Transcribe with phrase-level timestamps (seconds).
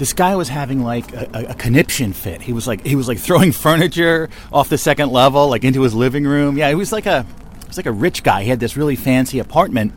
[0.00, 2.40] this guy was having like a, a, a conniption fit.
[2.40, 5.94] He was like he was like throwing furniture off the second level, like into his
[5.94, 6.56] living room.
[6.56, 8.42] Yeah, he was like a he was like a rich guy.
[8.42, 9.92] He had this really fancy apartment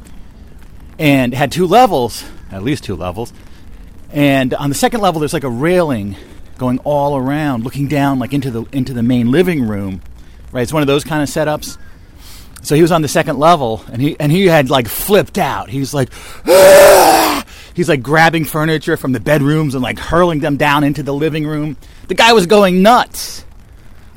[0.99, 3.31] and had two levels, at least two levels.
[4.11, 6.17] And on the second level, there's like a railing
[6.57, 10.01] going all around, looking down like into the into the main living room.
[10.51, 11.77] Right, it's one of those kind of setups.
[12.61, 15.69] So he was on the second level, and he and he had like flipped out.
[15.69, 16.09] He was like,
[16.45, 17.42] "Ah!"
[17.73, 21.45] He's like grabbing furniture from the bedrooms and like hurling them down into the living
[21.45, 21.77] room.
[22.07, 23.45] The guy was going nuts.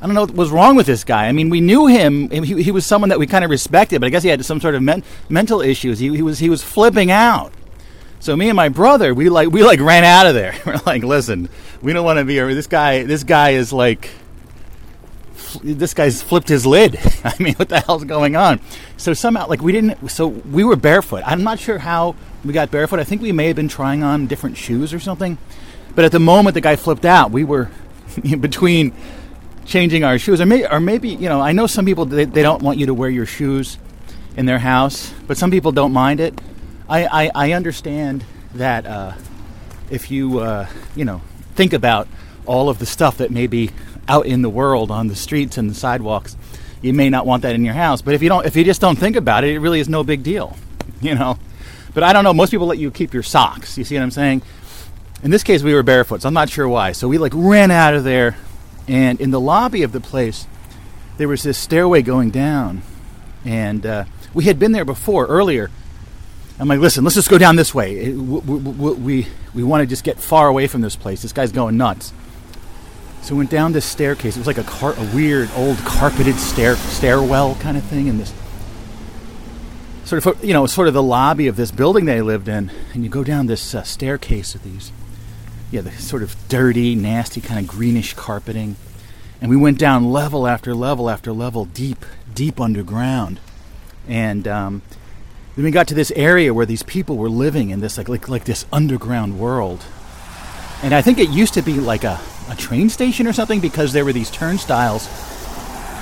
[0.01, 1.27] I don't know what was wrong with this guy.
[1.27, 2.29] I mean, we knew him.
[2.29, 4.61] He, he was someone that we kind of respected, but I guess he had some
[4.61, 5.97] sort of men- mental issues.
[5.97, 7.51] He, he was he was flipping out.
[8.19, 10.55] So me and my brother, we like we like ran out of there.
[10.65, 11.49] We're like, listen,
[11.81, 12.53] we don't want to be here.
[12.53, 14.11] This guy, this guy is like,
[15.63, 16.99] this guy's flipped his lid.
[17.23, 18.59] I mean, what the hell's going on?
[18.97, 20.09] So somehow, like, we didn't.
[20.09, 21.23] So we were barefoot.
[21.25, 22.15] I'm not sure how
[22.47, 22.99] we got barefoot.
[22.99, 25.37] I think we may have been trying on different shoes or something.
[25.95, 27.69] But at the moment the guy flipped out, we were
[28.39, 28.93] between
[29.65, 32.41] changing our shoes, or, may, or maybe you know, I know some people they, they
[32.41, 33.77] don't want you to wear your shoes
[34.35, 36.39] in their house, but some people don't mind it.
[36.89, 39.13] I I, I understand that uh,
[39.89, 41.21] if you uh, you know
[41.55, 42.07] think about
[42.45, 43.71] all of the stuff that may be
[44.07, 46.37] out in the world on the streets and the sidewalks,
[46.81, 48.01] you may not want that in your house.
[48.01, 50.03] But if you don't, if you just don't think about it, it really is no
[50.03, 50.55] big deal,
[51.01, 51.37] you know.
[51.97, 52.31] But I don't know.
[52.31, 53.75] Most people let you keep your socks.
[53.75, 54.43] You see what I'm saying?
[55.23, 56.91] In this case, we were barefoot, so I'm not sure why.
[56.91, 58.37] So we like ran out of there,
[58.87, 60.45] and in the lobby of the place,
[61.17, 62.83] there was this stairway going down,
[63.45, 64.03] and uh,
[64.35, 65.71] we had been there before earlier.
[66.59, 67.95] I'm like, listen, let's just go down this way.
[67.97, 71.23] It- w- w- w- We we want to just get far away from this place.
[71.23, 72.13] This guy's going nuts.
[73.23, 74.35] So we went down this staircase.
[74.35, 78.19] It was like a car- a weird old carpeted stair stairwell kind of thing, and
[78.19, 78.31] this
[80.07, 83.03] sort of you know sort of the lobby of this building they lived in, and
[83.03, 84.91] you go down this uh, staircase with these
[85.69, 88.77] yeah the sort of dirty, nasty kind of greenish carpeting,
[89.41, 93.41] and we went down level after level after level, deep deep underground,
[94.07, 94.81] and um,
[95.57, 98.29] then we got to this area where these people were living in this like like,
[98.29, 99.83] like this underground world,
[100.81, 102.17] and I think it used to be like a,
[102.49, 105.09] a train station or something because there were these turnstiles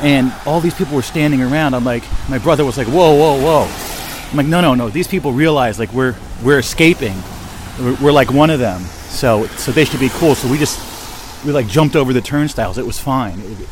[0.01, 1.73] and all these people were standing around.
[1.73, 4.29] I'm like, my brother was like, whoa, whoa, whoa.
[4.31, 4.89] I'm like, no, no, no.
[4.89, 7.16] These people realize like we're we're escaping.
[7.79, 8.81] We're, we're like one of them.
[8.81, 10.35] So so they should be cool.
[10.35, 12.78] So we just we like jumped over the turnstiles.
[12.78, 13.39] It was fine.
[13.39, 13.69] It-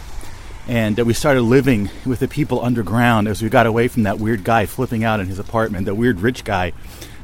[0.66, 4.46] and we started living with the people underground as we got away from that weird
[4.46, 6.72] guy flipping out in his apartment, the weird rich guy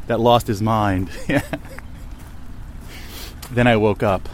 [0.08, 1.10] that lost his mind.
[3.52, 4.28] then I woke up.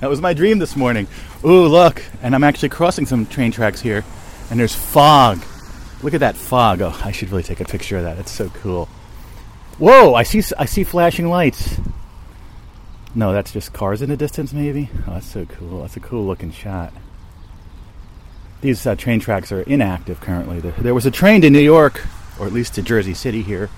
[0.00, 1.06] That was my dream this morning.
[1.44, 2.02] Ooh, look.
[2.22, 4.04] And I'm actually crossing some train tracks here,
[4.50, 5.44] and there's fog.
[6.02, 6.82] Look at that fog.
[6.82, 8.18] Oh, I should really take a picture of that.
[8.18, 8.88] It's so cool.
[9.78, 11.80] Whoa, I see I see flashing lights.
[13.14, 14.90] No, that's just cars in the distance maybe.
[15.06, 15.82] Oh, that's so cool.
[15.82, 16.92] That's a cool looking shot.
[18.60, 20.60] These uh, train tracks are inactive currently.
[20.60, 22.02] There, was a train to New York,
[22.38, 23.68] or at least to Jersey City here.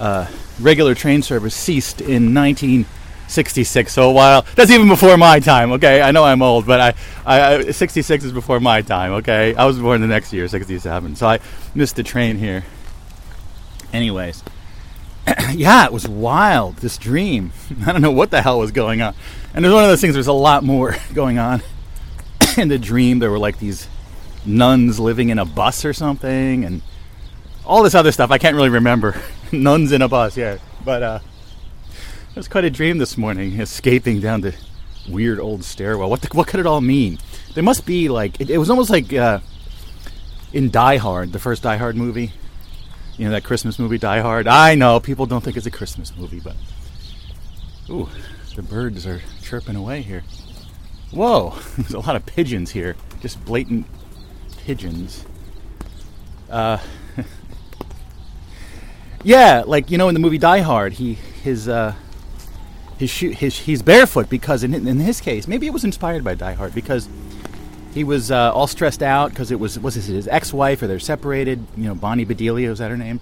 [0.00, 0.26] Uh,
[0.60, 2.34] regular train service ceased in
[3.26, 3.92] 1966.
[3.92, 5.72] So while that's even before my time.
[5.72, 6.94] Okay, I know I'm old, but I,
[7.26, 9.12] I, I 66 is before my time.
[9.14, 11.16] Okay, I was born the next year, 67.
[11.16, 11.40] So I
[11.74, 12.64] missed the train here.
[13.92, 14.44] Anyways,
[15.52, 16.76] yeah, it was wild.
[16.76, 17.52] This dream.
[17.86, 19.14] I don't know what the hell was going on.
[19.54, 20.14] And there's one of those things.
[20.14, 21.62] There's a lot more going on
[22.56, 23.18] in the dream.
[23.18, 23.88] There were like these
[24.44, 26.80] nuns living in a bus or something, and
[27.64, 28.30] all this other stuff.
[28.30, 29.20] I can't really remember.
[29.52, 30.58] nuns in a bus, yeah.
[30.84, 31.18] But uh,
[32.36, 34.54] it was quite a dream this morning, escaping down the
[35.08, 36.10] weird old stairwell.
[36.10, 37.18] What the, what could it all mean?
[37.54, 39.40] There must be like it, it was almost like uh,
[40.52, 42.32] in Die Hard, the first Die Hard movie.
[43.16, 44.48] You know that Christmas movie, Die Hard.
[44.48, 46.56] I know people don't think it's a Christmas movie, but
[47.88, 48.06] ooh,
[48.54, 50.22] the birds are chirping away here.
[51.12, 53.86] Whoa, there's a lot of pigeons here, just blatant
[54.66, 55.24] pigeons.
[56.50, 56.76] Uh,
[59.24, 61.94] yeah, like you know in the movie Die Hard, he his uh,
[62.98, 66.34] his shoe his he's barefoot because in in his case maybe it was inspired by
[66.34, 67.08] Die Hard because
[67.96, 70.98] he was uh, all stressed out because it was was his, his ex-wife or they're
[70.98, 71.66] separated.
[71.78, 73.20] You know, Bonnie Bedelia is that her name?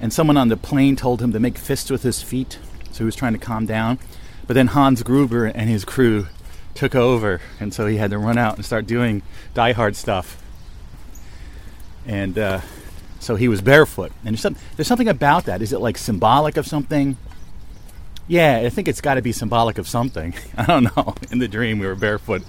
[0.00, 2.58] And someone on the plane told him to make fists with his feet,
[2.90, 3.98] so he was trying to calm down.
[4.46, 6.28] But then Hans Gruber and his crew
[6.74, 9.20] took over, and so he had to run out and start doing
[9.52, 10.42] Die Hard stuff.
[12.06, 12.62] And uh,
[13.20, 14.10] so he was barefoot.
[14.24, 15.60] And there's, there's something about that.
[15.60, 17.18] Is it like symbolic of something?
[18.32, 20.32] Yeah, I think it's got to be symbolic of something.
[20.56, 21.14] I don't know.
[21.30, 22.42] In the dream, we were barefoot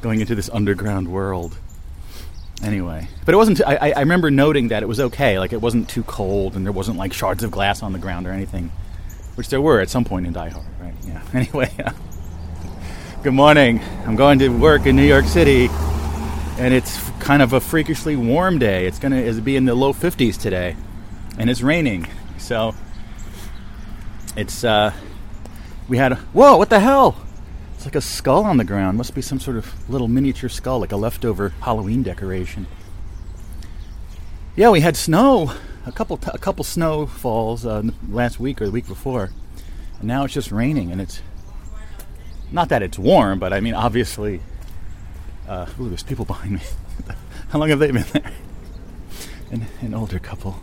[0.00, 1.58] going into this underground world.
[2.62, 3.60] Anyway, but it wasn't.
[3.66, 5.40] I, I- remember noting that it was okay.
[5.40, 8.28] Like it wasn't too cold, and there wasn't like shards of glass on the ground
[8.28, 8.70] or anything,
[9.34, 10.94] which there were at some point in Die Hard, right?
[11.04, 11.20] yeah.
[11.34, 11.90] Anyway, uh,
[13.24, 13.80] good morning.
[14.06, 15.66] I'm going to work in New York City,
[16.60, 18.86] and it's kind of a freakishly warm day.
[18.86, 20.76] It's gonna be in the low 50s today,
[21.36, 22.06] and it's raining.
[22.38, 22.76] So
[24.36, 24.92] it's uh,
[25.88, 27.16] we had a, whoa, what the hell?
[27.74, 28.96] It's like a skull on the ground.
[28.96, 32.66] Must be some sort of little miniature skull, like a leftover Halloween decoration.
[34.56, 35.52] Yeah, we had snow,
[35.84, 39.30] a couple a couple snowfalls uh, last week or the week before,
[39.98, 41.20] and now it's just raining, and it's
[42.50, 44.40] not that it's warm, but I mean obviously.
[45.46, 46.60] Uh, ooh, there's people behind me.
[47.50, 48.32] How long have they been there?
[49.52, 50.58] An, an older couple.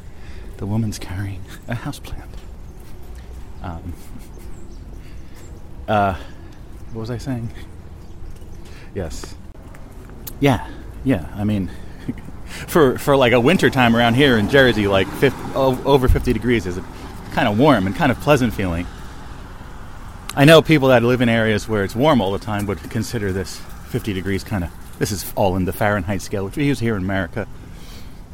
[0.57, 2.27] The woman's carrying a houseplant.
[3.61, 3.93] Um,
[5.87, 6.15] uh,
[6.91, 7.49] what was I saying?
[8.93, 9.35] Yes.
[10.39, 10.67] Yeah,
[11.03, 11.31] yeah.
[11.35, 11.71] I mean,
[12.67, 16.65] for for like a winter time around here in Jersey, like 50, over 50 degrees
[16.65, 16.79] is
[17.31, 18.85] kind of warm and kind of pleasant feeling.
[20.35, 23.31] I know people that live in areas where it's warm all the time would consider
[23.31, 23.59] this
[23.89, 24.71] 50 degrees kind of.
[24.97, 27.47] This is all in the Fahrenheit scale, which we use here in America.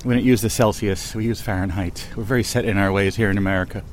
[0.05, 2.07] We don't use the Celsius; we use Fahrenheit.
[2.15, 3.83] We're very set in our ways here in America.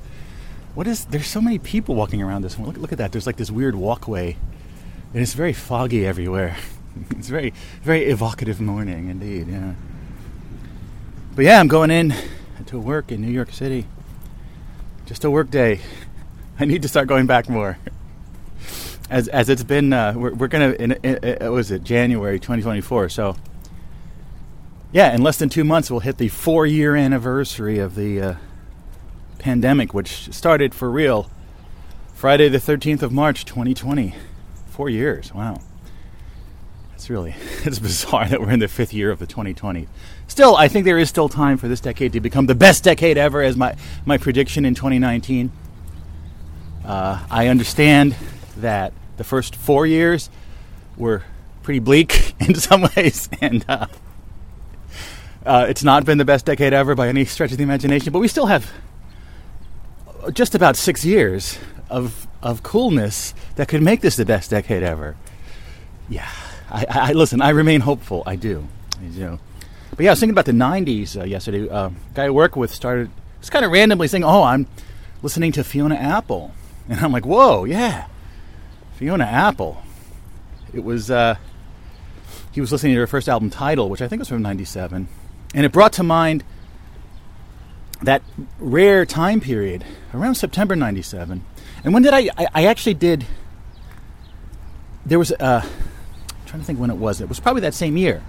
[0.76, 1.06] What is?
[1.06, 2.68] There's so many people walking around this one.
[2.68, 3.10] Look, look at that.
[3.10, 4.36] There's like this weird walkway,
[5.14, 6.54] and it's very foggy everywhere.
[7.12, 9.48] it's very, very evocative morning indeed.
[9.48, 9.72] Yeah.
[11.34, 12.14] But yeah, I'm going in
[12.66, 13.86] to work in New York City.
[15.06, 15.80] Just a work day.
[16.60, 17.78] I need to start going back more.
[19.08, 20.72] As as it's been, uh, we're, we're gonna.
[20.72, 23.08] In, in, in, was it January 2024?
[23.08, 23.34] So
[24.92, 28.34] yeah, in less than two months, we'll hit the four-year anniversary of the uh,
[29.38, 31.30] pandemic, which started for real
[32.14, 34.14] Friday the 13th of March 2020.
[34.68, 35.32] Four years.
[35.32, 35.60] Wow.
[36.94, 37.34] It's really
[37.64, 39.86] it's bizarre that we're in the fifth year of the 2020.
[40.28, 43.16] Still, I think there is still time for this decade to become the best decade
[43.18, 45.52] ever, as my my prediction in 2019.
[46.84, 48.16] Uh, I understand
[48.56, 50.30] that the first four years
[50.96, 51.22] were
[51.62, 53.86] pretty bleak in some ways, and uh,
[55.44, 58.12] uh, it's not been the best decade ever by any stretch of the imagination.
[58.12, 58.70] But we still have
[60.32, 61.58] just about six years
[61.90, 65.16] of of coolness that could make this the best decade ever.
[66.08, 66.28] Yeah.
[66.70, 67.40] I, I, listen.
[67.40, 68.22] I remain hopeful.
[68.26, 68.66] I do.
[69.00, 69.38] I do.
[69.90, 71.68] But yeah, I was thinking about the '90s uh, yesterday.
[71.68, 74.66] Uh, guy I work with started just kind of randomly saying, "Oh, I'm
[75.22, 76.52] listening to Fiona Apple,"
[76.88, 78.08] and I'm like, "Whoa, yeah,
[78.96, 79.82] Fiona Apple."
[80.74, 81.36] It was uh,
[82.52, 85.08] he was listening to her first album, Tidal, which I think was from '97,
[85.54, 86.42] and it brought to mind
[88.02, 88.22] that
[88.58, 91.44] rare time period around September '97.
[91.84, 92.46] And when did I, I?
[92.54, 93.24] I, actually did.
[95.04, 95.64] There was uh,
[96.46, 97.20] trying to think when it was.
[97.20, 98.22] It was probably that same year.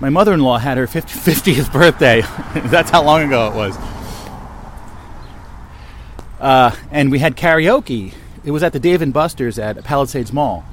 [0.00, 1.18] My mother in law had her 50,
[1.54, 2.20] 50th birthday.
[2.66, 3.76] That's how long ago it was.
[6.40, 8.12] Uh, and we had karaoke.
[8.44, 10.64] It was at the Dave and Buster's at Palisades Mall.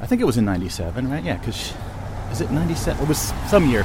[0.00, 1.24] I think it was in 97, right?
[1.24, 1.72] Yeah, because.
[2.30, 3.02] Is it 97?
[3.02, 3.84] It was some year.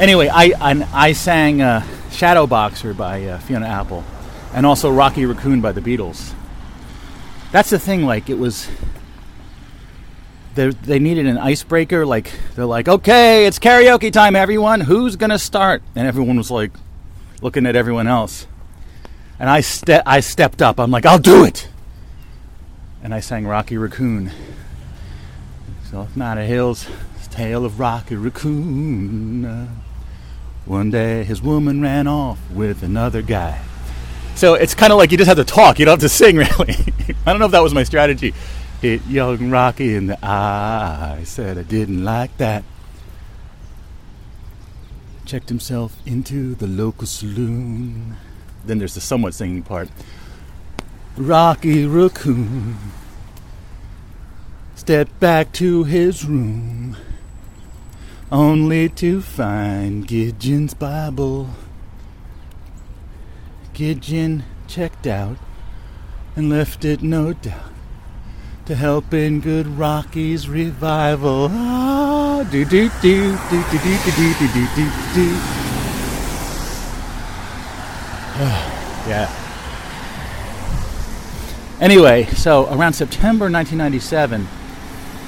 [0.00, 4.02] Anyway, I, I, I sang uh, Shadow Boxer by uh, Fiona Apple
[4.54, 6.32] and also Rocky Raccoon by the Beatles.
[7.52, 8.68] That's the thing, like, it was
[10.54, 12.04] they needed an icebreaker.
[12.04, 14.80] Like they're like, okay, it's karaoke time, everyone.
[14.80, 15.82] Who's gonna start?
[15.94, 16.72] And everyone was like,
[17.40, 18.46] looking at everyone else.
[19.38, 20.78] And I ste- I stepped up.
[20.78, 21.68] I'm like, I'll do it.
[23.02, 24.30] And I sang Rocky Raccoon.
[25.90, 26.86] So Matter Hills,
[27.30, 29.79] tale of Rocky Raccoon.
[30.66, 33.60] One day his woman ran off with another guy.
[34.34, 35.78] So it's kind of like you just have to talk.
[35.78, 36.76] You don't have to sing, really.
[37.26, 38.34] I don't know if that was my strategy
[38.80, 41.20] hit young Rocky in the eye.
[41.24, 42.64] Said I didn't like that.
[45.26, 48.16] Checked himself into the local saloon.
[48.64, 49.88] Then there's the somewhat singing part.
[51.16, 52.76] Rocky Raccoon
[54.74, 56.96] stepped back to his room,
[58.32, 61.50] only to find Gideon's Bible.
[63.72, 65.36] Gideon checked out
[66.36, 67.72] and left it no doubt
[68.66, 71.48] to help in good Rocky's revival.
[71.50, 75.26] Ah, do do do do do do do do do do do.
[79.08, 79.28] yeah.
[81.80, 84.46] Anyway, so around September 1997,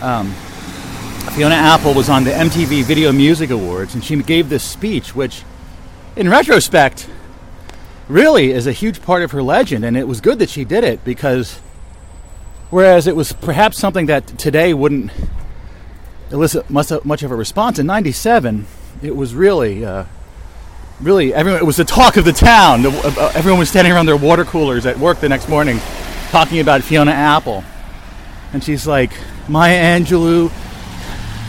[0.03, 0.35] um,
[1.31, 5.45] Fiona Apple was on the MTV Video Music Awards, and she gave this speech, which,
[6.17, 7.09] in retrospect,
[8.09, 9.85] really is a huge part of her legend.
[9.85, 11.61] And it was good that she did it because
[12.73, 15.11] Whereas it was perhaps something that today wouldn't
[16.31, 17.79] elicit much, of a response.
[17.79, 18.65] In '97,
[19.03, 20.07] it was really, uh,
[20.99, 21.61] really everyone.
[21.61, 22.87] It was the talk of the town.
[22.87, 25.81] Uh, everyone was standing around their water coolers at work the next morning,
[26.31, 27.63] talking about Fiona Apple.
[28.55, 29.13] And she's like,
[29.49, 30.51] Maya Angelou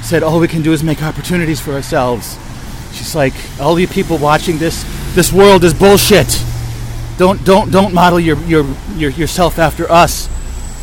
[0.04, 2.38] said, all we can do is make opportunities for ourselves.
[2.94, 4.84] She's like, all you people watching this,
[5.16, 6.44] this world is bullshit.
[7.18, 10.28] Don't, don't, don't model your, your, your, yourself after us.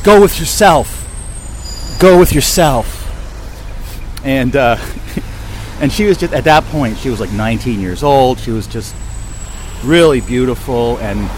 [0.03, 1.07] Go with yourself.
[2.01, 2.97] Go with yourself.
[4.25, 4.77] And, uh,
[5.81, 8.39] and she was just, at that point, she was like 19 years old.
[8.39, 8.95] She was just
[9.85, 11.29] really beautiful and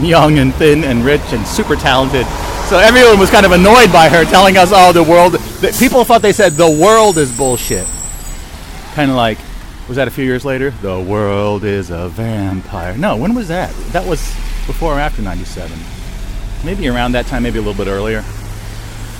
[0.06, 2.26] young and thin and rich and super talented.
[2.68, 5.36] So everyone was kind of annoyed by her telling us, oh, the world.
[5.70, 7.86] People thought they said the world is bullshit.
[8.94, 9.38] Kind of like,
[9.86, 10.70] was that a few years later?
[10.70, 12.96] The world is a vampire.
[12.96, 13.72] No, when was that?
[13.92, 14.20] That was
[14.66, 15.78] before or after 97.
[16.64, 18.24] Maybe around that time, maybe a little bit earlier.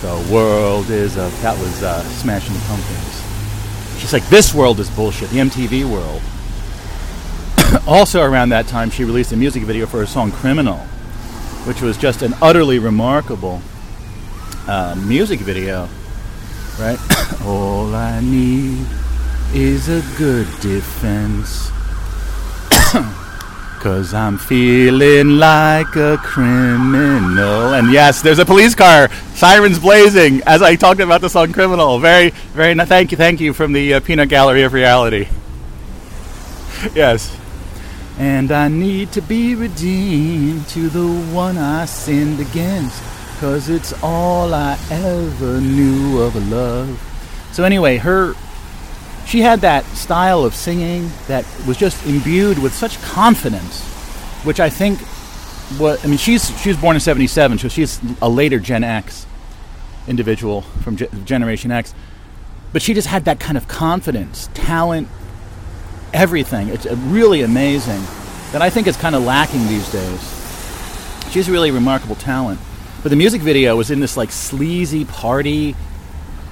[0.00, 1.30] The world is a.
[1.42, 4.00] That was uh, Smashing Pumpkins.
[4.00, 5.30] She's like, this world is bullshit.
[5.30, 6.22] The MTV world.
[7.86, 10.78] also around that time, she released a music video for her song Criminal,
[11.66, 13.62] which was just an utterly remarkable
[14.66, 15.88] uh, music video.
[16.82, 16.98] Right?
[17.46, 18.84] All I need
[19.54, 21.70] is a good defense.
[23.80, 27.74] Cause I'm feeling like a criminal.
[27.74, 32.00] And yes, there's a police car, sirens blazing, as I talked about the song Criminal.
[32.00, 35.28] Very, very, thank you, thank you from the uh, Peanut Gallery of Reality.
[36.96, 37.38] yes.
[38.18, 43.11] And I need to be redeemed to the one I sinned against.
[43.42, 47.48] Cause it's all I ever knew of a love.
[47.50, 48.36] So, anyway, her
[49.26, 53.82] she had that style of singing that was just imbued with such confidence,
[54.44, 55.00] which I think
[55.80, 59.26] what I mean she's she was born in 77 so she's a later Gen X
[60.06, 61.96] individual from G- Generation X.
[62.72, 65.08] But she just had that kind of confidence talent
[66.14, 66.68] everything.
[66.68, 68.02] It's uh, really amazing
[68.52, 71.32] that I think is kind of lacking these days.
[71.32, 72.60] She's really remarkable talent
[73.02, 75.74] but the music video was in this like sleazy party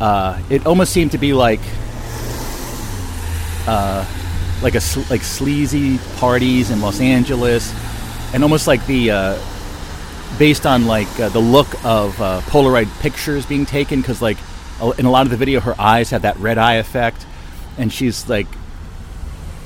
[0.00, 1.61] uh, it almost seemed to be like
[3.66, 4.04] uh,
[4.62, 4.80] like a
[5.11, 7.73] like sleazy parties in Los Angeles,
[8.33, 9.38] and almost like the uh,
[10.38, 14.38] based on like uh, the look of uh, Polaroid pictures being taken because like
[14.99, 17.26] in a lot of the video her eyes have that red eye effect,
[17.76, 18.47] and she's like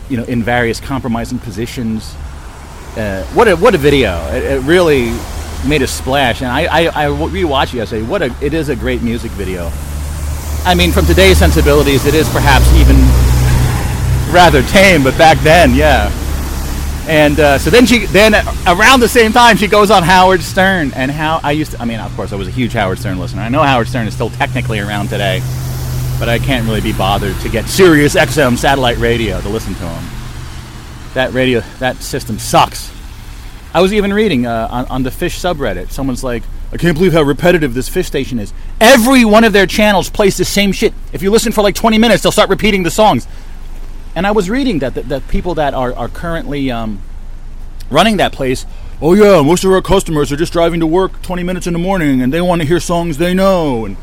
[0.08, 2.12] you know in various compromising positions.
[2.96, 4.16] Uh, what a what a video!
[4.32, 5.10] It, it, really
[5.66, 8.02] made a splash, and I, I, I rewatched it yesterday.
[8.02, 9.70] What a it is a great music video.
[10.64, 12.96] I mean, from today's sensibilities, it is perhaps even
[14.32, 16.10] rather tame, but back then, yeah.
[17.06, 18.34] And uh, so then she, then
[18.66, 21.82] around the same time, she goes on Howard Stern, and how I used to.
[21.82, 23.42] I mean, of course, I was a huge Howard Stern listener.
[23.42, 25.40] I know Howard Stern is still technically around today,
[26.18, 29.86] but I can't really be bothered to get Sirius XM satellite radio to listen to
[29.86, 30.04] him.
[31.12, 32.90] That radio, that system sucks.
[33.74, 35.90] I was even reading uh, on, on the fish subreddit.
[35.90, 38.54] Someone's like, I can't believe how repetitive this fish station is.
[38.80, 40.94] Every one of their channels plays the same shit.
[41.12, 43.26] If you listen for like 20 minutes, they'll start repeating the songs.
[44.14, 47.02] And I was reading that the, the people that are, are currently um,
[47.90, 48.64] running that place,
[49.02, 51.78] oh yeah, most of our customers are just driving to work 20 minutes in the
[51.80, 53.86] morning and they want to hear songs they know.
[53.86, 53.96] And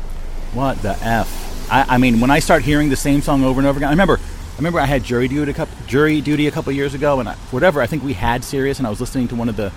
[0.52, 1.70] what the f?
[1.72, 3.92] I, I mean, when I start hearing the same song over and over again, I
[3.92, 4.20] remember.
[4.62, 7.34] Remember I had jury duty a couple jury duty a couple years ago, and I,
[7.50, 7.82] whatever.
[7.82, 9.72] I think we had Sirius, and I was listening to one of the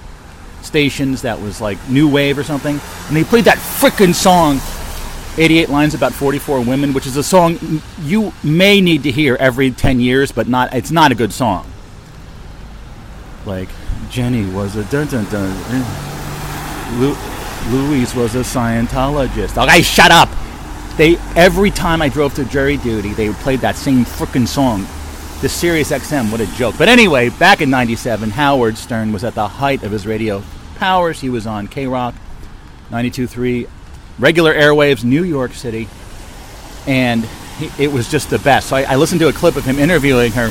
[0.62, 4.60] stations that was like new wave or something, and they played that frickin' song
[5.40, 9.72] 88 lines about 44 women, which is a song you may need to hear every
[9.72, 11.66] 10 years, but not it's not a good song.
[13.44, 13.70] Like
[14.12, 15.50] Jenny was a dun dun dun.
[15.50, 16.98] Eh.
[17.00, 17.18] Lu-
[17.72, 19.58] Louise was a Scientologist.
[19.64, 20.30] Okay, shut up.
[20.98, 24.86] They every time I drove to jury duty, they played that same frickin' song.
[25.42, 26.76] The Sirius XM, what a joke.
[26.78, 30.44] But anyway, back in '97, Howard Stern was at the height of his radio
[30.76, 31.20] powers.
[31.20, 32.16] He was on K Rock
[32.92, 33.68] 92.3
[34.20, 35.88] regular airwaves, New York City,
[36.88, 37.28] and
[37.78, 38.70] it was just the best.
[38.70, 40.48] So I, I, listened to a clip of him interviewing her,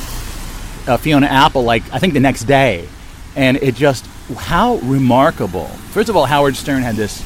[0.86, 2.88] uh, Fiona Apple, like I think the next day,
[3.36, 5.66] and it just how remarkable.
[5.92, 7.22] First of all, Howard Stern had this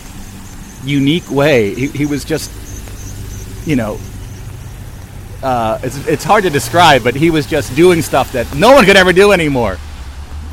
[0.84, 1.74] unique way.
[1.74, 2.50] He, he was just,
[3.68, 3.98] you know.
[5.42, 8.84] Uh, it's, it's hard to describe, but he was just doing stuff that no one
[8.84, 9.78] could ever do anymore.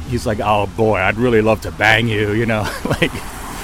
[0.10, 2.62] He's like, oh boy, I'd really love to bang you, you know,
[3.01, 3.12] like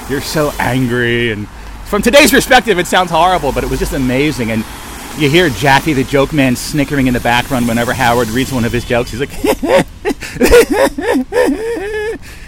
[0.10, 1.48] you're so angry and
[1.86, 4.50] from today's perspective, it sounds horrible, but it was just amazing.
[4.50, 4.64] And
[5.18, 8.72] you hear Jackie the joke man snickering in the background whenever Howard reads one of
[8.72, 9.12] his jokes.
[9.12, 9.46] He's like,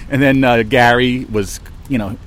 [0.10, 2.18] and then uh, Gary was, you know,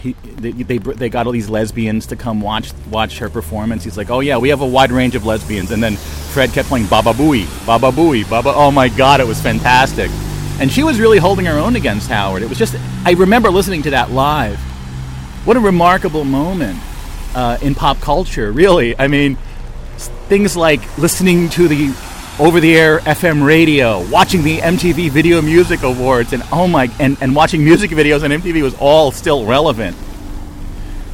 [0.00, 3.84] he, they, they, they got all these lesbians to come watch watch her performance.
[3.84, 5.70] He's like, oh yeah, we have a wide range of lesbians.
[5.70, 8.52] And then Fred kept playing Baba Booey, Baba Booey, Baba.
[8.54, 10.10] Oh my God, it was fantastic.
[10.60, 12.42] And she was really holding her own against Howard.
[12.42, 14.58] It was just, I remember listening to that live
[15.44, 16.78] what a remarkable moment
[17.34, 18.96] uh, in pop culture, really.
[18.96, 19.36] I mean,
[20.28, 21.92] things like listening to the
[22.38, 27.16] over the air FM radio, watching the MTV Video Music Awards, and oh my, and,
[27.20, 29.96] and watching music videos on MTV was all still relevant.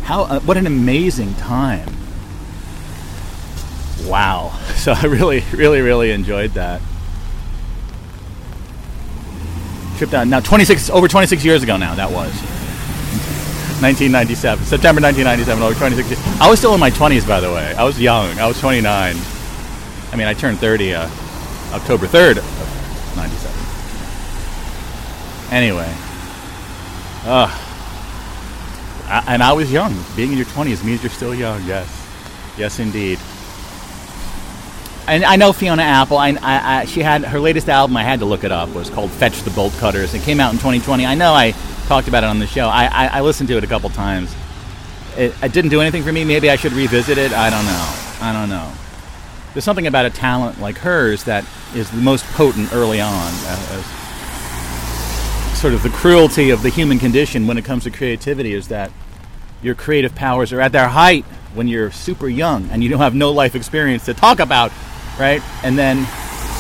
[0.02, 1.88] How, uh, what an amazing time.
[4.04, 4.58] Wow.
[4.78, 6.80] So I really, really, really enjoyed that.
[9.96, 12.30] Trip down, now 26, over 26 years ago now, that was.
[13.82, 16.40] 1997, September 1997, over 26 years.
[16.40, 17.75] I was still in my 20s, by the way.
[17.75, 18.38] I was young.
[18.38, 19.16] I was 29.
[20.12, 21.08] I mean, I turned 30 uh,
[21.72, 23.58] October 3rd of 97.
[25.54, 25.94] Anyway.
[27.24, 27.48] Uh,
[29.06, 29.94] I, and I was young.
[30.16, 31.86] Being in your 20s means you're still young, yes.
[32.56, 33.18] Yes, indeed.
[35.06, 36.18] And I know Fiona Apple.
[36.18, 37.96] I, I, I, she had her latest album.
[37.96, 38.68] I had to look it up.
[38.74, 41.06] Was called "Fetch the Bolt Cutters." It came out in 2020.
[41.06, 41.52] I know I
[41.86, 42.68] talked about it on the show.
[42.68, 44.34] I, I, listened to it a couple times.
[45.16, 46.24] It, it didn't do anything for me.
[46.24, 47.32] Maybe I should revisit it.
[47.32, 47.94] I don't know.
[48.20, 48.70] I don't know.
[49.52, 53.32] There's something about a talent like hers that is the most potent early on.
[53.44, 53.82] Uh,
[55.54, 58.92] sort of the cruelty of the human condition when it comes to creativity is that
[59.60, 61.24] your creative powers are at their height
[61.54, 64.70] when you're super young and you don't have no life experience to talk about,
[65.18, 65.42] right?
[65.64, 66.06] And then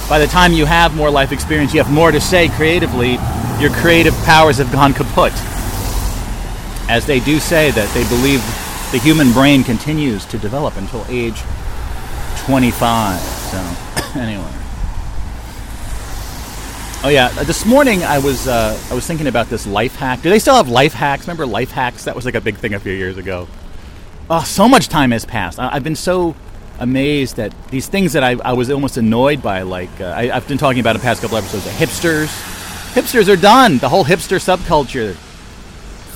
[0.08, 3.18] by the time you have more life experience, you have more to say creatively,
[3.60, 5.32] your creative powers have gone kaput.
[6.90, 8.40] As they do say that they believe
[8.90, 11.42] the human brain continues to develop until age
[12.48, 13.20] 25.
[13.20, 13.58] So,
[14.18, 14.50] anyway.
[17.04, 20.22] Oh yeah, uh, this morning I was uh, I was thinking about this life hack.
[20.22, 21.26] Do they still have life hacks?
[21.28, 22.04] Remember life hacks?
[22.04, 23.46] That was like a big thing a few years ago.
[24.30, 25.58] Oh, so much time has passed.
[25.58, 26.34] I- I've been so
[26.78, 30.48] amazed at these things that I, I was almost annoyed by, like uh, I, I've
[30.48, 32.28] been talking about in past couple episodes, the hipsters.
[32.94, 33.76] Hipsters are done.
[33.76, 35.14] The whole hipster subculture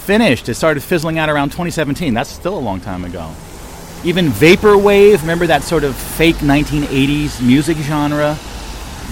[0.07, 0.49] finished.
[0.49, 2.15] It started fizzling out around 2017.
[2.15, 3.31] That's still a long time ago.
[4.05, 8.37] Even vaporwave, remember that sort of fake 1980s music genre?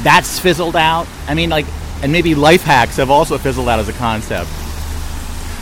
[0.02, 1.06] That's fizzled out.
[1.28, 1.66] I mean, like,
[2.02, 4.50] and maybe life hacks have also fizzled out as a concept.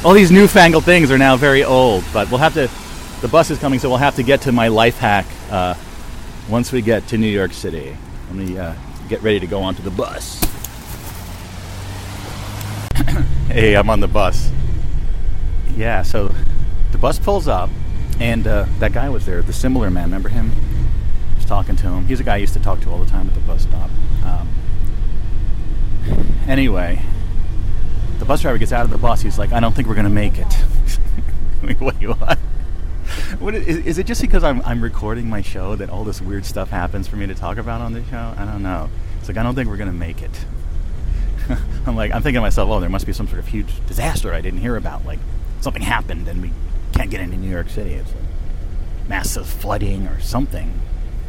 [0.04, 2.70] All these newfangled things are now very old, but we'll have to.
[3.20, 5.74] The bus is coming, so we'll have to get to my life hack uh,
[6.48, 7.96] once we get to New York City.
[8.28, 8.74] Let me uh,
[9.08, 10.40] get ready to go onto the bus.
[13.48, 14.50] hey, I'm on the bus.
[15.76, 16.32] Yeah, so
[16.92, 17.68] the bus pulls up,
[18.20, 20.04] and uh, that guy was there, the similar man.
[20.04, 20.52] Remember him?
[21.32, 22.06] I was talking to him.
[22.06, 23.90] He's a guy I used to talk to all the time at the bus stop.
[24.24, 24.48] Um,
[26.48, 27.02] anyway,
[28.18, 29.22] the bus driver gets out of the bus.
[29.22, 30.52] He's like, "I don't think we're gonna make it."
[31.80, 31.96] What?
[31.96, 32.38] what?
[33.40, 36.44] What is, is it just because I'm, I'm recording my show that all this weird
[36.44, 38.34] stuff happens for me to talk about on this show?
[38.36, 38.88] I don't know.
[39.18, 40.30] It's like I don't think we're gonna make it.
[41.86, 44.32] I'm like I'm thinking to myself, oh, there must be some sort of huge disaster
[44.32, 45.04] I didn't hear about.
[45.04, 45.18] Like
[45.60, 46.52] something happened and we
[46.98, 47.94] can't get into New York City.
[47.94, 48.24] It's like
[49.08, 50.80] massive flooding or something.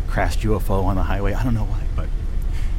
[0.07, 1.33] Crashed UFO on the highway.
[1.33, 2.09] I don't know why, but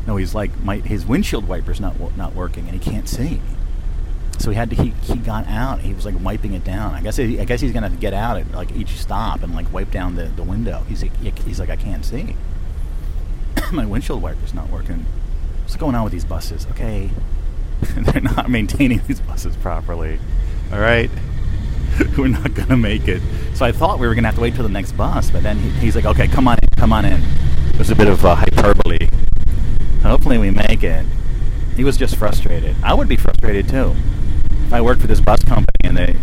[0.08, 3.40] no, he's like my his windshield wiper's not not working and he can't see.
[4.38, 5.80] So he had to he, he got out.
[5.80, 6.94] He was like wiping it down.
[6.94, 9.72] I guess he, I guess he's gonna get out at like each stop and like
[9.72, 10.84] wipe down the, the window.
[10.88, 12.34] He's like he's like I can't see.
[13.72, 15.06] my windshield wiper's not working.
[15.62, 16.66] What's going on with these buses?
[16.72, 17.10] Okay,
[17.82, 20.18] they're not maintaining these buses properly.
[20.72, 21.10] All right,
[22.18, 23.22] we're not gonna make it.
[23.54, 25.58] So I thought we were gonna have to wait till the next bus, but then
[25.58, 27.22] he, he's like, okay, come on in, come on in.
[27.70, 29.08] It was a bit of uh, hyperbole.
[30.02, 31.04] Hopefully we make it.
[31.76, 32.76] He was just frustrated.
[32.82, 33.94] I would be frustrated too
[34.70, 36.16] if I worked for this bus company and they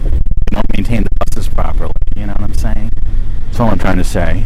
[0.51, 1.91] don't maintain the buses properly.
[2.15, 2.91] You know what I'm saying?
[3.45, 4.45] That's all I'm trying to say.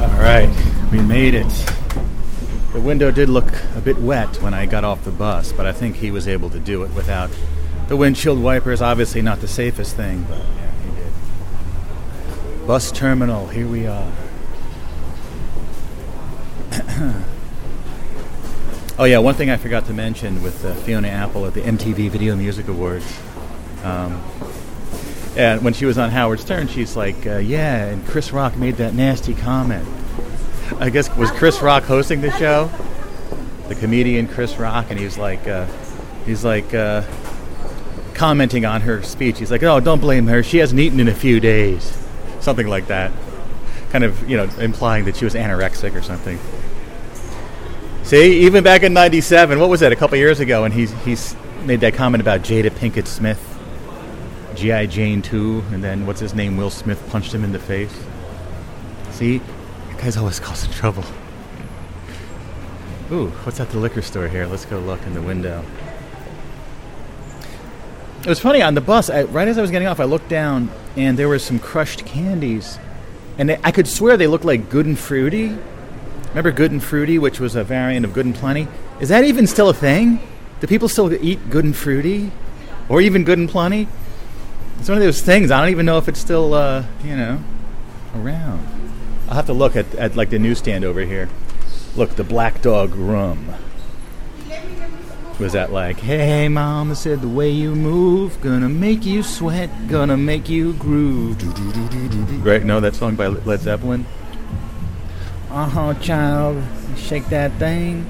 [0.00, 0.50] All right,
[0.90, 1.46] we made it.
[2.72, 5.72] The window did look a bit wet when I got off the bus, but I
[5.72, 7.30] think he was able to do it without
[7.88, 12.66] the windshield wiper is Obviously, not the safest thing, but yeah, he did.
[12.66, 14.12] Bus terminal, here we are.
[18.98, 22.10] oh yeah, one thing I forgot to mention with uh, Fiona Apple at the MTV
[22.10, 23.20] Video Music Awards.
[23.82, 24.22] Um,
[25.36, 28.76] and when she was on Howard Stern, she's like, uh, "Yeah," and Chris Rock made
[28.76, 29.86] that nasty comment.
[30.78, 32.70] I guess was Chris Rock hosting the show,
[33.68, 35.66] the comedian Chris Rock, and he's like, uh,
[36.24, 37.02] he's like uh,
[38.14, 39.38] commenting on her speech.
[39.38, 40.42] He's like, "Oh, don't blame her.
[40.42, 41.96] She hasn't eaten in a few days,"
[42.40, 43.12] something like that,
[43.90, 46.38] kind of you know implying that she was anorexic or something.
[48.04, 49.92] See, even back in '97, what was that?
[49.92, 53.48] A couple years ago, and he's he's made that comment about Jada Pinkett Smith.
[54.54, 54.86] G.I.
[54.86, 56.56] Jane 2, and then what's his name?
[56.56, 57.94] Will Smith punched him in the face.
[59.10, 59.34] See?
[59.34, 59.40] You
[59.96, 61.04] guys always causing trouble.
[63.10, 64.46] Ooh, what's at the liquor store here?
[64.46, 65.64] Let's go look in the window.
[68.22, 69.10] It was funny on the bus.
[69.10, 72.06] I, right as I was getting off, I looked down and there were some crushed
[72.06, 72.78] candies,
[73.36, 75.56] and they, I could swear they looked like Good and Fruity.
[76.28, 78.68] Remember Good and Fruity, which was a variant of Good and Plenty?
[79.00, 80.20] Is that even still a thing?
[80.60, 82.30] Do people still eat Good and Fruity,
[82.88, 83.88] or even Good and Plenty?
[84.78, 85.50] It's one of those things.
[85.50, 87.42] I don't even know if it's still, uh, you know,
[88.14, 88.64] around.
[89.26, 91.28] I'll have to look at, at like the newsstand over here.
[91.96, 93.52] Look, the Black Dog Rum.
[95.42, 100.16] Was that like, hey, mama said the way you move, gonna make you sweat, gonna
[100.16, 101.36] make you groove.
[102.46, 102.64] Right?
[102.64, 104.06] No, that song by Led Zeppelin.
[105.50, 106.62] Uh huh, child,
[106.96, 108.06] shake that thing.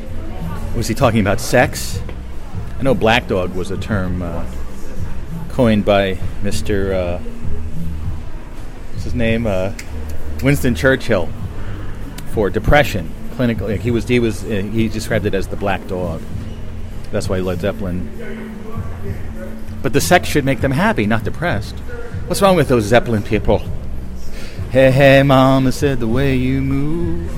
[0.77, 2.03] Was he talking about sex?
[2.79, 4.45] I know black dog was a term uh,
[5.49, 6.92] coined by Mr.
[6.92, 7.18] Uh,
[8.90, 9.47] what's his name?
[9.47, 9.73] Uh,
[10.42, 11.31] Winston Churchill
[12.33, 13.11] for depression.
[13.37, 13.68] Clinical.
[13.68, 14.07] He was.
[14.07, 14.45] He was.
[14.45, 16.21] Uh, he described it as the black dog.
[17.12, 18.59] That's why Led Zeppelin.
[19.83, 21.75] But the sex should make them happy, not depressed.
[22.27, 23.59] What's wrong with those Zeppelin people?
[24.70, 27.31] Hey, hey, mama said the way you move.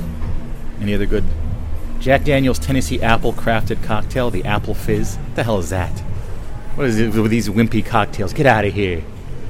[0.81, 1.25] Any other good?
[1.99, 5.17] Jack Daniels Tennessee Apple Crafted Cocktail, the Apple Fizz.
[5.17, 5.99] What the hell is that?
[6.77, 8.33] What is it with these wimpy cocktails?
[8.33, 9.03] Get out of here.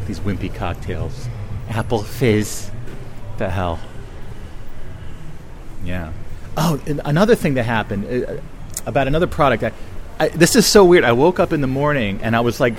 [0.06, 1.28] These wimpy cocktails.
[1.68, 2.70] Apple Fizz.
[3.38, 3.80] The hell?
[5.84, 6.12] Yeah.
[6.56, 8.36] Oh, another thing that happened uh,
[8.86, 9.64] about another product.
[9.64, 9.72] I,
[10.18, 11.04] I, this is so weird.
[11.04, 12.74] I woke up in the morning and I was like,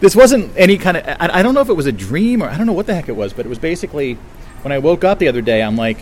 [0.00, 1.06] this wasn't any kind of.
[1.06, 2.94] I, I, don't know if it was a dream or I don't know what the
[2.94, 4.14] heck it was, but it was basically
[4.62, 5.62] when I woke up the other day.
[5.62, 5.98] I'm like,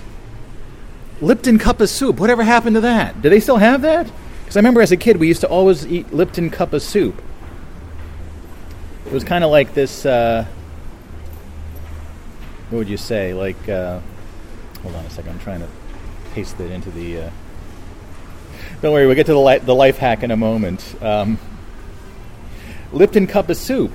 [1.20, 2.18] Lipton Cup-A-Soup.
[2.18, 3.20] Whatever happened to that?
[3.20, 4.10] Do they still have that?
[4.42, 7.20] Because I remember as a kid we used to always eat Lipton Cup-A-Soup.
[9.06, 10.06] It was kind of like this.
[10.06, 10.46] Uh,
[12.70, 13.34] what would you say?
[13.34, 14.00] Like, uh,
[14.82, 15.32] hold on a second.
[15.32, 15.68] I'm trying to
[16.32, 17.22] paste it into the.
[17.22, 17.30] Uh,
[18.80, 20.94] don't worry, we'll get to the, li- the life hack in a moment.
[21.02, 21.38] Um,
[22.92, 23.92] Lipton Cup-A-Soup.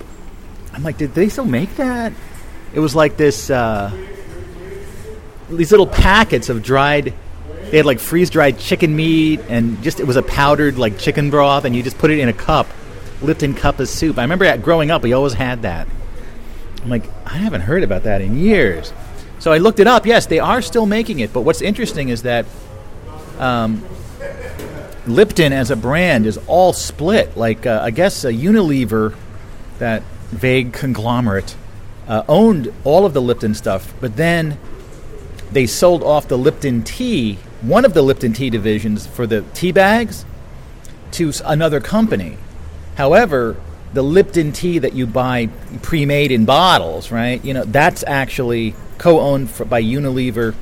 [0.74, 2.14] I'm like, did they still make that?
[2.74, 3.92] It was like this, uh,
[5.50, 7.14] these little packets of dried.
[7.72, 11.30] They had like freeze dried chicken meat, and just it was a powdered like chicken
[11.30, 12.68] broth, and you just put it in a cup.
[13.22, 14.18] Lipton Cup-A-Soup.
[14.18, 15.88] I remember growing up, we always had that.
[16.84, 18.94] I'm like, I haven't heard about that in years.
[19.40, 20.06] So I looked it up.
[20.06, 21.34] Yes, they are still making it.
[21.34, 22.46] But what's interesting is that
[23.40, 23.84] um,
[25.08, 27.38] Lipton as a brand is all split.
[27.38, 29.16] Like uh, I guess uh, Unilever,
[29.80, 31.56] that vague conglomerate,
[32.08, 34.58] uh, owned all of the Lipton stuff, but then
[35.52, 39.72] they sold off the Lipton tea, one of the Lipton tea divisions for the tea
[39.72, 40.26] bags,
[41.12, 42.38] to another company.
[42.96, 43.56] However,
[43.94, 45.48] the Lipton tea that you buy
[45.82, 47.44] pre-made in bottles, right?
[47.44, 50.54] You know, that's actually co-owned by Unilever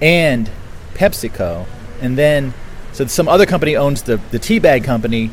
[0.00, 0.48] and
[0.94, 1.66] PepsiCo,
[2.00, 2.54] and then
[2.98, 5.30] so some other company owns the, the tea bag company.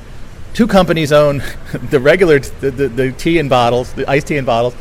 [0.54, 1.42] Two companies own
[1.90, 4.76] the regular the, the, the tea in bottles, the iced tea in bottles,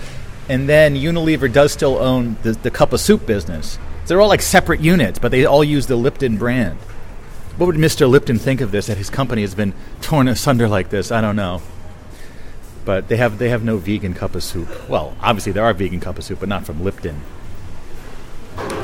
[0.50, 3.78] and then Unilever does still own the, the cup of soup business.
[4.02, 6.76] So they're all like separate units, but they all use the Lipton brand.
[7.56, 8.06] What would Mr.
[8.06, 8.88] Lipton think of this?
[8.88, 11.10] That his company has been torn asunder like this?
[11.10, 11.62] I don't know.
[12.84, 14.90] But they have they have no vegan cup of soup.
[14.90, 17.22] Well, obviously there are vegan cup of soup, but not from Lipton.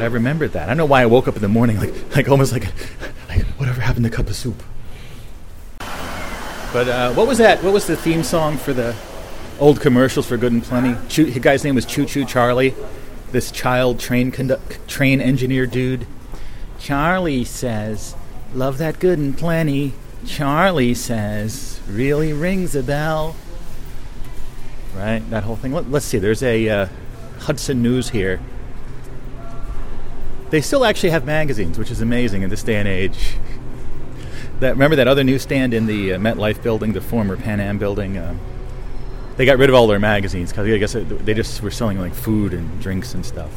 [0.01, 0.65] I remembered that.
[0.65, 2.67] I don't know why I woke up in the morning like like almost like
[3.29, 4.63] like, whatever happened to Cup-A-Soup?
[6.73, 7.63] But uh, what was that?
[7.63, 8.95] What was the theme song for the
[9.59, 10.97] old commercials for Good and Plenty?
[11.09, 12.75] Choo, the guy's name was Choo Choo Charlie.
[13.33, 16.07] This child train conduct, train engineer dude.
[16.79, 18.15] Charlie says,
[18.55, 19.95] "Love that Good and Plenty."
[20.27, 23.37] Charlie says, "Really rings a bell."
[24.97, 25.73] Right, that whole thing.
[25.73, 26.19] Let, us see.
[26.19, 26.87] There's a uh,
[27.41, 28.41] Hudson News here
[30.51, 33.37] they still actually have magazines, which is amazing in this day and age.
[34.59, 38.19] That remember that other newsstand in the uh, MetLife building, the former Pan Am building.
[38.19, 38.37] Uh,
[39.37, 42.13] they got rid of all their magazines because I guess they just were selling like
[42.13, 43.51] food and drinks and stuff,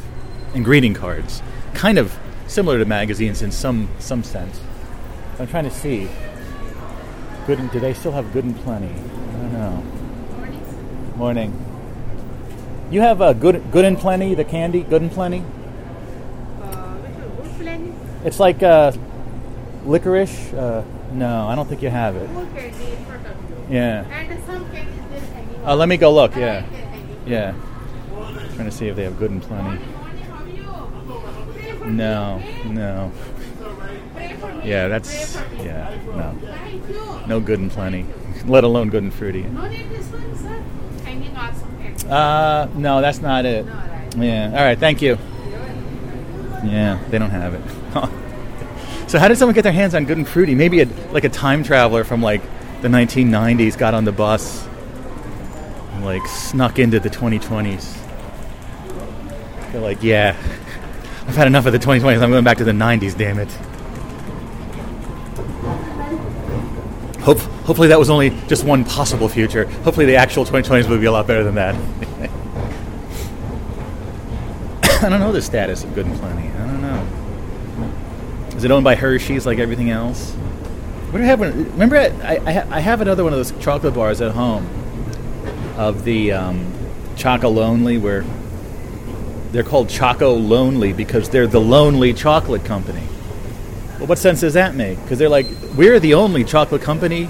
[0.53, 1.41] and greeting cards,
[1.73, 4.62] kind of similar to magazines in some some sense.
[5.39, 6.08] I'm trying to see.
[7.47, 7.60] Good.
[7.60, 8.88] And, do they still have Good and Plenty?
[8.88, 9.84] I don't know.
[10.38, 11.17] Morning.
[11.17, 11.65] Morning.
[12.91, 15.43] You have a uh, good Good and Plenty, the candy, Good and Plenty.
[18.26, 18.92] It's like uh,
[19.86, 20.54] licorice.
[20.54, 22.30] Uh, no, I don't think you have it.
[23.70, 24.06] Yeah.
[25.66, 26.36] Uh, let me go look.
[26.36, 26.66] Yeah.
[27.26, 27.54] Yeah.
[28.56, 29.80] Trying to see if they have good and plenty.
[31.86, 33.12] No, no.
[34.64, 38.06] Yeah, that's yeah, no, no good and plenty.
[38.46, 39.46] Let alone good and fruity.
[42.10, 43.66] Uh, no, that's not it.
[44.18, 44.52] Yeah.
[44.56, 44.78] All right.
[44.78, 45.18] Thank you.
[46.64, 47.83] Yeah, they don't have it.
[49.08, 50.56] so how did someone get their hands on good and fruity?
[50.56, 52.41] Maybe a, like a time traveler from like
[52.82, 54.67] the 1990s, got on the bus,
[55.91, 57.99] and, like snuck into the 2020s.
[59.71, 60.36] They're like, yeah,
[61.27, 62.21] I've had enough of the 2020s.
[62.21, 63.17] I'm going back to the 90s.
[63.17, 63.51] Damn it.
[67.21, 69.65] Hope, hopefully that was only just one possible future.
[69.84, 71.75] Hopefully the actual 2020s will be a lot better than that.
[75.03, 76.53] I don't know the status of Good and Plenty.
[78.63, 80.32] Is it owned by Hershey's like everything else?
[81.12, 81.41] What have?
[81.41, 84.65] Remember, I, I, I have another one of those chocolate bars at home
[85.76, 86.71] of the um,
[87.17, 88.23] Choco Lonely, where
[89.52, 93.04] they're called Choco Lonely because they're the lonely chocolate company.
[93.97, 94.97] Well, what sense does that make?
[95.02, 97.30] Because they're like, we're the only chocolate company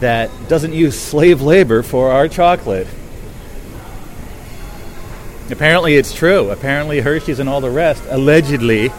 [0.00, 2.88] that doesn't use slave labor for our chocolate.
[5.52, 6.50] Apparently, it's true.
[6.50, 8.90] Apparently, Hershey's and all the rest, allegedly,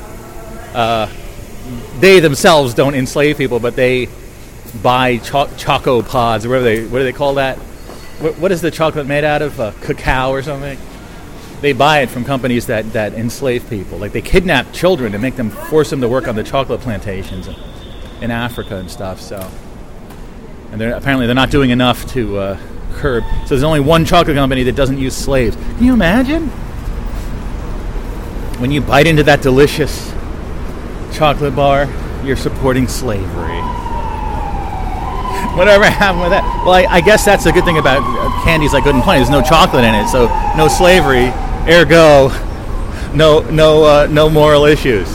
[0.74, 1.12] uh,
[2.00, 4.10] they themselves don't enslave people, but they
[4.82, 7.58] buy cho- choco pods, or whatever they, what do they call that?
[8.20, 9.60] What, what is the chocolate made out of?
[9.60, 10.78] Uh, cacao or something?
[11.62, 13.98] They buy it from companies that, that enslave people.
[13.98, 17.48] Like they kidnap children to make them force them to work on the chocolate plantations
[17.48, 17.56] in,
[18.22, 19.22] in Africa and stuff.
[19.22, 19.50] So,
[20.72, 22.60] and they're, apparently they're not doing enough to uh,
[22.96, 23.24] curb.
[23.44, 25.56] So there's only one chocolate company that doesn't use slaves.
[25.56, 26.50] Can you imagine?
[28.60, 30.13] When you bite into that delicious
[31.14, 31.88] chocolate bar,
[32.24, 33.62] you're supporting slavery.
[35.56, 36.44] Whatever happened with that?
[36.66, 38.02] Well, I, I, guess that's a good thing about
[38.44, 39.20] candies like Good and Plenty.
[39.20, 40.26] There's no chocolate in it, so
[40.58, 41.32] no slavery.
[41.70, 42.30] Ergo,
[43.14, 45.08] no no uh, no moral issues.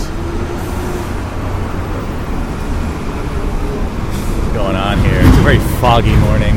[4.37, 5.19] What's going on here?
[5.19, 6.55] It's a very foggy morning.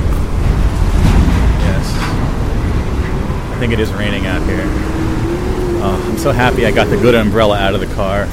[1.66, 1.98] Yes,
[3.52, 4.64] I think it is raining out here.
[5.84, 8.28] Oh, I'm so happy I got the good umbrella out of the car.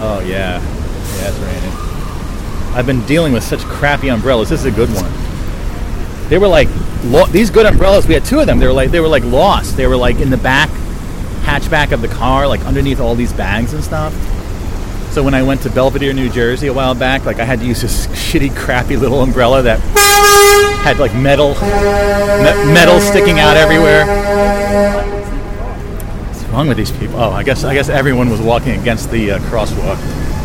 [0.00, 2.74] Oh yeah, yeah, it's raining.
[2.76, 4.48] I've been dealing with such crappy umbrellas.
[4.50, 5.10] This is a good one.
[6.28, 6.68] They were like
[7.04, 8.06] lo- these good umbrellas.
[8.06, 8.58] We had two of them.
[8.58, 9.76] They were like they were like lost.
[9.76, 10.68] They were like in the back
[11.42, 14.12] hatchback of the car, like underneath all these bags and stuff.
[15.12, 17.66] So when I went to Belvidere, New Jersey a while back, like I had to
[17.66, 19.80] use this shitty, crappy little umbrella that
[20.84, 24.04] had like metal, me- metal sticking out everywhere.
[26.50, 27.16] Wrong with these people?
[27.16, 29.98] Oh, I guess I guess everyone was walking against the uh, crosswalk,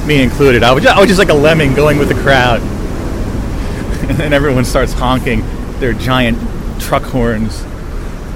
[0.05, 0.61] me included.
[0.61, 2.59] I was just, I was just like a lemming going with the crowd,
[4.09, 5.43] and then everyone starts honking
[5.79, 6.37] their giant
[6.81, 7.63] truck horns.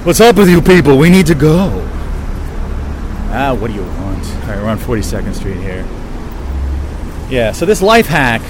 [0.06, 0.98] What's up with you people?
[0.98, 1.70] We need to go.
[3.30, 4.26] Ah, what do you want?
[4.26, 5.86] All right, we're on 42nd Street here.
[7.30, 8.42] Yeah, so this life hack.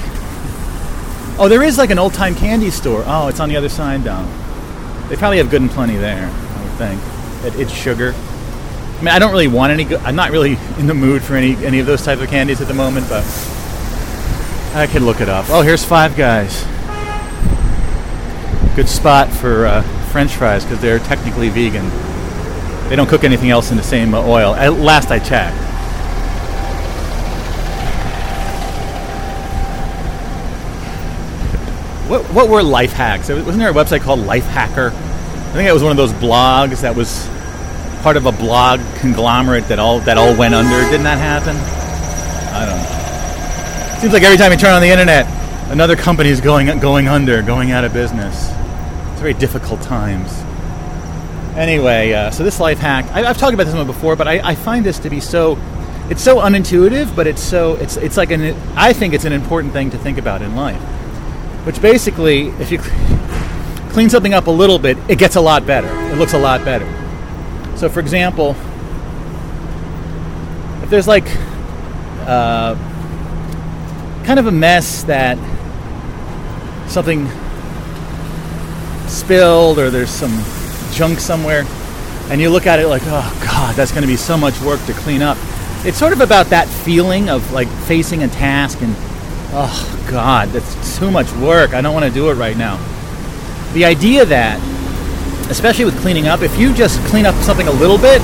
[1.39, 3.03] Oh, there is like an old time candy store.
[3.07, 4.27] Oh, it's on the other side down.
[5.09, 7.01] They probably have good and plenty there, I would think.
[7.43, 8.13] It, it's sugar.
[8.97, 9.95] I mean, I don't really want any.
[9.97, 12.67] I'm not really in the mood for any any of those type of candies at
[12.67, 13.23] the moment, but
[14.73, 15.45] I can look it up.
[15.49, 16.63] Oh, here's Five Guys.
[18.75, 19.81] Good spot for uh,
[20.11, 21.87] French fries because they're technically vegan.
[22.89, 24.55] They don't cook anything else in the same oil.
[24.55, 25.55] At last I checked.
[32.09, 33.29] What, what were life hacks?
[33.29, 34.87] Wasn't there a website called Life Hacker?
[34.87, 37.27] I think it was one of those blogs that was
[38.01, 40.79] part of a blog conglomerate that all that all went under.
[40.89, 41.55] Didn't that happen?
[42.53, 43.99] I don't know.
[44.01, 45.25] Seems like every time you turn on the internet,
[45.71, 48.49] another company is going going under, going out of business.
[49.11, 50.31] It's very difficult times.
[51.57, 54.51] Anyway, uh, so this life hack, I, have talked about this one before, but I,
[54.51, 55.57] I, find this to be so,
[56.07, 59.73] it's so unintuitive, but it's so, it's, it's like an, I think it's an important
[59.73, 60.79] thing to think about in life.
[61.65, 62.77] Which basically, if you
[63.89, 65.89] clean something up a little bit, it gets a lot better.
[66.11, 66.85] It looks a lot better.
[67.77, 68.55] So, for example,
[70.83, 71.27] if there's like
[72.25, 72.75] uh,
[74.25, 75.37] kind of a mess that
[76.89, 77.29] something
[79.07, 80.43] spilled or there's some
[80.91, 81.65] junk somewhere
[82.29, 84.83] and you look at it like, oh God, that's going to be so much work
[84.85, 85.37] to clean up.
[85.85, 88.93] It's sort of about that feeling of like facing a task and,
[89.53, 91.73] oh God, that's too much work.
[91.73, 92.77] I don't want to do it right now.
[93.73, 94.59] The idea that,
[95.49, 98.21] especially with cleaning up, if you just clean up something a little bit,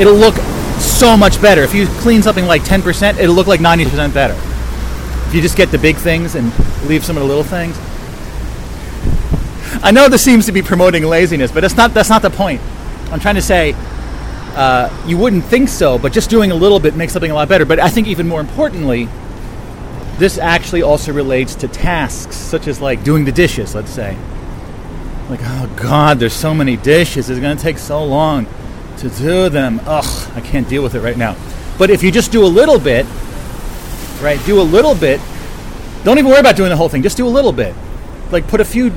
[0.00, 0.36] it'll look
[0.80, 1.62] so much better.
[1.62, 4.34] If you clean something like 10%, it'll look like 90% better.
[5.28, 6.52] If you just get the big things and
[6.88, 7.76] leave some of the little things,
[9.82, 12.60] I know this seems to be promoting laziness, but that's not that's not the point.
[13.12, 13.74] I'm trying to say
[14.56, 17.48] uh, you wouldn't think so, but just doing a little bit makes something a lot
[17.48, 17.64] better.
[17.64, 19.08] But I think even more importantly,
[20.18, 23.74] this actually also relates to tasks such as like doing the dishes.
[23.74, 24.16] Let's say,
[25.28, 27.30] like oh god, there's so many dishes.
[27.30, 28.46] It's going to take so long
[28.98, 29.80] to do them.
[29.84, 31.36] Ugh, I can't deal with it right now.
[31.78, 33.06] But if you just do a little bit,
[34.20, 34.40] right?
[34.46, 35.20] Do a little bit.
[36.04, 37.02] Don't even worry about doing the whole thing.
[37.02, 37.74] Just do a little bit
[38.30, 38.92] like put a few,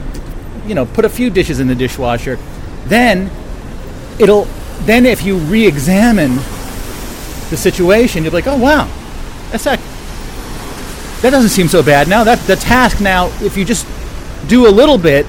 [0.65, 2.37] you know, put a few dishes in the dishwasher.
[2.85, 3.29] Then
[4.19, 4.45] it'll
[4.81, 6.35] then if you re-examine
[7.49, 8.89] the situation, you'll be like, oh wow,
[9.51, 9.79] that's that.
[11.21, 12.23] That doesn't seem so bad now.
[12.23, 13.87] That the task now, if you just
[14.47, 15.25] do a little bit,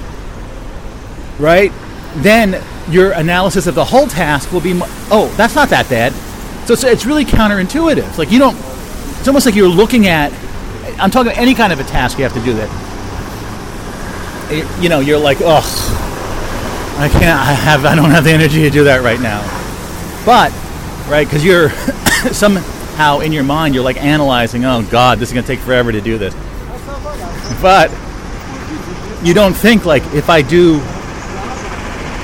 [1.39, 1.71] right,
[2.15, 4.73] then your analysis of the whole task will be,
[5.11, 6.13] oh, that's not that bad.
[6.65, 8.17] So it's, really counterintuitive.
[8.17, 8.55] Like you don't.
[8.55, 10.31] It's almost like you're looking at.
[10.99, 12.69] I'm talking about any kind of a task you have to do that.
[14.51, 15.61] It, you know, you're like, oh,
[16.97, 17.39] I can't.
[17.39, 17.83] I have.
[17.83, 19.41] I don't have the energy to do that right now.
[20.25, 20.53] But,
[21.09, 21.69] right, because you're
[22.31, 24.63] somehow in your mind, you're like analyzing.
[24.63, 26.33] Oh God, this is going to take forever to do this.
[27.61, 27.91] But
[29.21, 30.79] you don't think like if I do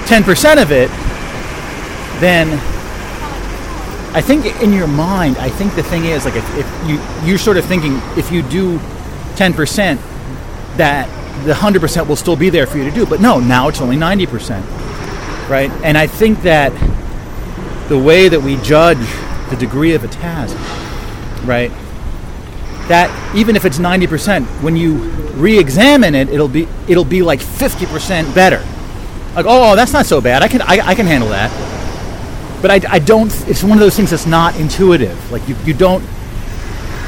[0.10, 0.90] 10% of it,
[2.20, 2.50] then
[4.16, 7.38] I think in your mind, I think the thing is like if, if you you're
[7.38, 8.80] sort of thinking if you do
[9.36, 10.00] 10%,
[10.78, 11.08] that
[11.46, 13.06] the 100% will still be there for you to do.
[13.06, 15.48] But no, now it's only 90%.
[15.48, 15.70] Right?
[15.84, 16.72] And I think that
[17.88, 18.98] the way that we judge
[19.52, 20.56] the degree of a task,
[21.46, 21.70] right?
[22.88, 24.96] That even if it's 90%, when you
[25.36, 28.66] re-examine it, it'll be it'll be like 50% better.
[29.36, 30.42] Like, oh, oh, that's not so bad.
[30.42, 31.52] I can I, I can handle that.
[32.62, 33.32] But I, I don't.
[33.48, 35.32] It's one of those things that's not intuitive.
[35.32, 36.04] Like you, you don't.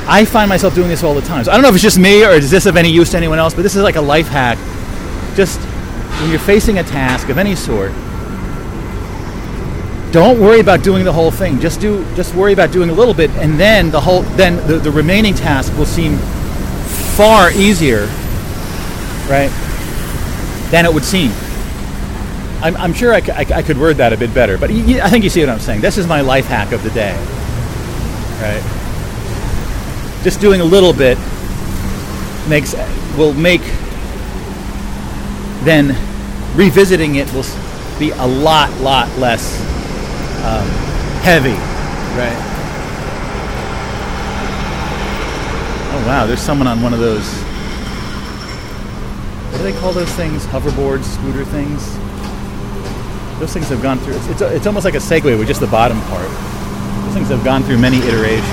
[0.08, 1.44] I find myself doing this all the time.
[1.44, 3.18] So I don't know if it's just me or is this of any use to
[3.18, 4.58] anyone else, but this is like a life hack.
[5.36, 7.92] Just when you're facing a task of any sort,
[10.12, 11.60] don't worry about doing the whole thing.
[11.60, 14.78] Just do just worry about doing a little bit and then the whole then the,
[14.78, 16.18] the remaining task will seem
[17.16, 18.06] far easier,
[19.30, 19.52] right?
[20.72, 21.32] Than it would seem.
[22.62, 23.22] I'm, I'm sure I,
[23.64, 25.82] could word that a bit better, but I think you see what I'm saying.
[25.82, 27.14] This is my life hack of the day,
[28.40, 28.62] right?
[30.24, 31.18] Just doing a little bit
[32.48, 32.76] makes
[33.18, 33.62] will make
[35.64, 35.96] then
[36.56, 37.46] revisiting it will
[38.00, 39.60] be a lot lot less
[40.46, 40.68] um,
[41.22, 41.50] heavy,
[42.18, 42.38] right?
[45.94, 47.28] Oh wow, there's someone on one of those.
[49.50, 50.46] What do they call those things?
[50.46, 52.01] Hoverboards, scooter things.
[53.42, 54.14] Those things have gone through.
[54.14, 56.30] It's, it's, it's almost like a Segway with just the bottom part.
[57.06, 58.46] Those things have gone through many iterations.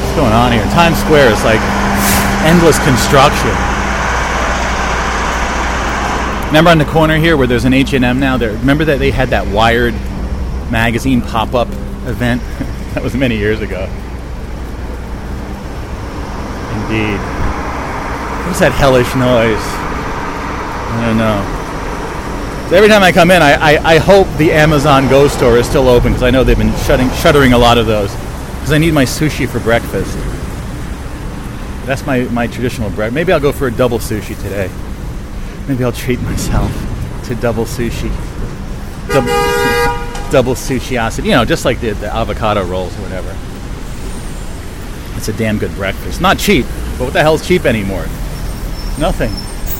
[0.00, 0.64] What's going on here?
[0.72, 1.60] Times Square is like
[2.48, 3.52] endless construction.
[6.46, 8.38] Remember on the corner here where there's an H&M now?
[8.38, 9.92] There, remember that they had that Wired
[10.72, 11.68] magazine pop-up
[12.08, 12.40] event?
[12.94, 13.82] that was many years ago.
[16.72, 17.20] Indeed.
[18.46, 19.90] What's that hellish noise?
[20.92, 22.68] I know.
[22.70, 25.68] So every time I come in, I, I, I hope the Amazon Go store is
[25.68, 28.14] still open because I know they've been shutting, shuttering a lot of those.
[28.14, 30.16] Because I need my sushi for breakfast.
[31.84, 33.12] That's my, my traditional bread.
[33.12, 34.70] Maybe I'll go for a double sushi today.
[35.66, 36.70] Maybe I'll treat myself
[37.24, 38.10] to double sushi.
[39.08, 39.26] Double,
[40.30, 41.24] double sushi acid.
[41.24, 43.36] You know, just like the, the avocado rolls or whatever.
[45.16, 46.20] It's a damn good breakfast.
[46.20, 46.66] Not cheap,
[46.98, 48.06] but what the hell's cheap anymore?
[48.98, 49.32] Nothing.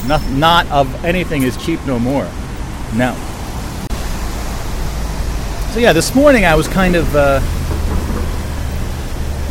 [0.06, 2.24] Not, not of anything is cheap no more.
[2.94, 3.14] No.
[5.72, 7.40] So yeah, this morning I was kind of uh,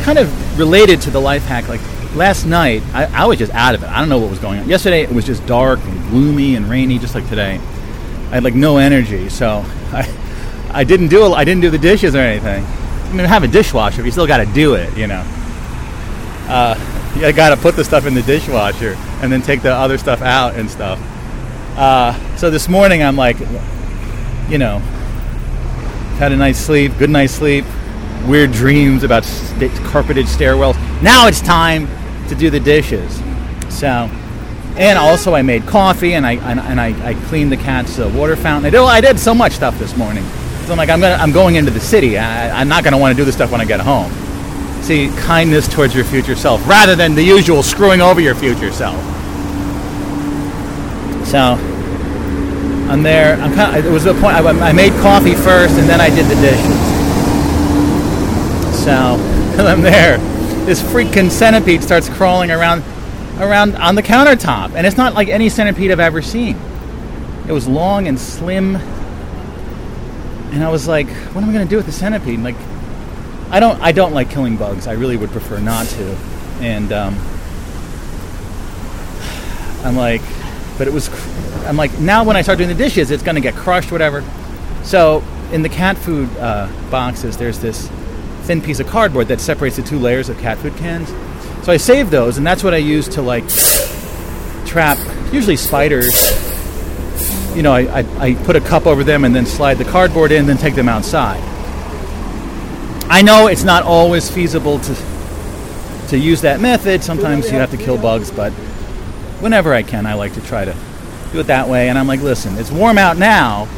[0.02, 1.68] kind of related to the life hack.
[1.68, 1.80] Like
[2.14, 3.88] last night, I, I, was just out of it.
[3.88, 4.68] I don't know what was going on.
[4.68, 7.54] Yesterday it was just dark and gloomy and rainy, just like today.
[7.54, 12.14] I had like no energy, so I I didn't do I didn't do the dishes
[12.14, 12.64] or anything.
[12.64, 15.24] I mean, have a dishwasher, but you still got to do it, you know.
[16.48, 19.98] Uh, you got to put the stuff in the dishwasher and then take the other
[19.98, 20.98] stuff out and stuff.
[21.76, 23.38] Uh, so this morning I'm like,
[24.48, 24.78] you know,
[26.18, 27.64] had a nice sleep, good night's sleep,
[28.26, 30.74] weird dreams about st- carpeted stairwells.
[31.02, 31.88] Now it's time
[32.28, 33.16] to do the dishes.
[33.68, 34.10] So,
[34.76, 38.12] and also I made coffee and I and, and I, I, cleaned the cat's uh,
[38.14, 38.66] water fountain.
[38.66, 40.24] I did, I did so much stuff this morning.
[40.64, 42.18] So I'm like, I'm gonna, I'm going into the city.
[42.18, 44.12] I, I'm not gonna want to do this stuff when I get home
[44.82, 48.98] see kindness towards your future self rather than the usual screwing over your future self.
[51.30, 53.36] So I'm there.
[53.36, 54.34] I'm kind of, it was a point.
[54.34, 56.76] I, I made coffee first, and then I did the dishes.
[58.84, 58.90] So
[59.64, 60.18] I'm there.
[60.66, 62.82] This freaking centipede starts crawling around,
[63.38, 66.56] around on the countertop, and it's not like any centipede I've ever seen.
[67.46, 68.74] It was long and slim,
[70.50, 72.56] and I was like, "What am I going to do with the centipede?" Like,
[73.50, 74.88] I don't I don't like killing bugs.
[74.88, 76.16] I really would prefer not to.
[76.60, 77.14] And um,
[79.84, 80.22] I'm like,
[80.80, 81.10] but it was.
[81.66, 84.24] I'm like now when I start doing the dishes, it's gonna get crushed, whatever.
[84.82, 85.22] So
[85.52, 87.86] in the cat food uh, boxes, there's this
[88.44, 91.10] thin piece of cardboard that separates the two layers of cat food cans.
[91.66, 93.46] So I save those, and that's what I use to like
[94.66, 94.96] trap
[95.34, 96.14] usually spiders.
[97.54, 100.32] You know, I, I, I put a cup over them and then slide the cardboard
[100.32, 101.42] in, then take them outside.
[103.10, 104.94] I know it's not always feasible to
[106.08, 107.04] to use that method.
[107.04, 108.54] Sometimes you have to kill bugs, but
[109.40, 110.76] whenever I can, I like to try to
[111.32, 111.88] do it that way.
[111.88, 113.68] And I'm like, listen, it's warm out now.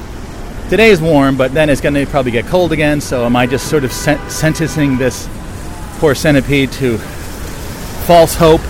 [0.69, 3.01] Today's warm, but then it's going to probably get cold again.
[3.01, 5.29] So am I just sort of sen- sentencing this
[5.99, 6.99] poor centipede to
[8.07, 8.63] false hope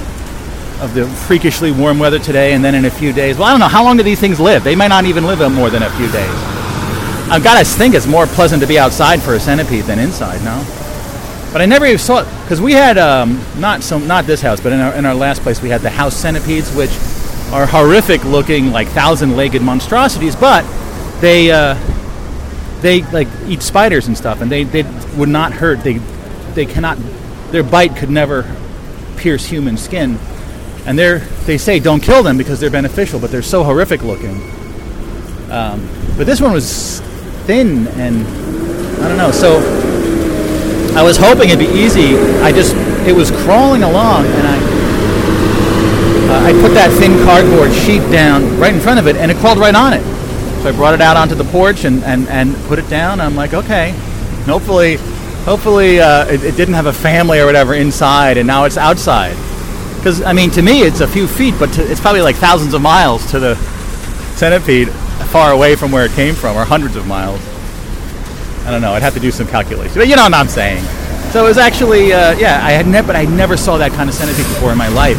[0.81, 3.39] of the freakishly warm weather today, and then in a few days?
[3.39, 3.69] Well, I don't know.
[3.69, 4.65] How long do these things live?
[4.65, 6.31] They might not even live more than a few days.
[7.31, 10.43] I've got to think it's more pleasant to be outside for a centipede than inside,
[10.45, 10.63] no?
[11.53, 14.61] But I never even saw it because we had um, not some not this house,
[14.61, 16.91] but in our in our last place we had the house centipedes, which
[17.53, 20.65] are horrific looking, like thousand-legged monstrosities, but
[21.21, 21.75] they uh,
[22.81, 24.83] they like eat spiders and stuff, and they, they
[25.17, 25.81] would not hurt.
[25.81, 25.99] They
[26.55, 26.99] they cannot
[27.51, 28.45] their bite could never
[29.19, 30.19] pierce human skin,
[30.87, 34.41] and they're they say don't kill them because they're beneficial, but they're so horrific looking.
[35.51, 35.87] Um,
[36.17, 37.01] but this one was
[37.45, 38.27] thin and
[39.03, 39.31] I don't know.
[39.31, 39.61] So
[40.95, 42.17] I was hoping it'd be easy.
[42.43, 42.75] I just
[43.07, 44.83] it was crawling along, and I
[46.33, 49.37] uh, I put that thin cardboard sheet down right in front of it, and it
[49.37, 50.03] crawled right on it.
[50.63, 53.21] So I brought it out onto the porch and, and, and put it down.
[53.21, 53.91] I'm like, okay,
[54.47, 54.97] hopefully,
[55.45, 59.37] hopefully uh, it, it didn't have a family or whatever inside, and now it's outside.
[59.97, 62.73] Because I mean, to me, it's a few feet, but to, it's probably like thousands
[62.75, 63.57] of miles to the
[64.37, 64.89] centipede,
[65.29, 67.41] far away from where it came from, or hundreds of miles.
[68.65, 68.93] I don't know.
[68.93, 70.83] I'd have to do some calculation, but you know what I'm saying.
[71.33, 74.09] So it was actually, uh, yeah, I had never, but I never saw that kind
[74.09, 75.19] of centipede before in my life.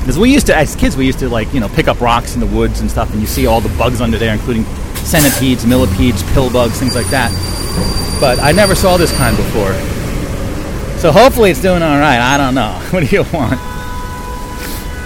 [0.00, 2.34] Because we used to, as kids, we used to like, you know, pick up rocks
[2.34, 4.64] in the woods and stuff, and you see all the bugs under there, including
[4.96, 7.30] centipedes, millipedes, pill bugs, things like that.
[8.20, 9.72] But I never saw this kind before.
[10.98, 12.18] So hopefully it's doing all right.
[12.18, 12.80] I don't know.
[12.92, 13.58] What do you want?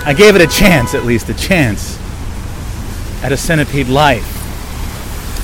[0.07, 1.99] I gave it a chance, at least a chance,
[3.23, 4.25] at a centipede life.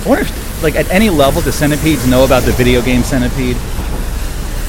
[0.06, 3.56] Wonder if, like, at any level, the centipedes know about the video game centipede.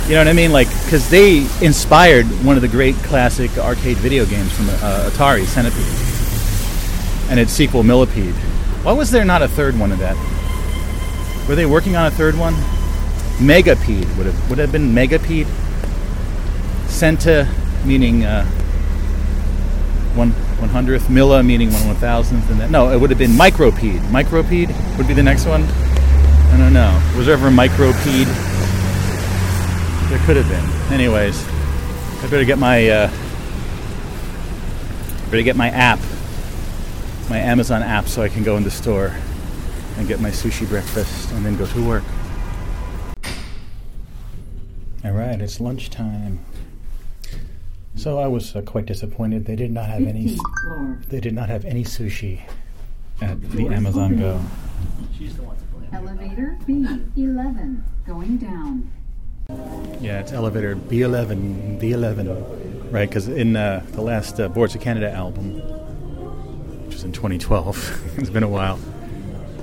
[0.07, 0.51] You know what I mean?
[0.51, 5.45] Like, because they inspired one of the great classic arcade video games from uh, Atari,
[5.45, 8.35] Centipede, and its sequel, Millipede.
[8.83, 10.17] Why was there not a third one of that?
[11.47, 12.53] Were they working on a third one?
[13.39, 15.47] Megapede would have would have been Megapede.
[16.87, 17.47] Centa
[17.85, 18.45] meaning uh,
[20.15, 20.33] one
[20.63, 23.99] one hundredth, Milla meaning one one thousandth, and then no, it would have been Micropede.
[24.11, 25.63] Micropede would be the next one.
[25.63, 27.01] I don't know.
[27.17, 28.27] Was there ever Micropede?
[30.09, 30.93] There could have been.
[30.93, 31.45] Anyways,
[32.23, 33.11] I better get my uh,
[35.25, 35.99] better get my app,
[37.29, 39.13] my Amazon app, so I can go in the store
[39.97, 42.03] and get my sushi breakfast and then go to work.
[45.03, 46.39] All right, it's lunchtime.
[47.95, 49.45] So I was uh, quite disappointed.
[49.45, 50.37] They did not have any.
[51.09, 52.41] They did not have any sushi
[53.21, 54.41] at the Amazon Go.
[55.17, 58.91] She's the one to Elevator B11 going down.
[60.01, 63.07] Yeah, it's elevator B11, B11, right?
[63.07, 65.55] Because in uh, the last uh, Boards of Canada album,
[66.85, 68.79] which was in 2012, it's been a while,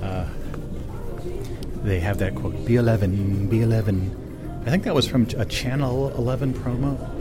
[0.01, 0.25] uh,
[1.83, 4.61] they have that quote B11, B11.
[4.65, 7.20] I think that was from a Channel 11 promo.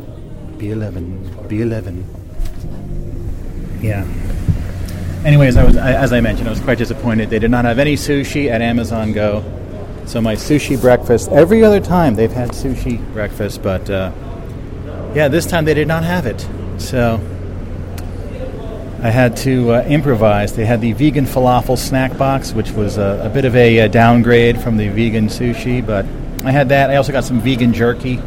[0.61, 2.05] B11, B11.
[3.83, 4.07] Yeah.
[5.25, 7.31] Anyways, I was, I, as I mentioned, I was quite disappointed.
[7.31, 9.43] They did not have any sushi at Amazon Go.
[10.05, 11.31] So my sushi breakfast.
[11.31, 14.13] Every other time they've had sushi breakfast, but uh,
[15.15, 16.47] yeah, this time they did not have it.
[16.77, 17.15] So
[19.03, 20.53] I had to uh, improvise.
[20.53, 23.89] They had the vegan falafel snack box, which was a, a bit of a, a,
[23.89, 26.05] downgrade from the vegan sushi, but
[26.45, 26.91] I had that.
[26.91, 28.21] I also got some vegan jerky,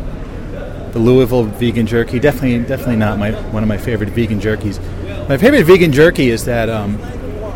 [0.94, 2.20] the Louisville vegan jerky.
[2.20, 4.80] Definitely, definitely not my one of my favorite vegan jerkies.
[5.28, 7.00] My favorite vegan jerky is that um,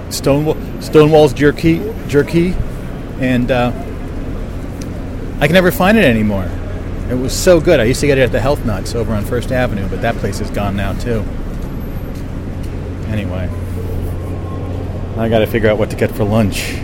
[0.09, 2.55] Stonewall Stonewall's jerky jerky,
[3.19, 3.71] and uh,
[5.39, 6.49] I can never find it anymore.
[7.09, 7.79] It was so good.
[7.79, 10.15] I used to get it at the Health Nuts over on First Avenue, but that
[10.15, 11.23] place is gone now too.
[13.07, 13.49] Anyway,
[15.15, 16.75] I got to figure out what to get for lunch.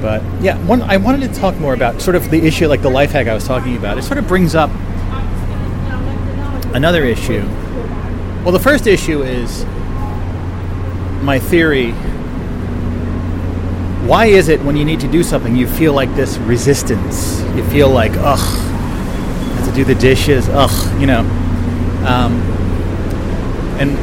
[0.00, 2.90] But yeah, one I wanted to talk more about sort of the issue, like the
[2.90, 3.98] life hack I was talking about.
[3.98, 4.70] It sort of brings up
[6.74, 7.44] another issue.
[8.42, 9.64] Well, the first issue is
[11.22, 11.92] my theory
[14.06, 17.40] why is it when you need to do something you feel like this resistance?
[17.56, 21.20] You feel like, ugh, I have to do the dishes, ugh, you know.
[22.06, 22.40] Um,
[23.80, 23.96] and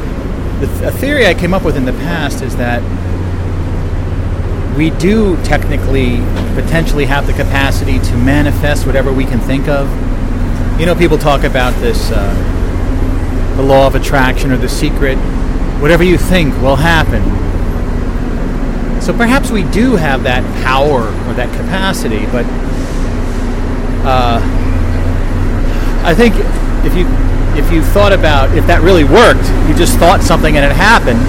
[0.62, 2.82] the, a theory I came up with in the past is that
[4.76, 6.16] we do technically
[6.54, 9.88] potentially have the capacity to manifest whatever we can think of
[10.78, 15.14] You know, people talk about this, uh, the law of attraction or the secret.
[15.80, 17.22] Whatever you think will happen.
[19.00, 22.44] So perhaps we do have that power or that capacity, but
[24.04, 24.40] uh,
[26.04, 26.34] I think
[26.84, 27.06] if you
[27.54, 31.20] if you thought about if that really worked, you just thought something and it happened,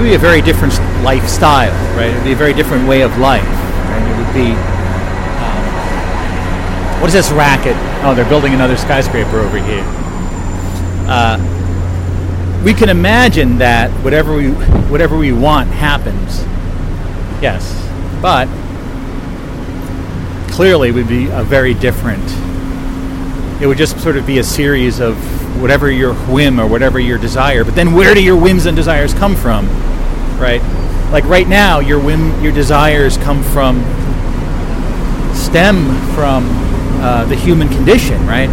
[0.00, 0.72] would be a very different
[1.04, 2.08] lifestyle, right?
[2.08, 3.44] It would be a very different way of life.
[3.44, 4.02] Right?
[4.02, 4.52] It would be
[5.44, 7.76] um, what is this racket?
[8.02, 9.84] Oh, they're building another skyscraper over here.
[11.06, 11.36] Uh,
[12.64, 14.52] we can imagine that whatever we
[14.88, 16.44] whatever we want happens.
[17.42, 17.76] Yes,
[18.22, 18.48] but
[20.50, 22.24] clearly would be a very different.
[23.60, 25.14] It would just sort of be a series of
[25.60, 27.64] whatever your whim or whatever your desire.
[27.64, 29.68] But then, where do your whims and desires come from?
[30.40, 30.62] Right?
[31.12, 33.82] Like right now, your whim, your desires come from
[35.34, 36.46] stem from
[37.00, 38.48] uh, the human condition, right?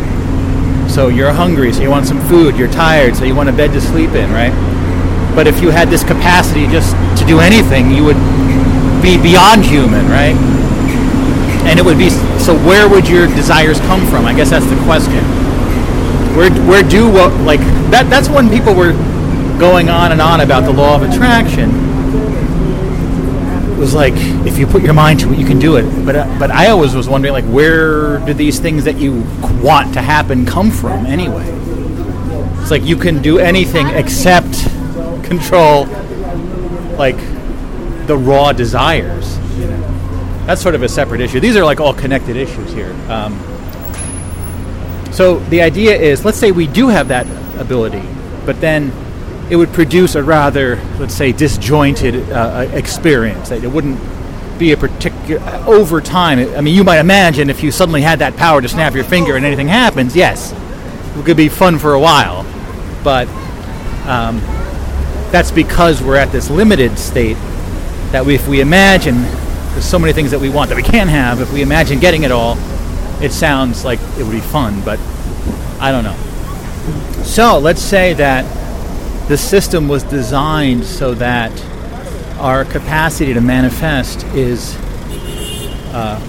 [0.90, 2.58] So you're hungry, so you want some food.
[2.58, 4.54] You're tired, so you want a bed to sleep in, right?
[5.36, 8.18] But if you had this capacity just to do anything, you would
[9.04, 10.36] be beyond human, right?
[11.70, 12.10] And it would be
[12.40, 12.56] so.
[12.66, 14.26] Where would your desires come from?
[14.26, 15.24] I guess that's the question.
[16.36, 17.60] Where where do what like
[17.92, 18.10] that?
[18.10, 18.94] That's when people were
[19.60, 21.86] going on and on about the law of attraction.
[23.78, 24.14] Was like
[24.46, 26.06] if you put your mind to it, you can do it.
[26.06, 29.22] But uh, but I always was wondering like where do these things that you
[29.62, 31.46] want to happen come from anyway?
[32.62, 34.64] It's like you can do anything except
[35.24, 35.86] control
[36.98, 37.18] like
[38.08, 39.38] the raw desires.
[39.58, 40.44] You know?
[40.46, 41.40] That's sort of a separate issue.
[41.40, 42.94] These are like all connected issues here.
[43.10, 43.38] Um,
[45.12, 47.28] so the idea is, let's say we do have that
[47.60, 48.04] ability,
[48.46, 48.92] but then
[49.50, 53.50] it would produce a rather, let's say, disjointed uh, experience.
[53.50, 54.00] That it wouldn't
[54.60, 56.40] be a particular over time.
[56.56, 59.36] I mean, you might imagine if you suddenly had that power to snap your finger
[59.36, 60.52] and anything happens, yes,
[61.18, 62.44] it could be fun for a while,
[63.04, 63.28] but
[64.08, 64.40] um,
[65.32, 67.38] that's because we're at this limited state.
[68.12, 71.10] That we, if we imagine there's so many things that we want that we can't
[71.10, 72.58] have, if we imagine getting it all,
[73.22, 75.00] it sounds like it would be fun, but
[75.80, 76.16] I don't know.
[77.24, 78.46] So let's say that
[79.28, 81.52] the system was designed so that
[82.40, 84.76] our capacity to manifest is.
[85.94, 86.20] Uh,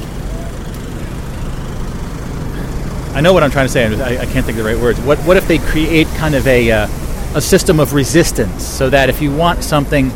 [3.15, 3.85] I know what I'm trying to say.
[3.87, 5.01] I, I, can't think of the right words.
[5.01, 6.87] What, what if they create kind of a, uh,
[7.35, 10.13] a system of resistance so that if you want something,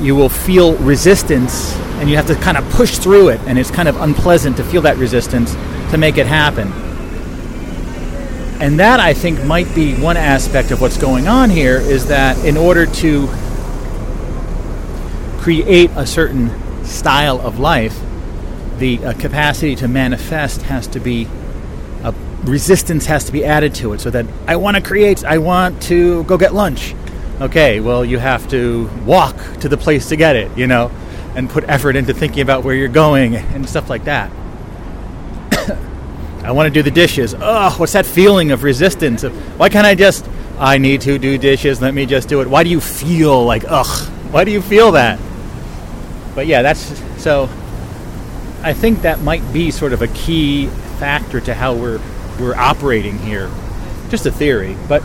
[0.00, 3.70] you will feel resistance and you have to kind of push through it, and it's
[3.70, 5.54] kind of unpleasant to feel that resistance
[5.90, 6.72] to make it happen.
[8.60, 12.44] And that I think might be one aspect of what's going on here is that
[12.44, 13.28] in order to
[15.38, 17.98] create a certain style of life,
[18.78, 21.28] the uh, capacity to manifest has to be
[22.02, 22.12] a
[22.44, 25.80] resistance has to be added to it so that I want to create I want
[25.84, 26.94] to go get lunch.
[27.40, 30.90] Okay, well you have to walk to the place to get it, you know,
[31.36, 34.32] and put effort into thinking about where you're going and stuff like that.
[36.48, 37.34] I want to do the dishes.
[37.38, 39.22] Oh, what's that feeling of resistance?
[39.22, 40.26] Why can't I just
[40.58, 42.48] I need to do dishes, let me just do it.
[42.48, 44.08] Why do you feel like ugh?
[44.32, 45.20] Why do you feel that?
[46.34, 47.50] But yeah, that's so
[48.62, 50.68] I think that might be sort of a key
[50.98, 52.00] factor to how we're
[52.40, 53.50] we're operating here.
[54.08, 55.02] Just a theory, but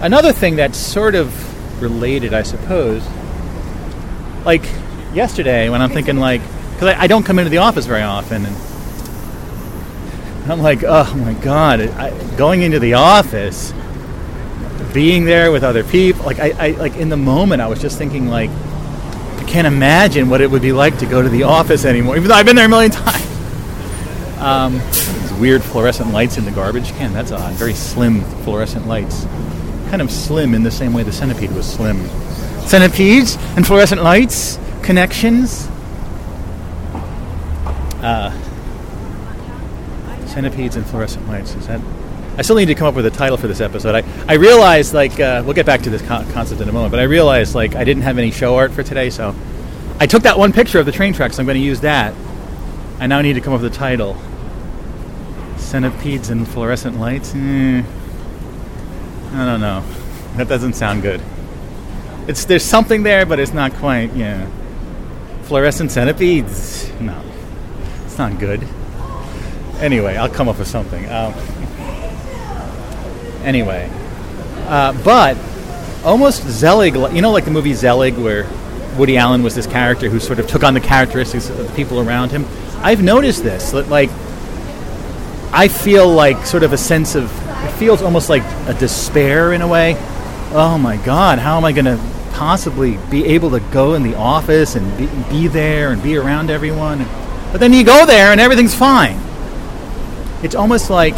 [0.00, 3.04] another thing that's sort of related, I suppose.
[4.44, 4.62] Like
[5.12, 6.42] yesterday, when I'm thinking like,
[6.74, 8.56] because I, I, don't come into the office very often, and
[10.50, 13.72] I'm like, oh my god, I, going into the office,
[14.92, 17.96] being there with other people, like I, I like in the moment, I was just
[17.96, 21.84] thinking like, I can't imagine what it would be like to go to the office
[21.84, 23.26] anymore, even though I've been there a million times.
[24.38, 27.12] Um, these weird fluorescent lights in the garbage can.
[27.12, 27.52] That's odd.
[27.54, 29.26] Very slim fluorescent lights.
[29.90, 32.08] Kind of slim in the same way the centipede was slim.
[32.66, 35.68] Centipedes and fluorescent lights, connections.
[38.02, 38.36] Uh,
[40.30, 41.54] centipedes and fluorescent lights.
[41.54, 41.80] Is that?
[42.38, 43.94] I still need to come up with a title for this episode.
[43.94, 46.90] I, I realized, like, uh, we'll get back to this co- concept in a moment,
[46.90, 49.34] but I realized, like, I didn't have any show art for today, so
[49.98, 51.36] I took that one picture of the train tracks.
[51.36, 52.14] So I'm going to use that.
[52.98, 54.16] I now need to come up with a title.
[55.58, 57.32] Centipedes and fluorescent lights?
[57.32, 57.84] Mm,
[59.32, 59.84] I don't know.
[60.36, 61.20] That doesn't sound good.
[62.26, 64.12] It's there's something there, but it's not quite.
[64.14, 64.48] Yeah.
[65.42, 66.90] Fluorescent centipedes?
[67.00, 67.20] No,
[68.06, 68.66] it's not good.
[69.80, 71.08] Anyway, I'll come up with something.
[71.10, 71.32] Um,
[73.42, 73.90] anyway,
[74.66, 75.36] uh, but
[76.04, 78.46] almost Zelig, you know, like the movie Zelig, where
[78.96, 82.00] Woody Allen was this character who sort of took on the characteristics of the people
[82.00, 82.44] around him.
[82.78, 84.10] I've noticed this, that like
[85.52, 87.30] I feel like sort of a sense of
[87.64, 89.96] it feels almost like a despair in a way.
[90.52, 91.98] Oh my God, how am I going to
[92.32, 96.50] possibly be able to go in the office and be, be there and be around
[96.50, 97.06] everyone?
[97.52, 99.18] But then you go there and everything's fine.
[100.42, 101.14] It's almost like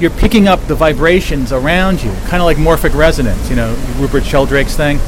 [0.00, 4.24] you're picking up the vibrations around you, kind of like morphic resonance, you know, Rupert
[4.24, 4.98] Sheldrake's thing.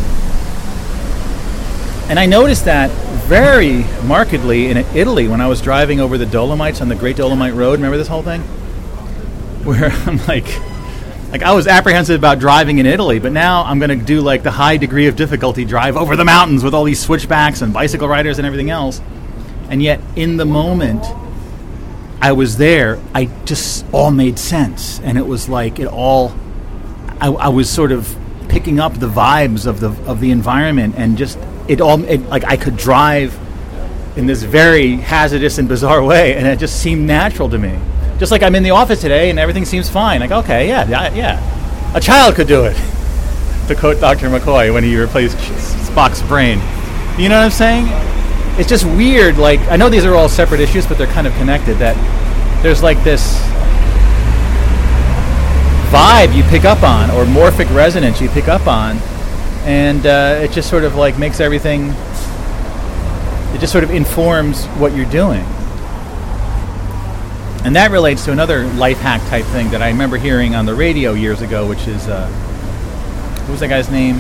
[2.11, 2.91] And I noticed that
[3.27, 7.55] very markedly in Italy when I was driving over the Dolomites on the Great Dolomite
[7.55, 7.75] Road.
[7.79, 8.43] Remember this whole thing?
[9.65, 10.45] Where I'm like,
[11.31, 14.43] like I was apprehensive about driving in Italy, but now I'm going to do like
[14.43, 18.09] the high degree of difficulty drive over the mountains with all these switchbacks and bicycle
[18.09, 19.01] riders and everything else.
[19.71, 21.03] And yet, in the moment,
[22.23, 23.01] I was there.
[23.13, 26.33] I just all made sense, and it was like it all.
[27.21, 28.17] I, I was sort of
[28.49, 32.45] picking up the vibes of the of the environment, and just it all it, like
[32.45, 33.37] I could drive
[34.17, 37.77] in this very hazardous and bizarre way, and it just seemed natural to me.
[38.21, 40.21] Just like I'm in the office today, and everything seems fine.
[40.21, 41.97] Like okay, yeah, yeah, yeah.
[41.97, 42.77] a child could do it.
[43.67, 44.29] to quote Dr.
[44.29, 46.59] McCoy when he replaced Spock's brain.
[47.21, 48.12] You know what I'm saying?
[48.59, 49.39] It's just weird.
[49.39, 51.79] Like I know these are all separate issues, but they're kind of connected.
[51.79, 51.97] That
[52.63, 53.41] there's like this
[55.91, 58.99] vibe you pick up on, or morphic resonance you pick up on,
[59.65, 61.95] and uh, it just sort of like makes everything.
[63.55, 65.45] It just sort of informs what you're doing,
[67.65, 70.75] and that relates to another life hack type thing that I remember hearing on the
[70.75, 72.29] radio years ago, which is uh,
[73.43, 74.17] what was that guy's name?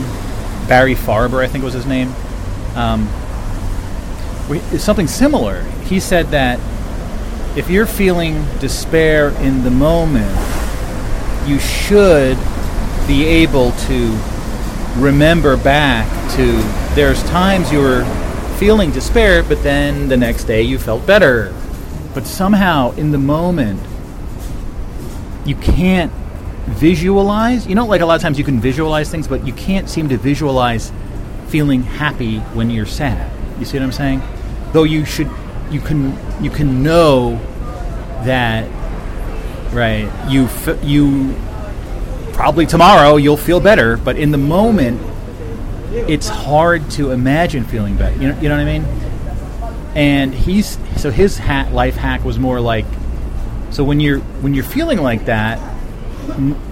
[0.68, 2.14] Barry Farber, I think was his name.
[2.74, 3.08] Um,
[4.78, 5.62] something similar.
[5.84, 6.58] He said that
[7.56, 10.30] if you're feeling despair in the moment,
[11.46, 12.38] you should
[13.06, 14.18] be able to
[14.96, 16.60] remember back to
[16.94, 18.04] there's times you were
[18.58, 21.52] feeling despair, but then the next day you felt better.
[22.14, 23.80] But somehow in the moment,
[25.44, 26.12] you can't
[26.66, 27.66] visualize.
[27.66, 30.08] You know, like a lot of times you can visualize things, but you can't seem
[30.10, 30.92] to visualize
[31.48, 33.31] feeling happy when you're sad.
[33.62, 34.22] You see what I'm saying?
[34.72, 35.30] Though you should,
[35.70, 37.36] you can, you can know
[38.24, 38.68] that,
[39.72, 40.10] right?
[40.28, 41.36] You, f- you
[42.32, 45.00] probably tomorrow you'll feel better, but in the moment,
[45.92, 48.20] it's hard to imagine feeling better.
[48.20, 48.84] You know, you know what I mean?
[49.94, 52.86] And he's so his hat life hack was more like,
[53.70, 55.60] so when you're when you're feeling like that,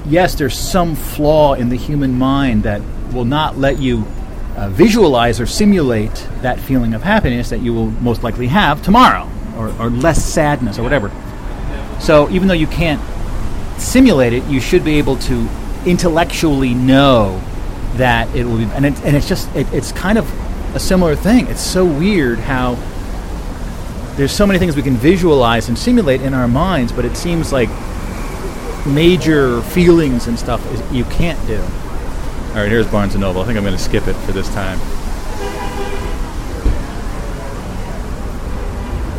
[0.06, 2.82] yes, there's some flaw in the human mind that
[3.12, 4.06] will not let you
[4.56, 9.28] uh, visualize or simulate that feeling of happiness that you will most likely have tomorrow,
[9.56, 11.10] or, or less sadness or whatever.
[12.00, 13.00] So even though you can't
[13.80, 15.48] simulate it, you should be able to
[15.86, 17.40] intellectually know
[17.94, 18.64] that it will be.
[18.64, 20.30] And, it, and it's just, it, it's kind of
[20.74, 21.46] a similar thing.
[21.48, 22.76] It's so weird how
[24.16, 27.52] there's so many things we can visualize and simulate in our minds, but it seems
[27.52, 27.68] like
[28.86, 31.62] major feelings and stuff is, you can't do.
[32.50, 33.42] All right, here's Barnes and Noble.
[33.42, 34.76] I think I'm going to skip it for this time.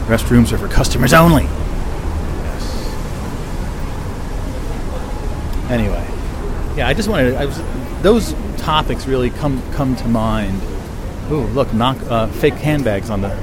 [0.09, 1.43] Restrooms are for customers only.
[1.43, 2.91] Yes.
[5.71, 6.05] Anyway,
[6.75, 7.35] yeah, I just wanted.
[7.35, 7.57] I was
[8.01, 10.61] those topics really come come to mind.
[11.31, 13.33] Ooh, look, knock uh, fake handbags on the.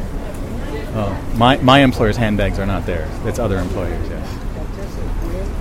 [0.94, 3.08] Oh, my my employer's handbags are not there.
[3.24, 4.06] It's other employers.
[4.10, 4.28] Yes.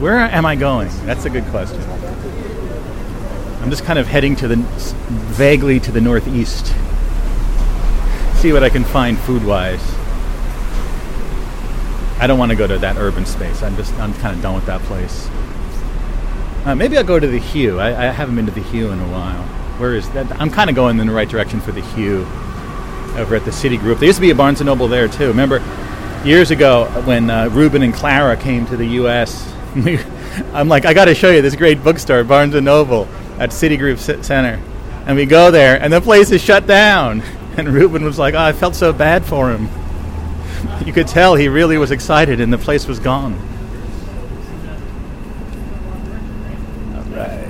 [0.02, 0.90] Where am I going?
[1.06, 1.82] That's a good question.
[3.62, 4.58] I'm just kind of heading to the
[5.36, 6.68] vaguely to the northeast.
[8.36, 9.82] See what I can find food-wise.
[12.20, 13.62] I don't want to go to that urban space.
[13.62, 15.30] I'm just I'm kind of done with that place.
[16.66, 17.80] Uh, maybe I'll go to the Hugh.
[17.80, 19.44] I, I, haven't been to the Hugh in a while.
[19.80, 20.30] Where is that?
[20.42, 22.28] I'm kind of going in the right direction for the Hugh
[23.16, 24.00] over at the Citigroup.
[24.00, 25.28] There used to be a Barnes Noble there too.
[25.28, 25.64] Remember
[26.26, 29.54] years ago when uh, Ruben and Clara came to the U.S.
[30.54, 33.08] I'm like, I got to show you this great bookstore, Barnes Noble,
[33.40, 34.62] at Citigroup Center.
[35.06, 37.24] And we go there, and the place is shut down.
[37.58, 39.68] And Ruben was like, oh, I felt so bad for him.
[40.86, 43.34] You could tell he really was excited, and the place was gone.
[46.94, 47.48] All right.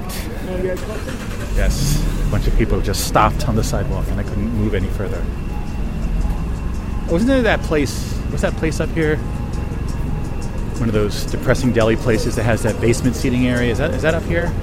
[1.57, 4.87] Yes, a bunch of people just stopped on the sidewalk, and I couldn't move any
[4.87, 5.23] further.
[7.11, 8.13] Wasn't there that place?
[8.29, 9.17] What's that place up here?
[10.77, 13.71] One of those depressing deli places that has that basement seating area.
[13.71, 14.53] Is that is that up here?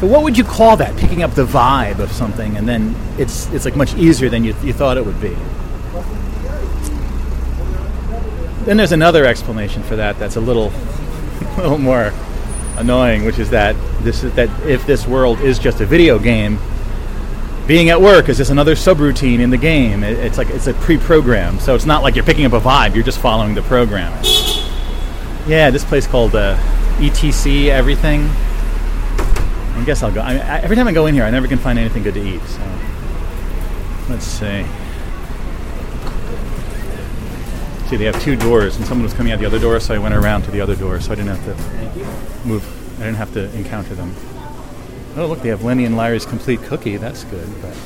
[0.00, 0.96] So what would you call that?
[0.96, 4.54] Picking up the vibe of something, and then it's it's like much easier than you,
[4.62, 5.36] you thought it would be.
[8.64, 10.68] Then there's another explanation for that that's a little,
[11.40, 12.14] a little more
[12.78, 16.58] annoying, which is that this is that if this world is just a video game,
[17.66, 20.02] being at work is just another subroutine in the game.
[20.02, 22.94] It, it's like it's a pre-program, so it's not like you're picking up a vibe.
[22.94, 24.12] You're just following the program.
[25.50, 26.56] Yeah, this place called uh,
[26.98, 28.20] ETC Everything.
[28.20, 30.20] I guess I'll go.
[30.20, 32.14] I mean, I, every time I go in here, I never can find anything good
[32.14, 32.40] to eat.
[32.42, 32.60] So
[34.08, 34.64] let's see.
[37.88, 39.98] See, they have two doors, and someone was coming out the other door, so I
[39.98, 43.00] went around to the other door, so I didn't have to move.
[43.00, 44.14] I didn't have to encounter them.
[45.16, 46.96] Oh, look, they have Lenny and Larry's complete cookie.
[46.96, 47.76] That's good, but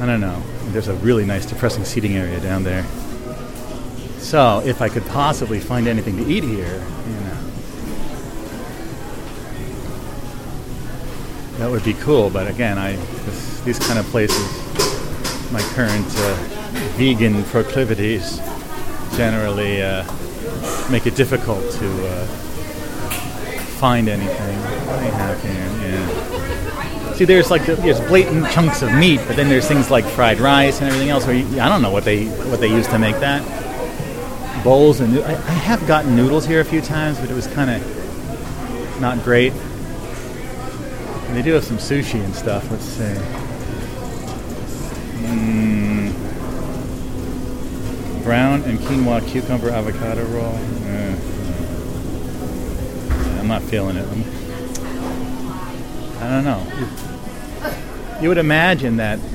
[0.00, 0.42] I don't know.
[0.64, 2.84] There's a really nice, depressing seating area down there.
[4.18, 7.38] So, if I could possibly find anything to eat here, you know,
[11.58, 12.28] that would be cool.
[12.28, 14.38] But again, I this, these kind of places,
[15.50, 16.34] my current uh,
[16.96, 18.38] vegan proclivities
[19.16, 20.04] generally uh,
[20.90, 22.26] make it difficult to uh,
[23.78, 24.58] find anything.
[24.88, 25.52] I have here?
[25.90, 27.14] Yeah.
[27.14, 30.38] See, there's like the, there's blatant chunks of meat, but then there's things like fried
[30.38, 31.26] rice and everything else.
[31.26, 33.42] Where you, I don't know what they what they use to make that.
[34.64, 37.70] Bowls and I, I have gotten noodles here a few times, but it was kind
[37.70, 39.52] of not great.
[39.52, 42.70] And they do have some sushi and stuff.
[42.70, 43.14] Let's see.
[45.24, 46.14] Mm.
[48.24, 50.54] Brown and quinoa cucumber avocado roll.
[50.54, 51.16] Eh.
[53.38, 54.06] I'm not feeling it.
[54.06, 54.24] I'm,
[56.22, 56.62] I don't know.
[58.20, 59.18] You would imagine that.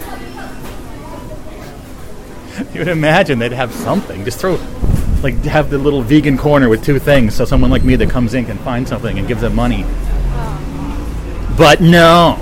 [2.72, 4.24] You would imagine they'd have something.
[4.26, 4.58] Just throw,
[5.24, 8.34] like, have the little vegan corner with two things, so someone like me that comes
[8.34, 9.84] in can find something and give them money.
[11.58, 12.38] But no.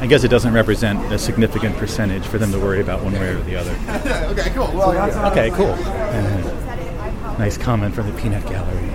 [0.00, 3.28] I guess it doesn't represent a significant percentage for them to worry about one way
[3.28, 3.72] or the other.
[4.30, 4.68] okay, cool.
[4.68, 5.74] Well, Okay, cool.
[5.76, 8.88] Uh, nice comment from the Peanut Gallery.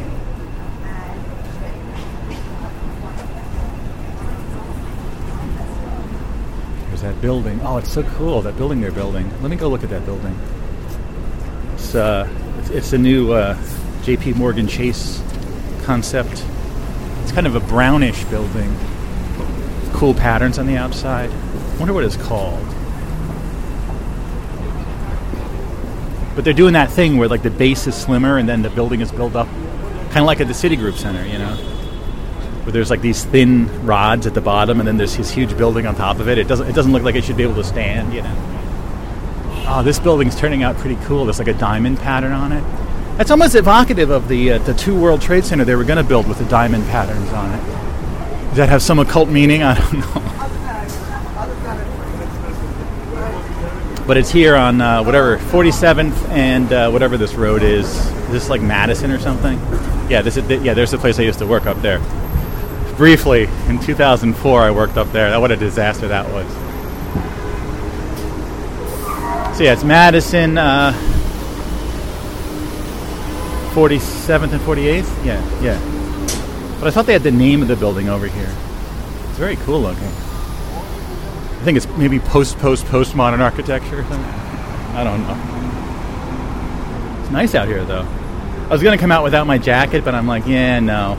[6.88, 7.60] There's that building.
[7.62, 9.30] Oh, it's so cool, that building they're building.
[9.44, 10.36] Let me go look at that building.
[11.96, 12.28] It's, uh,
[12.60, 13.56] it's, it's a new uh,
[14.02, 15.24] JP Morgan Chase
[15.84, 16.44] concept.
[17.22, 18.76] It's kind of a brownish building.
[19.94, 21.30] Cool patterns on the outside.
[21.80, 22.66] wonder what it's called.
[26.36, 29.00] But they're doing that thing where like the base is slimmer and then the building
[29.00, 31.56] is built up, kind of like at the Citigroup Center, you know,
[32.66, 35.88] where there's like these thin rods at the bottom and then there's this huge building
[35.88, 36.38] on top of it.
[36.40, 38.55] It doesn't it doesn't look like it should be able to stand, you know.
[39.68, 41.26] Oh, this building's turning out pretty cool.
[41.26, 42.64] There's like a diamond pattern on it.
[43.18, 46.04] That's almost evocative of the uh, the two World Trade Center they were going to
[46.04, 47.64] build with the diamond patterns on it.
[48.50, 49.64] Does that have some occult meaning?
[49.64, 50.42] I don't know.
[54.06, 57.88] But it's here on uh, whatever 47th and uh, whatever this road is.
[57.88, 59.58] Is this like Madison or something?
[60.10, 60.76] Yeah, this is yeah.
[60.76, 62.00] There's the place I used to work up there.
[62.98, 65.38] Briefly, in 2004, I worked up there.
[65.40, 66.65] What a disaster that was.
[69.56, 70.92] So yeah, it's Madison, uh,
[73.74, 75.26] 47th and 48th.
[75.26, 75.80] Yeah, yeah.
[76.78, 78.54] But I thought they had the name of the building over here.
[79.30, 80.04] It's very cool looking.
[80.04, 84.26] I think it's maybe post post postmodern architecture or something.
[84.94, 85.38] I don't know.
[87.22, 88.06] It's nice out here though.
[88.06, 91.14] I was gonna come out without my jacket, but I'm like, yeah, no.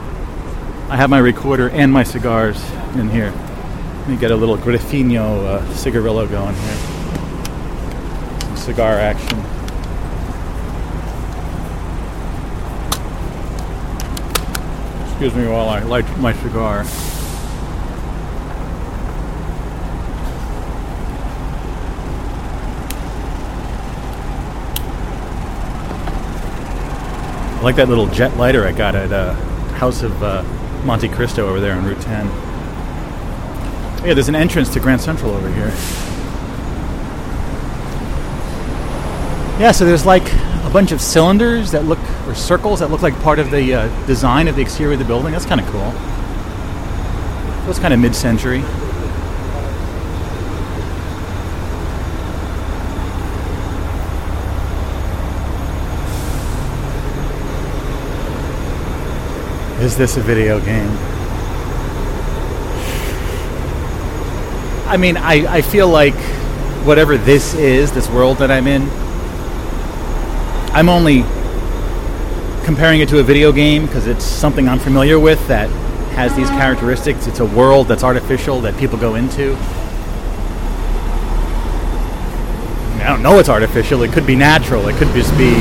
[0.89, 2.63] I have my recorder and my cigars
[2.93, 3.31] in here.
[3.31, 6.96] Let me get a little Grifino uh, cigarillo going here.
[8.67, 9.39] Cigar action.
[15.07, 16.83] Excuse me while I light my cigar.
[27.55, 29.33] I like that little jet lighter I got at uh,
[29.75, 30.43] House of uh,
[30.83, 32.25] Monte Cristo over there on Route 10.
[34.05, 36.16] Yeah, there's an entrance to Grand Central over here.
[39.59, 40.31] Yeah, so there's like
[40.65, 41.97] a bunch of cylinders that look,
[42.27, 45.05] or circles that look like part of the uh, design of the exterior of the
[45.05, 45.31] building.
[45.31, 45.91] That's kind of cool.
[47.63, 48.59] Feels kind of mid century.
[59.83, 60.91] Is this a video game?
[64.87, 66.13] I mean, I, I feel like
[66.85, 69.06] whatever this is, this world that I'm in,
[70.77, 71.23] I'm only
[72.63, 75.71] comparing it to a video game because it's something I'm familiar with that
[76.11, 77.25] has these characteristics.
[77.25, 79.55] It's a world that's artificial that people go into.
[83.01, 84.03] I don't know it's artificial.
[84.03, 84.87] It could be natural.
[84.87, 85.55] It could just be.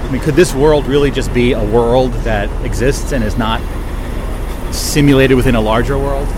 [0.00, 3.60] I mean, could this world really just be a world that exists and is not
[4.72, 6.28] simulated within a larger world.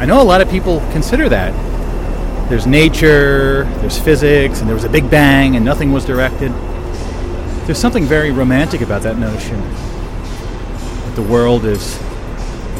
[0.00, 1.69] I know a lot of people consider that.
[2.50, 6.50] There's nature, there's physics, and there was a big bang, and nothing was directed.
[7.64, 11.96] There's something very romantic about that notion that the world is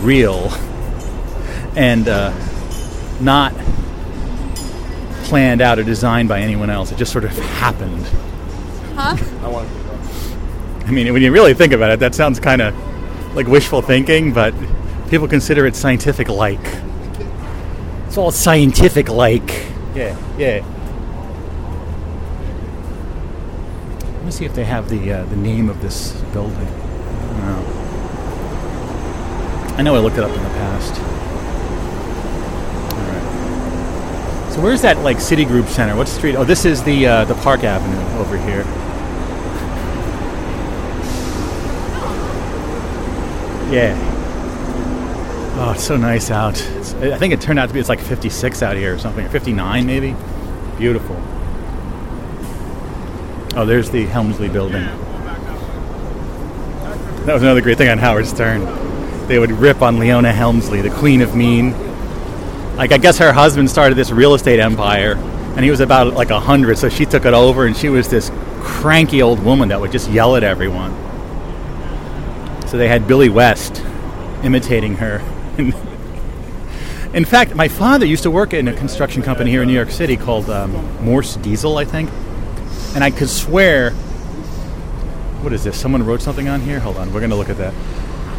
[0.00, 0.48] real
[1.76, 2.34] and uh,
[3.20, 3.54] not
[5.26, 6.90] planned out or designed by anyone else.
[6.90, 8.04] It just sort of happened.
[8.96, 9.16] Huh?
[10.84, 12.74] I mean, when you really think about it, that sounds kind of
[13.36, 14.52] like wishful thinking, but
[15.10, 16.58] people consider it scientific like.
[18.10, 19.48] It's all scientific like.
[19.94, 20.66] Yeah, yeah.
[24.16, 26.58] Let me see if they have the uh, the name of this building.
[27.38, 27.64] No.
[29.76, 31.00] I know I looked it up in the past.
[32.94, 34.54] All right.
[34.54, 35.94] So where's that like Citigroup Center?
[35.94, 36.34] What street?
[36.34, 38.64] Oh, this is the uh, the Park Avenue over here.
[43.72, 44.09] Yeah.
[45.62, 46.58] Oh, it's so nice out.
[46.58, 49.26] It's, I think it turned out to be it's like 56 out here or something,
[49.26, 50.16] or 59 maybe.
[50.78, 51.16] Beautiful.
[53.54, 54.86] Oh, there's the Helmsley building.
[57.26, 58.64] That was another great thing on Howard Stern.
[59.28, 61.72] They would rip on Leona Helmsley, the Queen of Mean.
[62.76, 66.30] Like I guess her husband started this real estate empire, and he was about like
[66.30, 69.78] a hundred, so she took it over, and she was this cranky old woman that
[69.78, 70.92] would just yell at everyone.
[72.66, 73.84] So they had Billy West
[74.42, 75.20] imitating her.
[77.14, 79.90] In fact, my father used to work in a construction company here in New York
[79.90, 80.72] City called um,
[81.04, 82.08] Morse Diesel, I think.
[82.94, 83.90] And I could swear.
[85.42, 85.80] What is this?
[85.80, 86.78] Someone wrote something on here?
[86.78, 87.74] Hold on, we're going to look at that.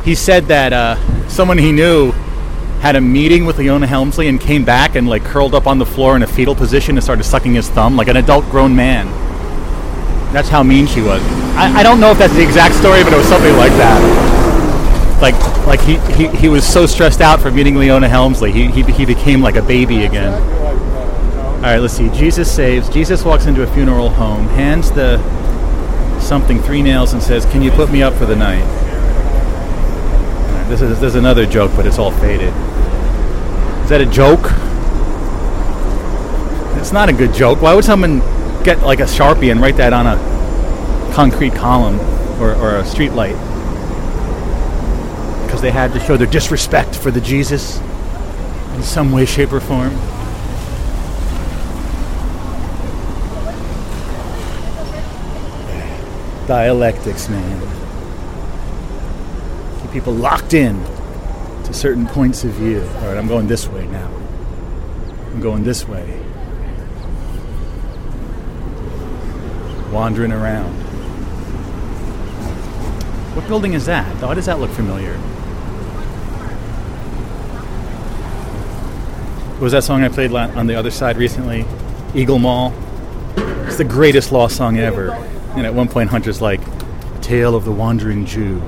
[0.05, 2.11] He said that uh, someone he knew
[2.81, 5.85] had a meeting with Leona Helmsley and came back and like curled up on the
[5.85, 9.05] floor in a fetal position and started sucking his thumb like an adult grown man.
[10.33, 11.21] That's how mean she was.
[11.55, 13.99] I, I don't know if that's the exact story, but it was something like that.
[15.21, 15.35] Like,
[15.65, 19.05] like he, he, he was so stressed out from meeting Leona Helmsley, he, he, he
[19.05, 20.33] became like a baby again.
[21.61, 22.09] All right, let's see.
[22.09, 22.89] Jesus saves.
[22.89, 25.19] Jesus walks into a funeral home, hands the
[26.19, 28.63] something three nails, and says, "Can you put me up for the night?"
[30.53, 32.51] Right, this is there's another joke, but it's all faded.
[33.83, 34.51] Is that a joke?
[36.79, 37.61] It's not a good joke.
[37.61, 38.21] Why would someone
[38.63, 41.99] get like a sharpie and write that on a concrete column
[42.41, 43.35] or, or a street light?
[45.61, 47.79] They had to show their disrespect for the Jesus
[48.73, 49.91] in some way, shape, or form.
[56.47, 57.61] Dialectics, man.
[59.83, 60.83] Keep people locked in
[61.65, 62.81] to certain points of view.
[62.81, 64.11] All right, I'm going this way now.
[65.27, 66.19] I'm going this way.
[69.91, 70.73] Wandering around.
[73.35, 74.07] What building is that?
[74.23, 75.19] Why does that look familiar?
[79.61, 81.65] Was that song I played on the other side recently?
[82.15, 82.73] Eagle Mall.
[83.67, 85.11] It's the greatest lost song ever.
[85.55, 86.59] And at one point, Hunter's like,
[87.21, 88.59] Tale of the Wandering Jew.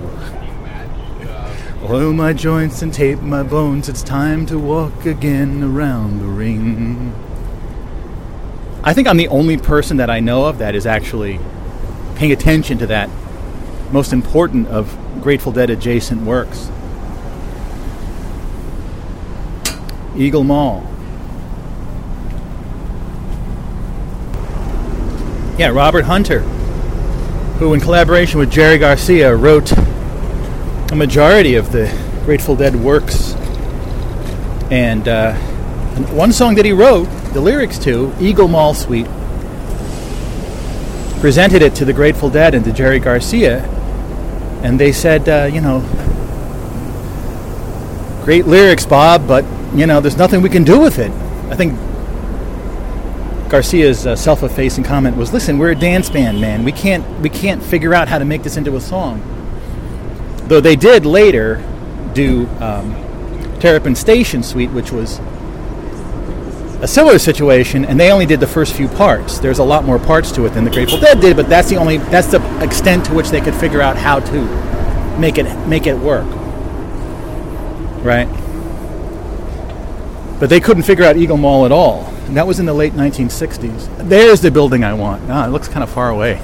[1.89, 3.89] Oil my joints and tape my bones.
[3.89, 7.11] It's time to walk again around the ring.
[8.83, 11.39] I think I'm the only person that I know of that is actually
[12.15, 13.09] paying attention to that
[13.91, 16.69] most important of Grateful Dead adjacent works.
[20.15, 20.83] Eagle Mall.
[25.57, 26.39] Yeah, Robert Hunter,
[27.59, 29.71] who, in collaboration with Jerry Garcia, wrote
[30.91, 31.87] a majority of the
[32.25, 33.33] Grateful Dead works.
[34.71, 35.33] And uh,
[36.13, 39.07] one song that he wrote, the lyrics to, Eagle Mall Suite,
[41.19, 43.63] presented it to the Grateful Dead and to Jerry Garcia.
[44.63, 45.81] And they said, uh, you know,
[48.23, 49.45] great lyrics, Bob, but,
[49.75, 51.11] you know, there's nothing we can do with it.
[51.51, 51.73] I think
[53.49, 56.63] Garcia's uh, self-effacing comment was, "Listen, we're a dance band, man.
[56.63, 59.21] We can't we can't figure out how to make this into a song."
[60.47, 61.63] Though they did later
[62.13, 62.95] do um,
[63.59, 65.19] Terrapin Station Suite, which was
[66.81, 69.39] a similar situation, and they only did the first few parts.
[69.39, 71.77] There's a lot more parts to it than the Grateful Dead did, but that's the
[71.77, 75.87] only that's the extent to which they could figure out how to make it make
[75.87, 76.27] it work.
[78.03, 78.27] Right?
[80.43, 82.05] But they couldn't figure out Eagle Mall at all.
[82.27, 84.09] And that was in the late 1960s.
[84.09, 85.23] There's the building I want.
[85.29, 86.37] Ah, it looks kind of far away.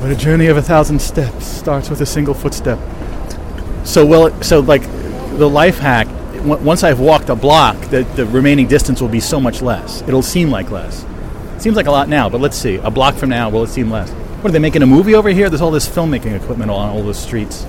[0.00, 2.78] But a journey of a thousand steps starts with a single footstep.
[3.84, 4.82] So well, so like
[5.38, 6.08] the life hack.
[6.44, 10.02] Once I've walked a block, the, the remaining distance will be so much less.
[10.02, 11.06] It'll seem like less.
[11.56, 12.74] Seems like a lot now, but let's see.
[12.76, 14.10] A block from now, will it seem less?
[14.10, 15.48] What are they making a movie over here?
[15.48, 17.64] There's all this filmmaking equipment on all the streets.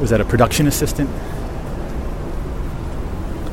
[0.00, 1.10] Was that a production assistant?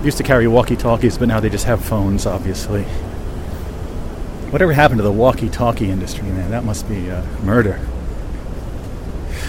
[0.04, 2.84] Used to carry walkie-talkies, but now they just have phones, obviously.
[4.52, 6.52] Whatever happened to the walkie-talkie industry, man?
[6.52, 7.80] That must be uh, murder.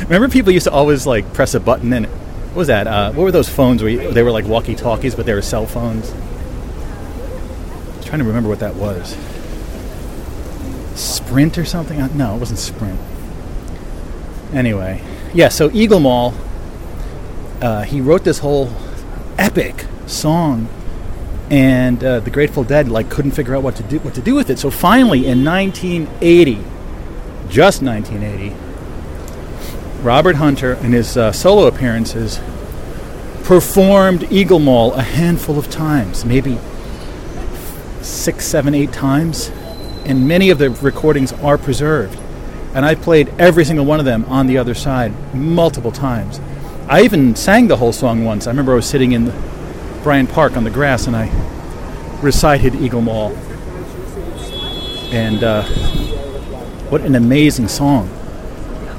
[0.01, 2.87] Remember, people used to always like press a button and what was that?
[2.89, 5.67] Uh, what were those phones where you, they were like walkie-talkies, but they were cell
[5.67, 6.11] phones?
[7.97, 9.17] I'm trying to remember what that was.
[10.99, 12.01] Sprint or something?
[12.01, 12.99] Uh, No, it wasn't Sprint.
[14.53, 15.01] Anyway,
[15.33, 15.49] yeah.
[15.49, 16.35] So Eagle Mall,
[17.63, 18.73] uh, he wrote this whole
[19.39, 20.69] epic song,
[21.51, 24.35] and uh, the Grateful Dead like couldn't figure out what to do what to do
[24.35, 24.59] with it.
[24.59, 26.55] So finally, in 1980,
[27.49, 28.55] just 1980,
[30.03, 32.41] Robert Hunter, in his uh, solo appearances,
[33.45, 36.59] performed Eagle Mall a handful of times, maybe
[38.01, 39.51] six, seven, eight times,
[40.05, 42.19] and many of the recordings are preserved.
[42.75, 46.41] And I played every single one of them on the other side multiple times.
[46.89, 48.47] I even sang the whole song once.
[48.47, 49.33] I remember I was sitting in the
[50.03, 51.29] Bryant Park on the grass and I
[52.23, 53.33] recited Eagle Mall.
[55.13, 55.65] And uh,
[56.89, 58.09] what an amazing song.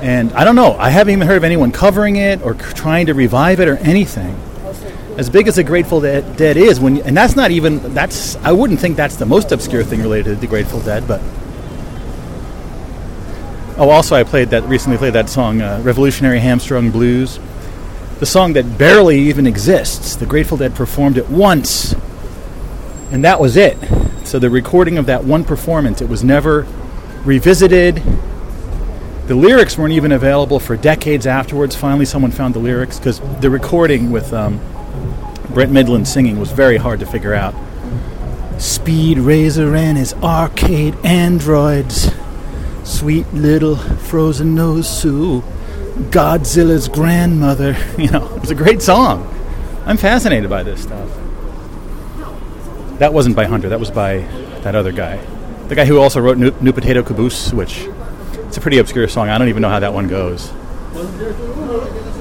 [0.01, 3.13] And I don't know, I haven't even heard of anyone covering it or trying to
[3.13, 4.35] revive it or anything.
[5.17, 8.53] As big as the Grateful Dead, Dead is, when and that's not even that's I
[8.53, 11.21] wouldn't think that's the most obscure thing related to the Grateful Dead, but
[13.77, 17.39] oh, also I played that recently played that song uh, "Revolutionary Hamstrung Blues,"
[18.21, 20.15] the song that barely even exists.
[20.15, 21.95] The Grateful Dead performed it once,
[23.09, 23.79] and that was it.
[24.25, 26.67] So the recording of that one performance, it was never
[27.25, 27.95] revisited.
[29.25, 31.75] The lyrics weren't even available for decades afterwards.
[31.75, 34.59] Finally, someone found the lyrics because the recording with um,
[35.49, 37.55] Brent Mydland singing was very hard to figure out.
[38.61, 42.11] Speed Razor and his arcade androids,
[42.83, 45.43] sweet little frozen nose Sue,
[46.09, 47.75] Godzilla's grandmother.
[47.97, 49.27] You know, it was a great song.
[49.85, 51.09] I'm fascinated by this stuff.
[52.99, 53.69] That wasn't by Hunter.
[53.69, 54.17] That was by
[54.63, 55.17] that other guy,
[55.67, 57.87] the guy who also wrote New, New Potato Caboose, which
[58.47, 59.29] it's a pretty obscure song.
[59.29, 60.49] I don't even know how that one goes.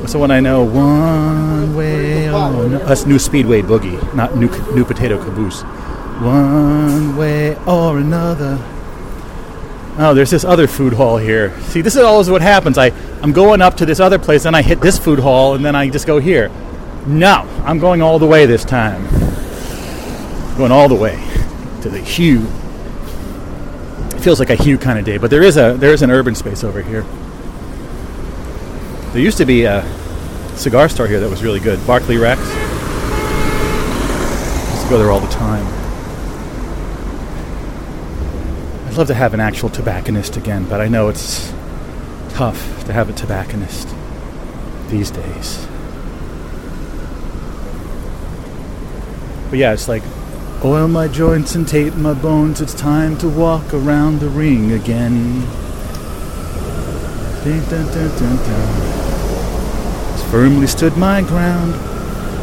[0.00, 0.64] What's the one I know?
[0.64, 2.30] One way.
[2.30, 2.78] Oh, no.
[2.78, 5.62] That's New Speedway Boogie, not New New Potato Caboose.
[6.22, 8.58] One way or another.
[9.99, 11.59] Oh, there's this other food hall here.
[11.62, 12.78] See, this is always what happens.
[12.78, 15.64] I I'm going up to this other place, then I hit this food hall, and
[15.64, 16.51] then I just go here.
[17.07, 19.03] No, I'm going all the way this time.
[20.57, 21.16] Going all the way
[21.82, 22.47] to the Hugh.
[24.14, 26.11] It feels like a Hugh kind of day, but there is a there is an
[26.11, 27.05] urban space over here.
[29.12, 29.82] There used to be a
[30.57, 32.41] cigar store here that was really good, Barclay Rex.
[32.43, 32.45] I
[34.72, 35.80] used to go there all the time.
[38.91, 41.53] I'd love to have an actual tobacconist again, but I know it's
[42.30, 43.88] tough to have a tobacconist
[44.88, 45.64] these days.
[49.49, 50.03] But yeah, it's like
[50.64, 52.61] oil my joints and tape my bones.
[52.61, 55.43] It's time to walk around the ring again.
[57.45, 58.36] Dun, dun, dun.
[60.11, 61.74] Has firmly stood my ground.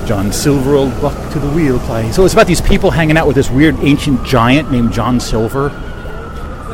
[0.08, 2.10] John Silver, old buck to the wheel play.
[2.14, 5.84] So it's about these people hanging out with this weird ancient giant named John Silver.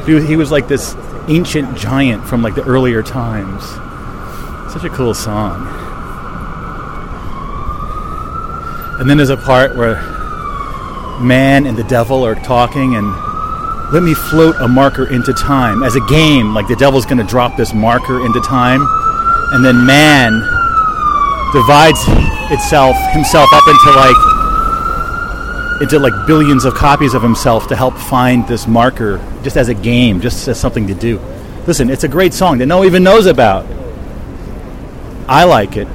[0.05, 0.95] He was, like this
[1.27, 3.63] ancient giant from like the earlier times.
[4.73, 5.67] Such a cool song.
[8.99, 9.95] And then there's a part where
[11.21, 13.07] man and the devil are talking and
[13.93, 17.23] let me float a marker into time as a game like the devil's going to
[17.23, 18.81] drop this marker into time
[19.53, 20.33] and then man
[21.53, 22.01] divides
[22.49, 24.32] itself himself up into like
[25.81, 29.73] into like billions of copies of himself to help find this marker just as a
[29.73, 31.19] game just as something to do
[31.67, 33.65] listen it's a great song that no one even knows about
[35.27, 35.87] i like it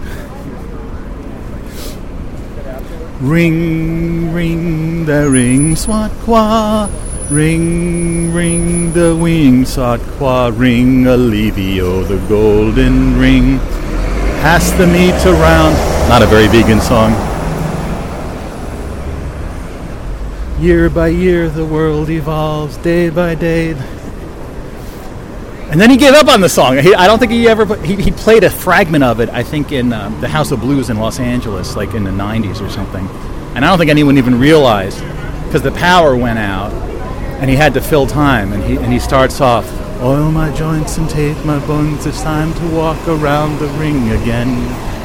[3.20, 6.88] Ring, ring the ring, swat qua.
[7.28, 10.52] Ring, ring the wing, swat qua.
[10.54, 13.58] Ring, Alivio, the golden ring.
[14.38, 15.74] Pass the meat around.
[16.08, 17.27] Not a very vegan song.
[20.60, 22.76] Year by year, the world evolves.
[22.78, 23.74] Day by day,
[25.70, 26.78] and then he gave up on the song.
[26.78, 27.76] He, I don't think he ever.
[27.82, 29.28] He, he played a fragment of it.
[29.28, 32.64] I think in um, the House of Blues in Los Angeles, like in the '90s
[32.64, 33.06] or something.
[33.54, 35.00] And I don't think anyone even realized
[35.44, 38.54] because the power went out, and he had to fill time.
[38.54, 42.06] And he and he starts off, "Oil my joints and tape my bones.
[42.06, 44.97] It's time to walk around the ring again."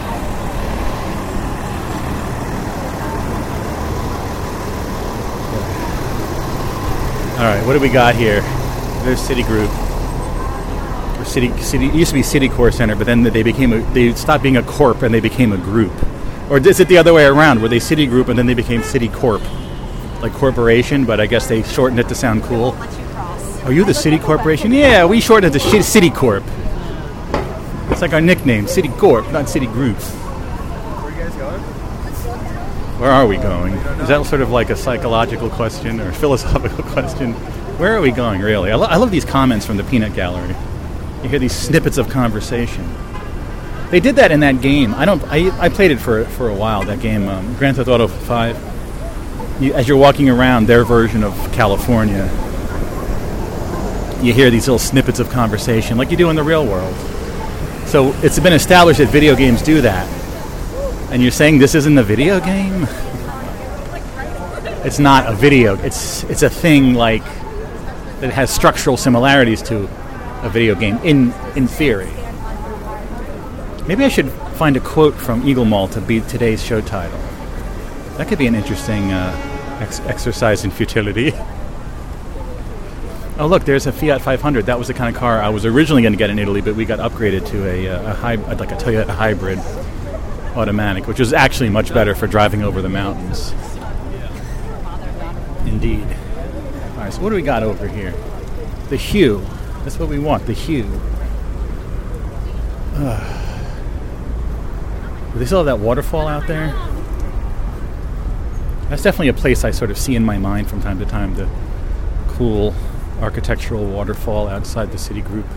[7.44, 8.40] Right, what do we got here?
[9.04, 9.68] There's Citigroup
[11.20, 11.88] or City City.
[11.88, 14.64] It used to be Citicorp Center, but then they became a, they stopped being a
[14.64, 15.92] corp and they became a group.
[16.50, 17.62] Or is it the other way around?
[17.62, 19.42] Were they Citigroup and then they became Citicorp,
[20.22, 21.04] like corporation?
[21.04, 22.78] But I guess they shortened it to sound cool.
[23.66, 24.72] Are you the City Corporation?
[24.72, 26.44] Yeah, we shortened it to Citicorp.
[27.92, 30.00] It's like our nickname, Citicorp, not Citigroup.
[31.02, 31.62] Where you guys going?
[33.04, 33.74] Where are we going?
[33.74, 37.34] Is that sort of like a psychological question or a philosophical question?
[37.78, 38.72] Where are we going, really?
[38.72, 40.56] I, lo- I love these comments from the Peanut Gallery.
[41.22, 42.90] You hear these snippets of conversation.
[43.90, 44.94] They did that in that game.
[44.94, 45.22] I don't.
[45.26, 46.86] I, I played it for for a while.
[46.86, 48.56] That game, um, Grand Theft Auto Five.
[49.62, 52.24] You, as you're walking around their version of California,
[54.24, 56.96] you hear these little snippets of conversation, like you do in the real world.
[57.86, 60.23] So it's been established that video games do that.
[61.14, 62.88] And you're saying this isn't a video game?
[64.84, 65.76] It's not a video.
[65.76, 67.24] It's it's a thing like
[68.20, 69.84] that has structural similarities to
[70.42, 72.10] a video game in in theory.
[73.88, 77.20] Maybe I should find a quote from Eagle Mall to be today's show title.
[78.18, 81.32] That could be an interesting uh, ex- exercise in futility.
[83.38, 84.66] oh, look, there's a Fiat 500.
[84.66, 86.76] That was the kind of car I was originally going to get in Italy, but
[86.76, 89.60] we got upgraded to a, uh, a hy- like a Toyota hybrid
[90.56, 93.52] automatic, which was actually much better for driving over the mountains.
[95.66, 96.04] Indeed.
[96.04, 98.14] All right, so what do we got over here?
[98.90, 99.46] The Hugh.
[99.84, 101.02] That's what we want, the Hugh.
[102.96, 103.40] Ugh.
[105.34, 106.68] Do they still have that waterfall out there?
[108.90, 111.34] That's definitely a place I sort of see in my mind from time to time,
[111.34, 111.50] the
[112.28, 112.76] cool
[113.20, 115.48] architectural waterfall outside the Citigroup.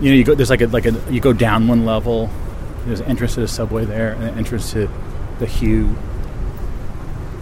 [0.00, 2.28] You know, you go there's like a like a you go down one level,
[2.86, 4.88] there's an entrance to the subway there, and an entrance to
[5.38, 5.96] the Hugh.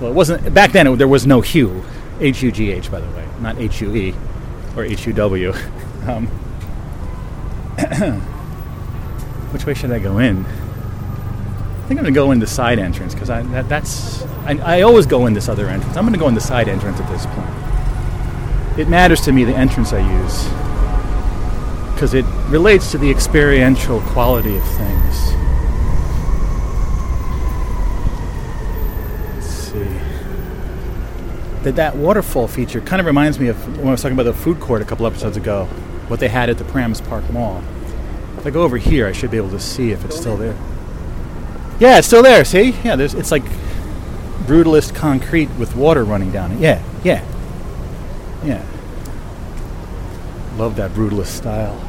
[0.00, 0.86] Well, it wasn't back then.
[0.86, 1.84] It, there was no Hugh,
[2.20, 4.14] H U G H, by the way, not H U E
[4.76, 5.52] or H U W.
[6.00, 6.28] Um,
[9.52, 10.46] which way should I go in?
[10.46, 14.80] I think I'm to go in the side entrance because I that, that's I, I
[14.80, 15.98] always go in this other entrance.
[15.98, 18.78] I'm to go in the side entrance at this point.
[18.78, 20.48] It matters to me the entrance I use
[22.00, 25.34] because it relates to the experiential quality of things.
[29.34, 30.00] Let's see.
[31.62, 34.32] That that waterfall feature kind of reminds me of when I was talking about the
[34.32, 35.66] food court a couple episodes ago,
[36.08, 37.62] what they had at the Paramus Park Mall.
[38.38, 40.56] If I go over here, I should be able to see if it's still there.
[41.80, 42.46] Yeah, it's still there.
[42.46, 42.70] See?
[42.82, 43.12] Yeah, there's.
[43.12, 43.44] It's like
[44.46, 46.60] brutalist concrete with water running down it.
[46.60, 47.22] Yeah, yeah,
[48.42, 48.64] yeah.
[50.56, 51.88] Love that brutalist style.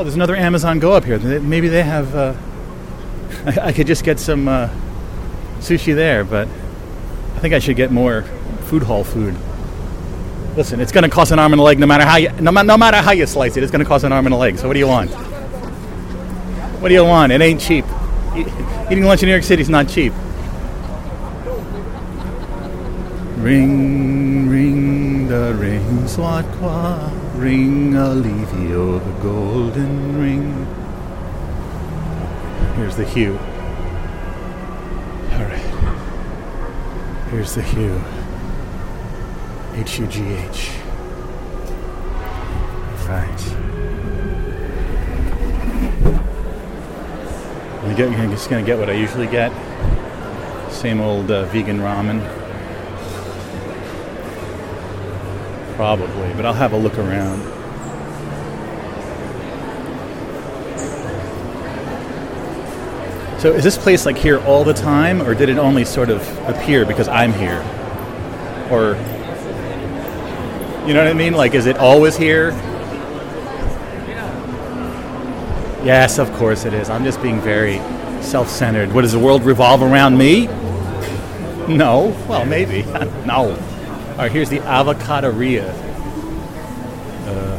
[0.00, 1.18] Oh, there's another Amazon Go up here.
[1.18, 2.14] Maybe they have.
[2.14, 2.34] Uh,
[3.44, 4.70] I, I could just get some uh,
[5.58, 8.22] sushi there, but I think I should get more
[8.62, 9.36] food hall food.
[10.56, 12.50] Listen, it's going to cost an arm and a leg, no matter how you no,
[12.50, 13.62] no matter how you slice it.
[13.62, 14.56] It's going to cost an arm and a leg.
[14.56, 15.10] So what do you want?
[16.80, 17.30] What do you want?
[17.32, 17.84] It ain't cheap.
[18.90, 20.14] Eating lunch in New York City is not cheap.
[23.36, 27.19] Ring, ring the rings, what qua?
[27.40, 30.66] Ring Alivio, the golden ring.
[32.76, 33.38] Here's the Hugh.
[35.32, 35.68] All right.
[37.30, 37.98] Here's the Hugh.
[39.74, 40.70] H U G H.
[43.08, 43.56] Right.
[47.82, 49.50] I'm just gonna get what I usually get.
[50.70, 52.39] Same old uh, vegan ramen.
[55.80, 57.40] Probably, but I'll have a look around.
[63.40, 66.20] So is this place like here all the time, or did it only sort of
[66.46, 67.62] appear because I'm here?
[68.70, 68.88] Or,
[70.86, 71.32] you know what I mean?
[71.32, 72.50] Like, is it always here?
[75.82, 76.90] Yes, of course it is.
[76.90, 77.78] I'm just being very
[78.22, 78.92] self centered.
[78.92, 80.44] What does the world revolve around me?
[81.74, 82.14] No.
[82.28, 82.82] Well, maybe.
[83.24, 83.58] no.
[84.20, 85.72] All right, here's the Avocaderia.
[87.26, 87.58] Uh,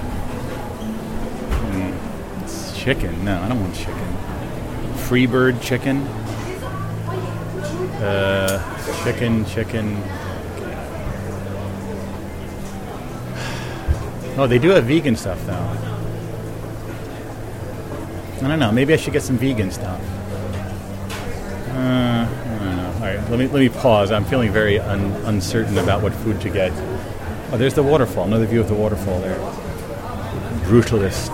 [2.44, 3.26] it's chicken.
[3.26, 3.96] No, I don't want chicken.
[5.08, 6.02] Freebird chicken.
[7.98, 9.98] Uh, chicken, chicken.
[14.38, 15.54] Oh, they do have vegan stuff though.
[18.46, 18.72] I don't know.
[18.72, 20.00] Maybe I should get some vegan stuff.
[21.72, 22.41] Uh,
[23.32, 24.12] let me let me pause.
[24.12, 26.74] I'm feeling very un- uncertain about what food to get.
[27.52, 28.26] Oh, there's the waterfall.
[28.26, 29.38] Another view of the waterfall there.
[30.66, 31.30] Brutalist.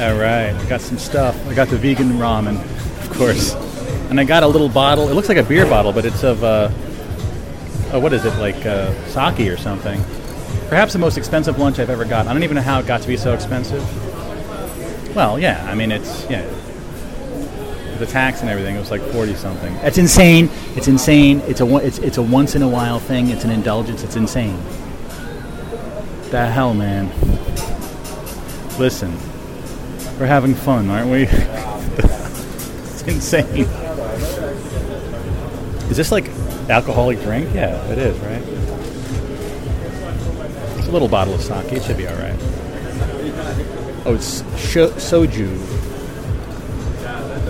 [0.00, 1.34] All right, I got some stuff.
[1.48, 2.60] I got the vegan ramen,
[3.02, 3.54] of course,
[4.10, 5.08] and I got a little bottle.
[5.08, 6.68] It looks like a beer bottle, but it's of uh,
[7.92, 10.02] oh, what is it like uh, sake or something?
[10.68, 12.26] Perhaps the most expensive lunch I've ever got.
[12.26, 13.82] I don't even know how it got to be so expensive.
[15.16, 16.46] Well, yeah, I mean it's yeah.
[18.02, 19.72] The tax and everything, it was like forty something.
[19.76, 20.50] It's insane.
[20.74, 21.38] It's insane.
[21.42, 23.30] It's a it's it's a once in a while thing.
[23.30, 24.02] It's an indulgence.
[24.02, 24.60] It's insane.
[26.32, 27.06] The hell, man.
[28.76, 29.16] Listen,
[30.18, 31.22] we're having fun, aren't we?
[31.28, 33.68] it's insane.
[35.88, 36.26] Is this like
[36.68, 37.54] alcoholic drink?
[37.54, 38.42] Yeah, it is, right?
[40.76, 41.72] It's a little bottle of sake.
[41.72, 42.36] It should be all right.
[44.04, 45.91] Oh, it's sho- soju.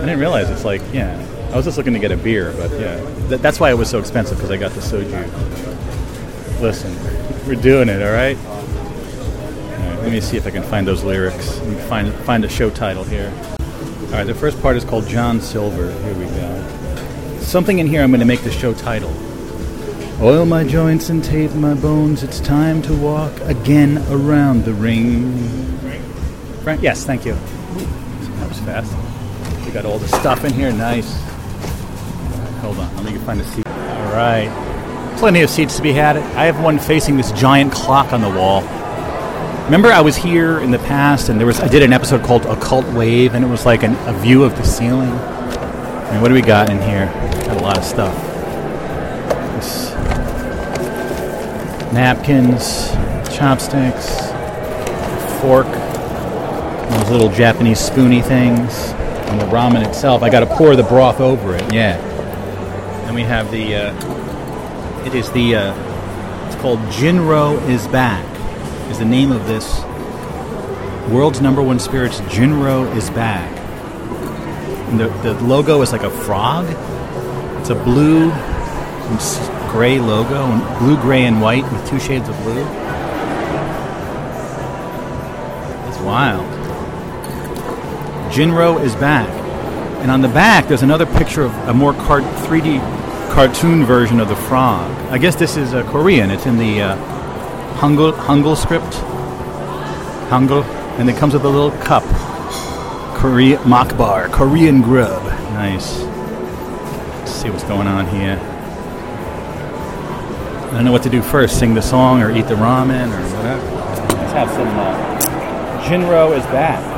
[0.03, 1.15] I didn't realize it's like, yeah.
[1.53, 2.97] I was just looking to get a beer, but yeah.
[3.29, 6.59] Th- that's why it was so expensive because I got the soju.
[6.59, 6.93] Listen,
[7.47, 8.35] we're doing it, all right?
[8.37, 11.57] All right, let me see if I can find those lyrics.
[11.59, 13.31] Let me find find a show title here.
[13.59, 15.89] All right, the first part is called John Silver.
[15.89, 17.37] Here we go.
[17.39, 19.13] Something in here I'm going to make the show title.
[20.21, 22.23] Oil my joints and tape my bones.
[22.23, 25.77] It's time to walk again around the ring.
[26.61, 26.81] Frank?
[26.81, 27.35] Yes, thank you.
[27.35, 29.12] That was fast.
[29.73, 30.71] Got all the stuff in here.
[30.71, 31.19] Nice.
[32.61, 32.95] Hold on.
[33.03, 33.65] Let me find a seat.
[33.65, 35.15] All right.
[35.17, 36.15] Plenty of seats to be had.
[36.15, 38.61] I have one facing this giant clock on the wall.
[39.65, 42.45] Remember, I was here in the past, and there was I did an episode called
[42.45, 45.09] "Occult Wave," and it was like an, a view of the ceiling.
[45.09, 47.07] I mean, what do we got in here?
[47.47, 48.15] Got a lot of stuff.
[49.55, 49.91] This-
[51.93, 52.91] napkins,
[53.35, 54.29] chopsticks,
[55.41, 55.65] fork,
[56.91, 58.93] those little Japanese spoony things,
[59.37, 60.23] the ramen itself.
[60.23, 61.73] I got to pour the broth over it.
[61.73, 61.97] Yeah.
[63.05, 63.75] And we have the.
[63.75, 65.55] Uh, it is the.
[65.55, 68.25] Uh, it's called Jinro is back.
[68.89, 69.81] Is the name of this
[71.11, 72.21] world's number one spirits?
[72.21, 73.51] Jinro is back.
[74.89, 76.65] And the the logo is like a frog.
[77.59, 78.31] It's a blue
[79.73, 82.63] gray logo, and blue, gray, and white with two shades of blue.
[85.89, 86.52] It's wild.
[88.33, 89.29] Jinro is back.
[90.01, 92.79] And on the back, there's another picture of a more cart- 3D
[93.31, 94.89] cartoon version of the frog.
[95.11, 96.31] I guess this is uh, Korean.
[96.31, 96.95] It's in the uh,
[97.75, 98.91] Hangul, Hangul script.
[100.31, 100.63] Hangul.
[100.97, 102.03] And it comes with a little cup.
[103.15, 105.23] Korea Mokbar, Korean grub.
[105.53, 105.99] Nice.
[105.99, 108.39] Let's see what's going on here.
[110.69, 113.37] I don't know what to do first sing the song or eat the ramen or
[113.37, 113.63] whatever.
[114.17, 114.67] Let's have some.
[114.67, 116.92] Uh, Jinro is back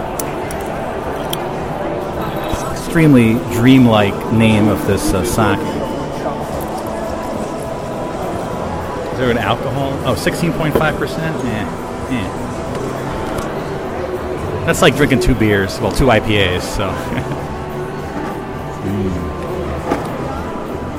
[2.95, 5.59] extremely dreamlike name of this uh, sake.
[9.11, 9.91] Is there an alcohol?
[10.05, 10.79] Oh, 16.5%?
[10.79, 12.09] Yeah.
[12.09, 12.29] yeah.
[14.65, 15.77] That's like drinking two beers.
[15.81, 16.87] Well, two IPAs, so.
[18.85, 19.09] Mm.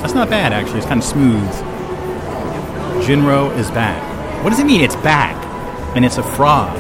[0.03, 0.79] That's not bad, actually.
[0.79, 1.49] It's kind of smooth.
[3.07, 4.03] Jinro is back.
[4.43, 5.37] What does it mean it's back?
[5.97, 6.77] And it's a frog.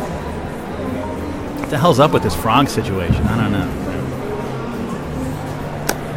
[1.60, 3.22] What the hell's up with this frog situation?
[3.22, 3.85] I don't know.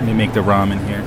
[0.10, 1.03] Me make the ramen here.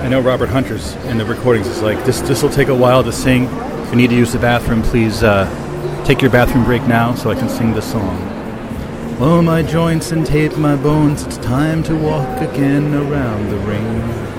[0.00, 2.20] I know Robert Hunter's in the recordings is like this.
[2.22, 3.44] This will take a while to sing.
[3.44, 5.46] If you need to use the bathroom, please uh,
[6.04, 8.18] take your bathroom break now so I can sing this song.
[9.20, 11.22] Oh, my joints and tape my bones.
[11.22, 14.33] It's time to walk again around the ring.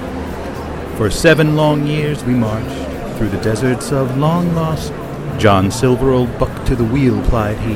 [0.98, 4.94] For seven long years we marched through the deserts of long lost.
[5.38, 7.74] John Silver, old buck to the wheel, plied he.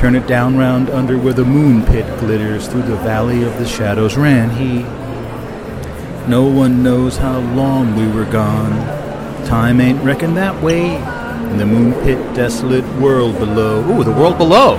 [0.00, 2.68] Turn it down round under where the moon pit glitters.
[2.68, 4.82] Through the valley of the shadows ran he.
[6.30, 8.70] No one knows how long we were gone.
[9.46, 10.94] Time ain't reckoned that way.
[11.50, 13.80] In the moon pit, desolate world below.
[13.90, 14.76] Ooh, the world below.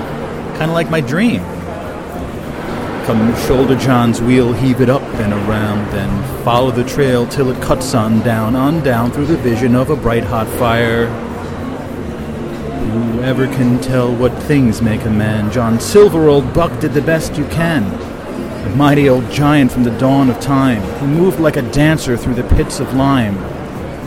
[0.58, 1.42] Kind of like my dream.
[3.06, 7.62] Come shoulder John's wheel, heave it up and around, then follow the trail till it
[7.62, 11.08] cuts on down, on down through the vision of a bright hot fire.
[12.94, 15.52] Whoever can tell what things make a man?
[15.52, 17.84] John Silver, old buck, did the best you can.
[18.66, 22.36] A mighty old giant from the dawn of time, who moved like a dancer through
[22.36, 23.36] the pits of lime,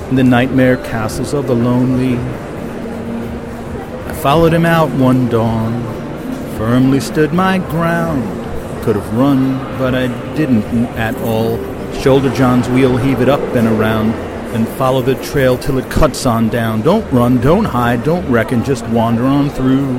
[0.08, 2.16] in the nightmare castles of the lonely.
[4.08, 5.82] I followed him out one dawn,
[6.56, 8.45] firmly stood my ground.
[8.86, 10.06] Could have run, but I
[10.36, 10.62] didn't
[10.96, 11.56] at all.
[11.94, 14.12] Shoulder John's wheel, heave it up and around,
[14.54, 16.82] and follow the trail till it cuts on down.
[16.82, 19.98] Don't run, don't hide, don't reckon, just wander on through.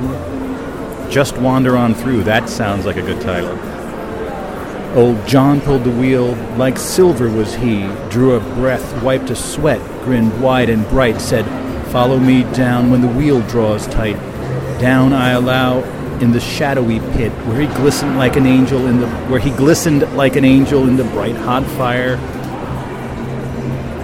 [1.11, 2.23] Just wander on through.
[2.23, 3.59] That sounds like a good title.
[4.97, 9.81] Old John pulled the wheel, like silver was he, drew a breath, wiped a sweat,
[10.05, 11.45] grinned wide and bright, said,
[11.91, 14.15] Follow me down when the wheel draws tight.
[14.79, 19.07] Down I allow in the shadowy pit where he glistened like an angel in the
[19.27, 22.17] where he glistened like an angel in the bright hot fire.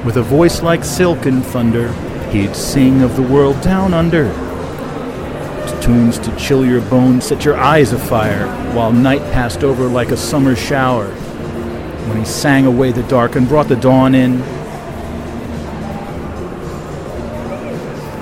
[0.06, 1.92] With a voice like silken thunder,
[2.30, 4.26] he'd sing of the world down under.
[4.26, 10.10] To tunes to chill your bones, set your eyes afire, while night passed over like
[10.10, 11.08] a summer shower.
[11.08, 14.40] When he sang away the dark and brought the dawn in,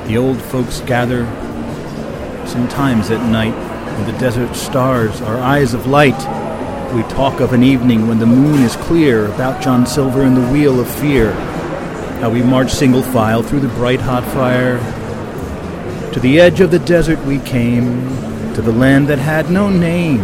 [0.08, 1.26] the old folks gather
[2.46, 3.71] sometimes at night
[4.02, 6.18] when the desert stars are eyes of light.
[6.96, 10.52] We talk of an evening when the moon is clear about John Silver and the
[10.52, 11.34] wheel of fear.
[12.20, 14.80] How we march single file through the bright hot fire.
[16.14, 17.86] To the edge of the desert we came,
[18.56, 20.24] to the land that had no name.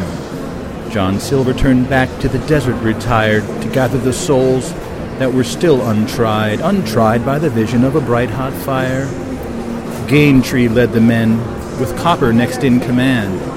[0.90, 4.74] John Silver turned back to the desert retired to gather the souls
[5.20, 9.06] that were still untried, untried by the vision of a bright hot fire.
[10.08, 11.38] Game Tree led the men,
[11.80, 13.57] with Copper next in command.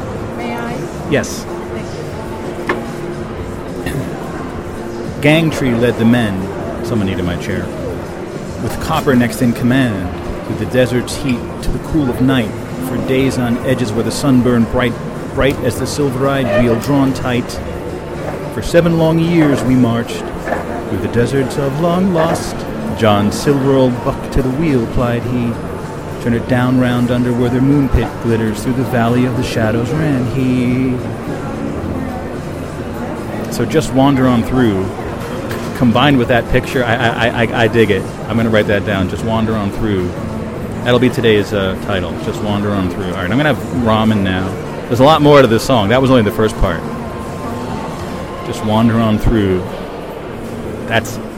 [1.10, 1.44] Yes.
[5.20, 6.86] Gangtree led the men.
[6.86, 7.66] Someone needed my chair.
[8.62, 12.50] With Copper next in command, through the desert's heat to the cool of night,
[12.88, 14.94] for days on edges where the sun burned bright,
[15.34, 17.50] bright as the silver-eyed wheel drawn tight.
[18.54, 20.18] For seven long years we marched
[20.88, 22.54] through the deserts of long lost.
[23.00, 25.69] John Silver old buck to the wheel, plied he.
[26.22, 28.62] Turn it down round under where the moon pit glitters.
[28.62, 30.96] Through the valley of the shadows ran he.
[33.52, 34.84] So just wander on through.
[35.78, 38.02] Combined with that picture, I, I, I, I dig it.
[38.02, 39.08] I'm going to write that down.
[39.08, 40.08] Just wander on through.
[40.84, 42.12] That'll be today's uh, title.
[42.24, 43.04] Just wander on through.
[43.04, 44.46] All right, I'm going to have ramen now.
[44.88, 45.88] There's a lot more to this song.
[45.88, 46.80] That was only the first part.
[48.46, 49.60] Just wander on through.
[50.86, 51.29] That's that's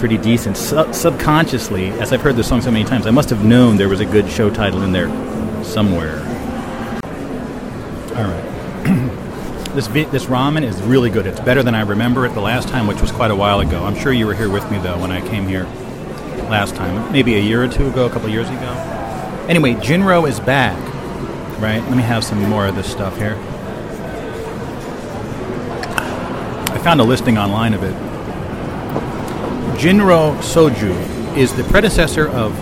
[0.00, 0.56] pretty decent.
[0.56, 3.88] Sub- subconsciously, as I've heard this song so many times, I must have known there
[3.88, 5.08] was a good show title in there
[5.62, 6.18] somewhere.
[8.16, 9.64] All right.
[9.74, 11.26] this vi- this ramen is really good.
[11.26, 13.84] It's better than I remember it the last time, which was quite a while ago.
[13.84, 15.64] I'm sure you were here with me though when I came here
[16.48, 18.72] last time, maybe a year or two ago, a couple years ago.
[19.50, 20.78] Anyway, Jinro is back.
[21.60, 21.82] Right.
[21.82, 23.36] Let me have some more of this stuff here.
[26.72, 28.09] I found a listing online of it.
[29.80, 30.94] Jinro Soju
[31.38, 32.52] is the predecessor of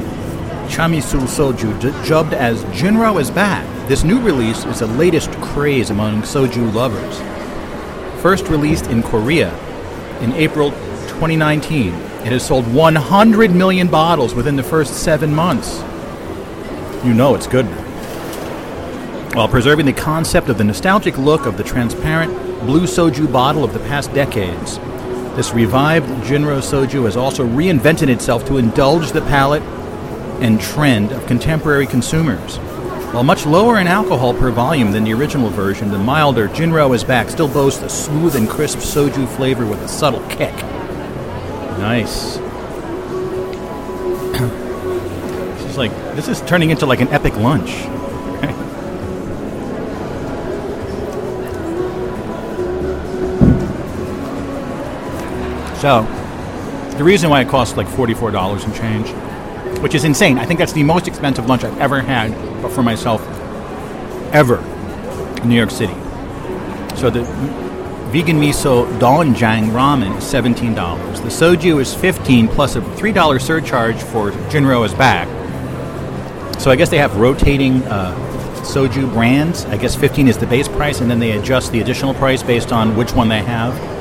[0.68, 3.66] Chamisul Soju, d- dubbed as Jinro is back.
[3.88, 7.18] This new release is the latest craze among soju lovers.
[8.22, 9.52] First released in Korea
[10.20, 10.70] in April
[11.08, 15.82] 2019, it has sold 100 million bottles within the first seven months.
[17.04, 17.66] You know it's good.
[19.34, 23.72] While preserving the concept of the nostalgic look of the transparent blue soju bottle of
[23.72, 24.78] the past decades,
[25.39, 29.62] this revived Jinro Soju has also reinvented itself to indulge the palate
[30.43, 32.56] and trend of contemporary consumers.
[33.15, 37.05] While much lower in alcohol per volume than the original version, the milder Jinro is
[37.05, 40.56] back still boasts a smooth and crisp soju flavor with a subtle kick.
[41.78, 42.39] Nice.
[45.55, 47.86] this is like this is turning into like an epic lunch.
[55.80, 56.02] So,
[56.96, 59.09] the reason why it costs like $44 and change,
[59.80, 60.36] which is insane.
[60.36, 62.34] I think that's the most expensive lunch I've ever had
[62.72, 63.22] for myself,
[64.32, 64.59] ever,
[65.42, 65.94] in New York City.
[66.96, 67.22] So the
[68.10, 70.74] vegan miso doenjang ramen is $17.
[71.22, 75.28] The soju is 15 plus a $3 surcharge for Jinro is back.
[76.59, 78.12] So I guess they have rotating uh,
[78.64, 79.64] soju brands.
[79.66, 82.72] I guess 15 is the base price, and then they adjust the additional price based
[82.72, 83.97] on which one they have.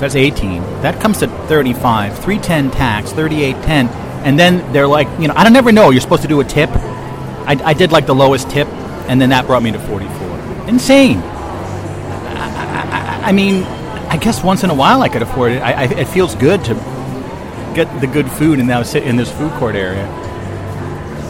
[0.00, 0.62] So that's 18.
[0.80, 2.14] That comes to 35.
[2.14, 3.86] 310 tax, 3810.
[4.24, 5.90] And then they're like, you know, I don't never know.
[5.90, 6.70] You're supposed to do a tip.
[6.70, 8.66] I, I did like the lowest tip,
[9.10, 10.68] and then that brought me to 44.
[10.70, 11.18] Insane.
[11.18, 13.64] I, I, I mean,
[14.08, 15.58] I guess once in a while I could afford it.
[15.58, 16.74] I, it feels good to
[17.74, 20.06] get the good food and now sit in this food court area.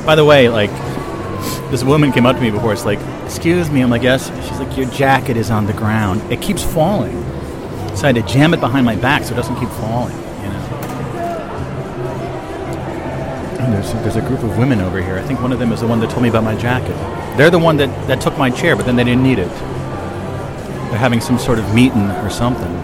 [0.07, 0.71] By the way, like,
[1.73, 2.73] this woman came up to me before.
[2.73, 3.81] It's like, excuse me.
[3.81, 4.29] I'm like, yes.
[4.49, 6.21] She's like, your jacket is on the ground.
[6.31, 7.21] It keeps falling.
[7.97, 10.49] So I had to jam it behind my back so it doesn't keep falling, you
[10.49, 10.61] know.
[13.61, 15.19] And there's, there's a group of women over here.
[15.19, 16.97] I think one of them is the one that told me about my jacket.
[17.37, 19.51] They're the one that, that took my chair, but then they didn't need it.
[20.91, 22.75] They're having some sort of meeting or something.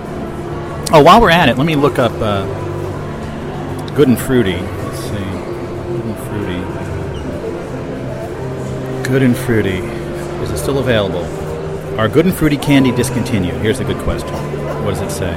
[0.93, 2.45] Oh, while we're at it, let me look up uh,
[3.95, 4.57] Good and Fruity.
[4.57, 5.25] Let's see.
[5.89, 6.61] Good and Fruity.
[9.09, 9.79] Good and Fruity.
[10.43, 11.25] Is it still available?
[11.99, 13.57] Are Good and Fruity candy discontinued?
[13.57, 14.56] Here's a good question.
[14.87, 15.33] What does it say?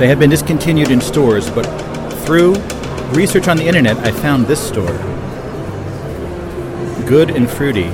[0.00, 1.62] They have been discontinued in stores, but
[2.24, 2.54] through
[3.12, 4.90] research on the internet, I found this store.
[7.06, 7.90] Good and fruity.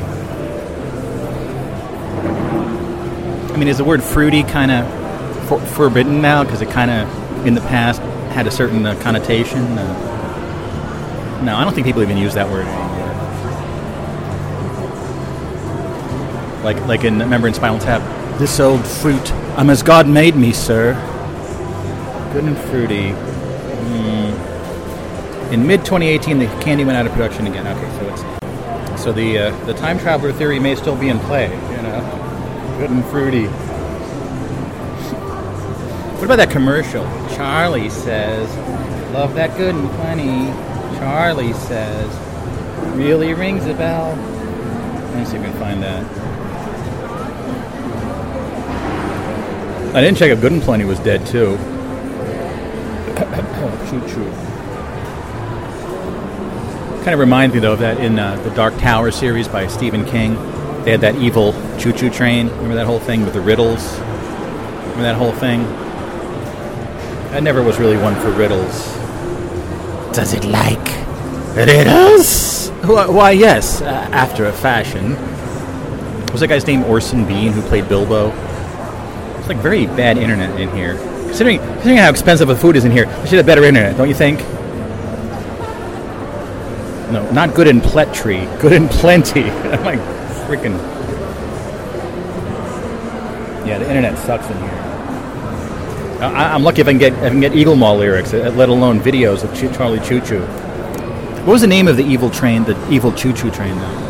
[3.52, 6.42] I mean, is the word fruity kind of for- forbidden now?
[6.42, 8.00] Because it kind of, in the past,
[8.32, 9.60] had a certain uh, connotation.
[9.60, 12.85] Uh, no, I don't think people even use that word
[16.66, 18.02] Like, like in remember in Spinal Tap,
[18.40, 20.94] this old fruit, I'm as God made me, sir.
[22.32, 23.10] Good and fruity.
[23.10, 24.32] Hmm.
[25.54, 27.68] In mid 2018, the candy went out of production again.
[27.68, 31.44] Okay, so it's so the uh, the time traveler theory may still be in play.
[31.44, 33.46] You know, good and fruity.
[36.16, 37.04] What about that commercial?
[37.36, 38.48] Charlie says,
[39.14, 40.48] "Love that good and plenty."
[40.98, 42.12] Charlie says,
[42.96, 46.25] "Really rings a bell." Let me see if I can find that.
[49.96, 51.56] I didn't check if Good and Plenty was dead too.
[53.88, 54.30] choo choo.
[57.02, 60.04] Kind of reminds me though of that in uh, the Dark Tower series by Stephen
[60.04, 60.34] King.
[60.84, 62.48] They had that evil choo choo train.
[62.48, 63.98] Remember that whole thing with the riddles?
[63.98, 65.64] Remember that whole thing?
[67.34, 68.84] I never was really one for riddles.
[70.14, 70.88] Does it like
[71.56, 72.68] riddles?
[72.84, 75.12] Why, yes, uh, after a fashion.
[76.32, 78.45] Was that guy's name Orson Bean who played Bilbo?
[79.46, 80.96] It's like very bad internet in here.
[81.26, 84.08] Considering, considering how expensive the food is in here, they should have better internet, don't
[84.08, 84.40] you think?
[87.12, 88.42] No, not good in pletry.
[88.60, 89.44] Good in plenty.
[89.44, 90.00] I'm like
[90.48, 90.76] freaking.
[93.64, 94.82] Yeah, the internet sucks in here.
[96.22, 98.52] I, I'm lucky if I can get if I can get Eagle Mall's lyrics, uh,
[98.56, 100.40] let alone videos of Ch- Charlie Choo Choo.
[100.40, 102.64] What was the name of the evil train?
[102.64, 104.02] The evil Choo Choo train, though.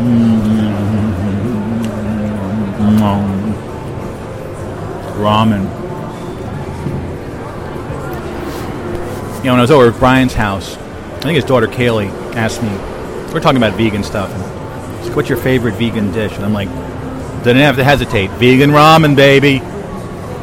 [0.00, 0.65] Mm.
[5.26, 5.64] Ramen.
[9.38, 12.62] You know, when I was over at Brian's house, I think his daughter Kaylee asked
[12.62, 12.68] me,
[13.32, 14.30] we're talking about vegan stuff.
[14.30, 14.56] And
[15.16, 16.32] What's your favorite vegan dish?
[16.36, 16.68] And I'm like,
[17.42, 18.30] didn't have to hesitate.
[18.32, 19.60] Vegan ramen, baby.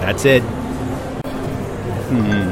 [0.01, 0.41] That's it.
[2.09, 2.49] Hmm.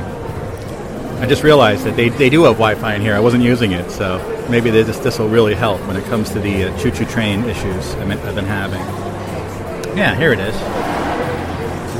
[1.22, 3.16] I just realized that they, they do have Wi-Fi in here.
[3.16, 6.40] I wasn't using it, so maybe this this will really help when it comes to
[6.40, 8.82] the uh, choo-choo train issues I've been having.
[9.98, 11.01] Yeah, here it is.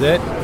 [0.02, 0.41] Is it.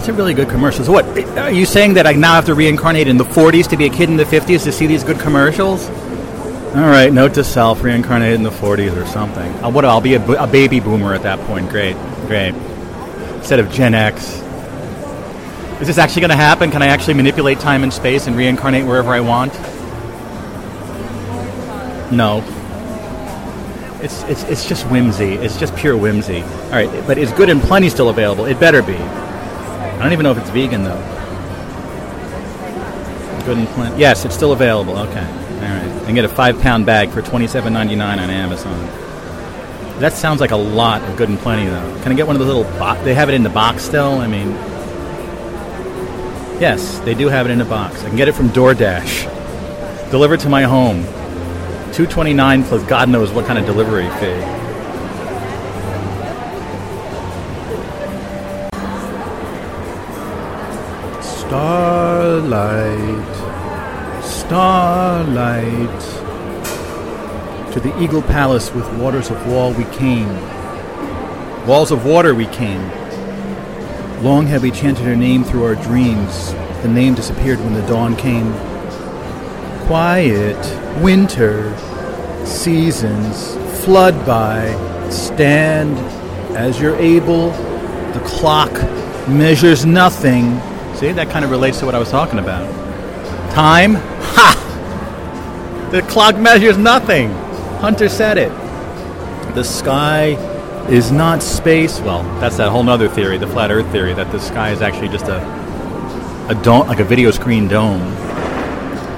[0.00, 0.82] That's a really good commercial.
[0.82, 1.04] So what?
[1.36, 3.90] Are you saying that I now have to reincarnate in the 40s to be a
[3.90, 5.90] kid in the 50s to see these good commercials?
[5.90, 9.52] All right, note to self: reincarnate in the 40s or something.
[9.62, 9.84] Uh, what?
[9.84, 11.68] I'll be a, a baby boomer at that point.
[11.68, 11.96] Great,
[12.28, 12.54] great.
[13.34, 14.40] Instead of Gen X.
[15.82, 16.70] Is this actually going to happen?
[16.70, 19.52] Can I actually manipulate time and space and reincarnate wherever I want?
[22.10, 22.42] No.
[24.02, 25.34] It's, it's, it's just whimsy.
[25.34, 26.40] It's just pure whimsy.
[26.40, 28.46] All right, but is good and plenty still available?
[28.46, 28.96] It better be.
[30.00, 30.96] I don't even know if it's vegan though.
[33.44, 34.00] Good and plenty.
[34.00, 34.96] Yes, it's still available.
[34.96, 36.02] Okay, all right.
[36.06, 38.86] And get a five-pound bag for twenty-seven ninety-nine on Amazon.
[40.00, 42.00] That sounds like a lot of good and plenty though.
[42.02, 42.64] Can I get one of those little?
[43.04, 44.14] They have it in the box still.
[44.14, 44.52] I mean,
[46.60, 48.02] yes, they do have it in a box.
[48.02, 51.04] I can get it from DoorDash, delivered to my home.
[51.92, 54.59] Two twenty-nine plus God knows what kind of delivery fee.
[61.50, 63.34] Starlight,
[64.22, 66.00] starlight.
[67.72, 70.28] To the Eagle Palace with waters of wall we came.
[71.66, 72.88] Walls of water we came.
[74.22, 76.52] Long have we chanted her name through our dreams.
[76.82, 78.52] The name disappeared when the dawn came.
[79.88, 81.76] Quiet, winter,
[82.46, 84.70] seasons, flood by,
[85.10, 85.98] stand
[86.56, 87.50] as you're able.
[88.12, 88.70] The clock
[89.28, 90.60] measures nothing.
[91.00, 92.68] See, that kind of relates to what I was talking about.
[93.54, 93.94] Time?
[93.94, 95.88] Ha!
[95.90, 97.30] The clock measures nothing.
[97.80, 98.50] Hunter said it.
[99.54, 100.36] The sky
[100.90, 102.00] is not space.
[102.00, 105.08] Well, that's that whole other theory, the flat Earth theory, that the sky is actually
[105.08, 105.40] just a
[106.50, 108.14] a dome, like a video screen dome.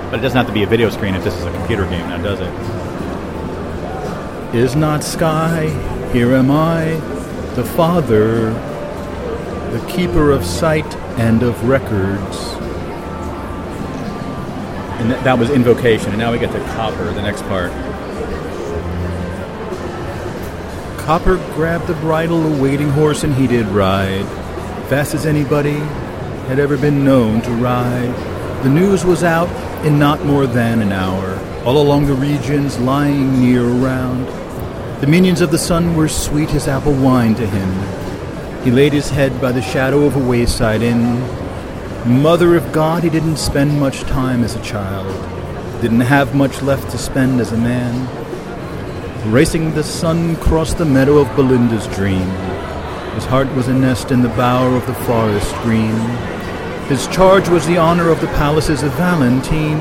[0.08, 2.08] But it doesn't have to be a video screen if this is a computer game,
[2.08, 2.52] now does it?
[4.54, 5.70] Is not sky,
[6.12, 7.00] here am I,
[7.56, 8.52] the Father,
[9.72, 10.86] the keeper of sight
[11.18, 12.36] and of records.
[15.00, 16.10] And th- that was Invocation.
[16.10, 17.72] And now we get to Copper, the next part.
[20.98, 24.24] Copper grabbed the bridle, a waiting horse, and he did ride.
[24.88, 25.80] Fast as anybody
[26.46, 28.14] had ever been known to ride.
[28.62, 29.50] The news was out
[29.84, 34.26] in not more than an hour, all along the regions lying near around.
[35.00, 38.11] The minions of the sun were sweet as apple wine to him.
[38.64, 41.20] He laid his head by the shadow of a wayside inn.
[42.06, 45.12] Mother of God, he didn't spend much time as a child,
[45.80, 48.08] didn't have much left to spend as a man.
[49.32, 52.28] Racing the sun crossed the meadow of Belinda's dream.
[53.14, 55.98] His heart was a nest in the bower of the forest green.
[56.86, 59.78] His charge was the honor of the palaces of Valentine,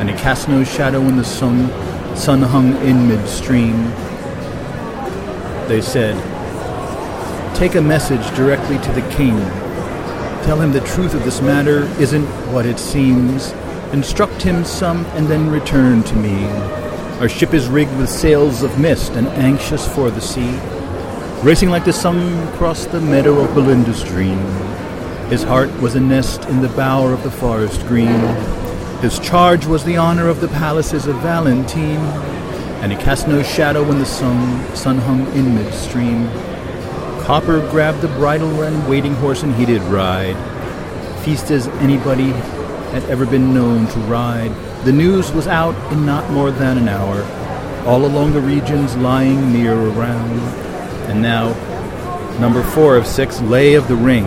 [0.00, 1.68] and he cast no shadow when the sun,
[2.16, 3.84] sun hung in midstream.
[5.68, 6.16] They said,
[7.58, 9.36] Take a message directly to the king.
[10.44, 13.50] Tell him the truth of this matter isn't what it seems.
[13.92, 16.46] Instruct him some and then return to me.
[17.18, 20.56] Our ship is rigged with sails of mist and anxious for the sea.
[21.42, 24.38] Racing like the sun across the meadow of Belinda's dream.
[25.28, 28.20] His heart was a nest in the bower of the forest green.
[29.00, 32.06] His charge was the honor of the palaces of Valentine,
[32.84, 36.30] and he cast no shadow when the sun, sun hung in midstream.
[37.28, 40.34] Copper grabbed the bridle and waiting horse, and he did ride.
[41.26, 42.30] Feast as anybody
[42.92, 44.50] had ever been known to ride.
[44.86, 47.22] The news was out in not more than an hour,
[47.86, 50.40] all along the regions lying near around.
[51.10, 51.52] And now,
[52.40, 54.24] number four of six, Lay of the Ring.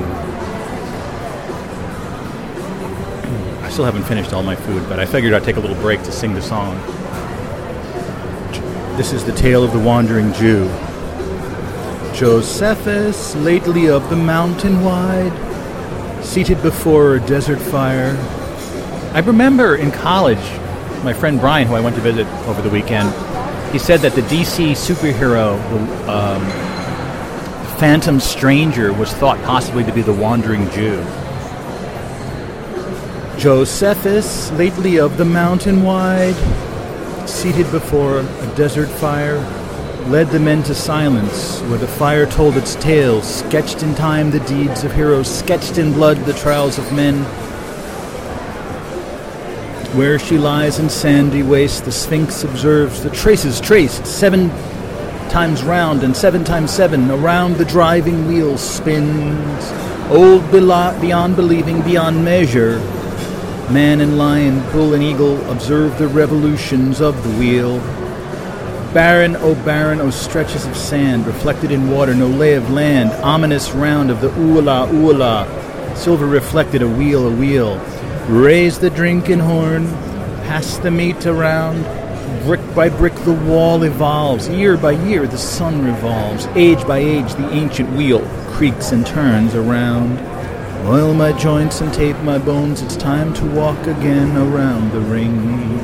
[3.64, 6.04] I still haven't finished all my food, but I figured I'd take a little break
[6.04, 6.78] to sing the song.
[8.96, 10.70] This is the tale of the wandering Jew.
[12.22, 15.34] Josephus, lately of the mountain wide,
[16.24, 18.16] seated before a desert fire.
[19.16, 20.38] I remember in college,
[21.04, 23.10] my friend Brian, who I went to visit over the weekend,
[23.74, 26.46] he said that the DC superhero, the, um,
[27.80, 31.04] Phantom Stranger, was thought possibly to be the Wandering Jew.
[33.40, 36.36] Josephus, lately of the mountain wide,
[37.28, 39.40] seated before a desert fire,
[40.08, 44.40] led the men to silence, where the fire told its tale, sketched in time the
[44.42, 47.24] deeds of heroes, sketched in blood the trials of men.
[49.96, 54.50] Where she lies in sandy waste, the Sphinx observes the traces traced seven
[55.30, 59.72] times round and seven times seven around the driving wheel spins.
[60.10, 62.80] Old beyond believing, beyond measure,
[63.72, 67.80] man and lion, bull and eagle observe the revolutions of the wheel.
[68.94, 73.72] Barren, O barren, O stretches of sand, reflected in water, no lay of land, ominous
[73.72, 77.80] round of the oola oola, silver reflected, a wheel, a wheel.
[78.28, 79.88] Raise the drinking horn,
[80.44, 81.84] pass the meat around.
[82.44, 87.34] Brick by brick the wall evolves, year by year the sun revolves, age by age
[87.36, 88.20] the ancient wheel
[88.52, 90.20] creaks and turns around.
[90.86, 95.80] Oil my joints and tape my bones, it's time to walk again around the ring.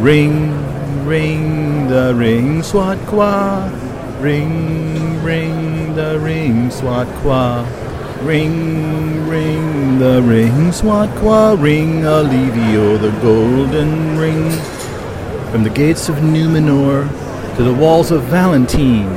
[0.00, 0.71] Ring,
[1.06, 3.70] ring, the ring, swat qua.
[4.20, 7.66] Ring, ring, the ring, swat qua.
[8.22, 11.56] Ring, ring, the ring, swat qua.
[11.58, 14.50] Ring, Alivio, the golden ring.
[15.50, 17.08] From the gates of Numenor
[17.56, 19.10] to the walls of Valentine,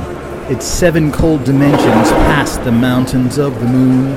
[0.50, 4.12] its seven cold dimensions past the mountains of the moon.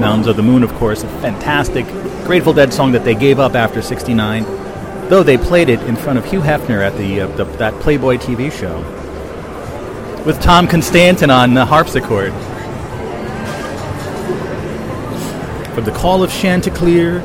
[0.00, 1.86] Mountains of the Moon, of course, a fantastic
[2.24, 4.44] Grateful Dead song that they gave up after 69,
[5.12, 8.16] though they played it in front of Hugh Hefner at the, uh, the that Playboy
[8.16, 8.78] TV show
[10.24, 12.32] with Tom Constanten on the harpsichord.
[15.74, 17.20] From the call of Chanticleer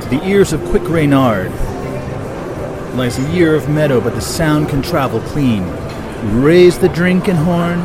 [0.00, 1.50] to the ears of quick Reynard
[2.94, 5.62] lies a year of meadow, but the sound can travel clean.
[6.40, 7.80] Raise the drinking horn,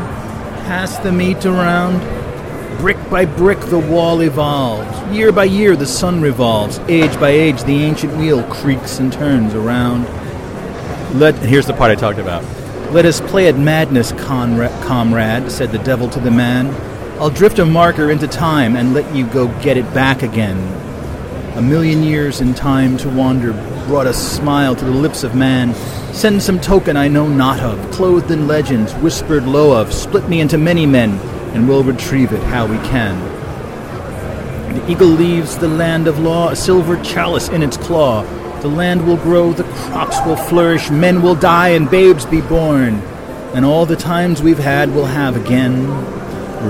[0.63, 1.99] pass the meat around.
[2.79, 5.15] Brick by brick the wall evolves.
[5.15, 6.79] Year by year the sun revolves.
[6.87, 10.05] Age by age the ancient wheel creaks and turns around.
[11.19, 12.43] Let here's the part I talked about.
[12.91, 16.67] Let us play at madness, conra- comrade, said the devil to the man.
[17.21, 20.57] I'll drift a marker into time and let you go get it back again.
[21.55, 23.53] A million years in time to wander
[23.85, 25.75] brought a smile to the lips of man.
[26.13, 30.41] Send some token I know not of, clothed in legends, whispered low of, split me
[30.41, 31.19] into many men,
[31.53, 33.19] and we'll retrieve it how we can.
[34.73, 38.23] The eagle leaves the land of law, a silver chalice in its claw.
[38.61, 42.95] The land will grow, the crops will flourish, men will die, and babes be born.
[43.53, 45.87] And all the times we've had we'll have again.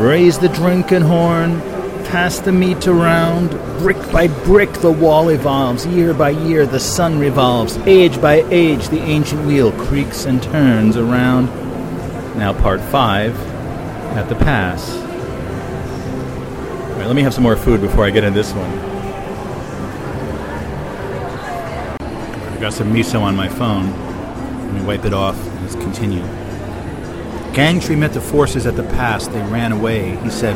[0.01, 1.61] Raise the drinking horn,
[2.11, 3.51] Pass the meat around.
[3.79, 5.85] Brick by brick, the wall evolves.
[5.85, 7.77] Year by year, the sun revolves.
[7.87, 11.45] Age by age, the ancient wheel creaks and turns around.
[12.37, 13.33] Now, part five
[14.15, 14.91] at the pass.
[16.91, 18.69] All right, let me have some more food before I get into this one.
[22.49, 23.91] I got some miso on my phone.
[24.67, 25.38] Let me wipe it off.
[25.61, 26.23] Let's continue.
[27.53, 29.27] Gangtree met the forces at the pass.
[29.27, 30.17] They ran away.
[30.17, 30.55] He said,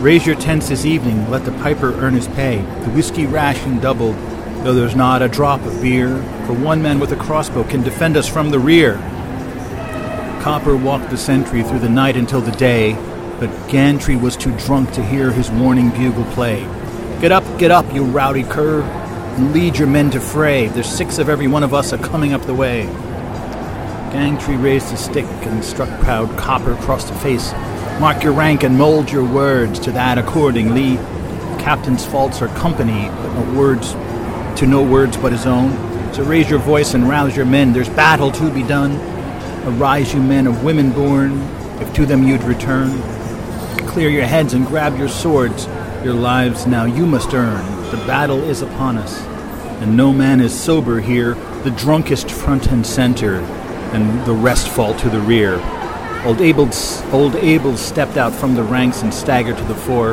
[0.00, 1.30] Raise your tents this evening.
[1.30, 2.58] Let the piper earn his pay.
[2.84, 4.16] The whiskey ration doubled,
[4.64, 6.16] though there's not a drop of beer.
[6.46, 8.98] For one man with a crossbow can defend us from the rear.
[10.40, 12.94] Copper walked the sentry through the night until the day,
[13.38, 16.62] but Gantry was too drunk to hear his warning bugle play.
[17.20, 20.68] Get up, get up, you rowdy cur, and lead your men to fray.
[20.68, 22.86] There's six of every one of us a coming up the way.
[24.12, 27.52] Gangtree raised his stick and struck proud Copper across the face.
[28.00, 30.96] Mark your rank and mold your words to that accordingly.
[31.62, 33.92] Captain's faults are company, but no words
[34.58, 35.70] to no words but his own.
[36.14, 37.74] So raise your voice and rouse your men.
[37.74, 39.19] There's battle to be done.
[39.64, 41.38] Arise, you men of women born,
[41.80, 42.98] if to them you'd return.
[43.86, 45.66] Clear your heads and grab your swords.
[46.02, 47.64] Your lives now you must earn.
[47.90, 49.20] The battle is upon us,
[49.82, 51.34] and no man is sober here.
[51.62, 53.40] The drunkest front and center,
[53.92, 55.60] and the rest fall to the rear.
[56.24, 56.70] Old Abel,
[57.12, 60.12] old Abel stepped out from the ranks and staggered to the fore.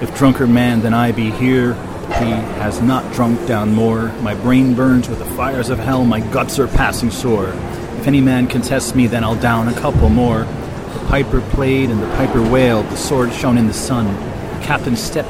[0.00, 1.74] If drunker man than I be here,
[2.18, 2.30] he
[2.60, 4.08] has not drunk down more.
[4.22, 7.52] My brain burns with the fires of hell, my guts are passing sore.
[7.98, 10.44] If any man contests me, then I'll down a couple more.
[10.44, 14.06] The piper played and the piper wailed, the sword shone in the sun.
[14.06, 15.28] The captain stepped,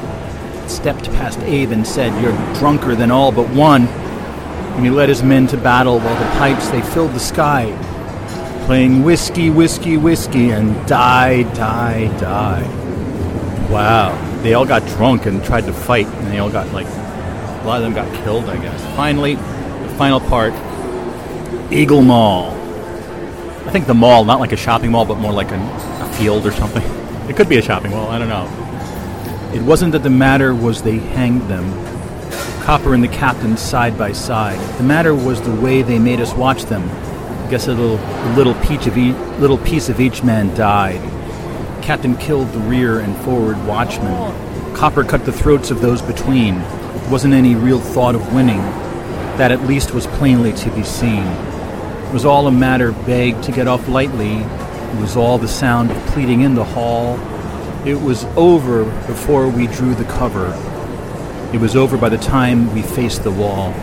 [0.69, 3.87] stepped past Abe and said, You're drunker than all but one.
[3.87, 7.65] And he led his men to battle while the pipes they filled the sky,
[8.67, 12.61] playing whiskey, whiskey, whiskey, and die, die, die.
[13.71, 14.41] Wow.
[14.43, 17.77] They all got drunk and tried to fight, and they all got like a lot
[17.77, 18.95] of them got killed, I guess.
[18.95, 20.53] Finally, the final part
[21.71, 22.58] Eagle Mall.
[23.65, 25.59] I think the mall, not like a shopping mall, but more like a,
[26.01, 26.83] a field or something.
[27.29, 28.47] It could be a shopping mall, I don't know.
[29.53, 31.65] It wasn't that the matter was they hanged them,
[32.69, 34.59] Copper and the captain side by side.
[34.77, 36.87] The matter was the way they made us watch them.
[36.87, 41.01] I guess a little, a little piece of each, little piece of each man died.
[41.81, 44.75] Captain killed the rear and forward watchmen.
[44.75, 46.57] Copper cut the throats of those between.
[46.57, 48.61] It wasn't any real thought of winning.
[49.39, 51.25] That at least was plainly to be seen.
[52.09, 54.37] It was all a matter begged to get off lightly.
[54.37, 57.19] It was all the sound of pleading in the hall.
[57.85, 60.47] It was over before we drew the cover.
[61.53, 63.73] It was over by the time we faced the wall.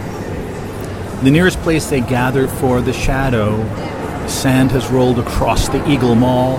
[1.23, 6.17] The nearest place they gathered for the shadow, the sand has rolled across the Eagle
[6.17, 6.57] Mall.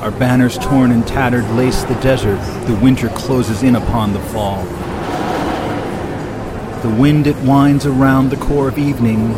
[0.00, 2.40] Our banners torn and tattered lace the desert.
[2.66, 4.64] The winter closes in upon the fall.
[6.80, 9.36] The wind it winds around the core of evening.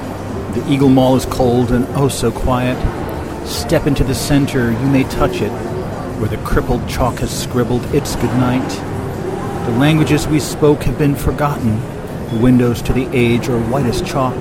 [0.56, 2.76] The Eagle Mall is cold and oh so quiet.
[3.46, 5.50] Step into the center, you may touch it,
[6.18, 8.66] where the crippled chalk has scribbled its good night.
[9.66, 11.78] The languages we spoke have been forgotten.
[12.30, 14.34] The windows to the age are white as chalk.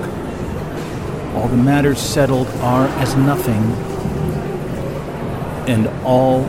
[1.34, 3.62] All the matters settled are as nothing,
[5.68, 6.44] and all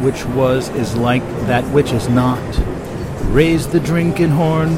[0.00, 2.40] which was is like that which is not.
[3.34, 4.70] Raise the drinking horn,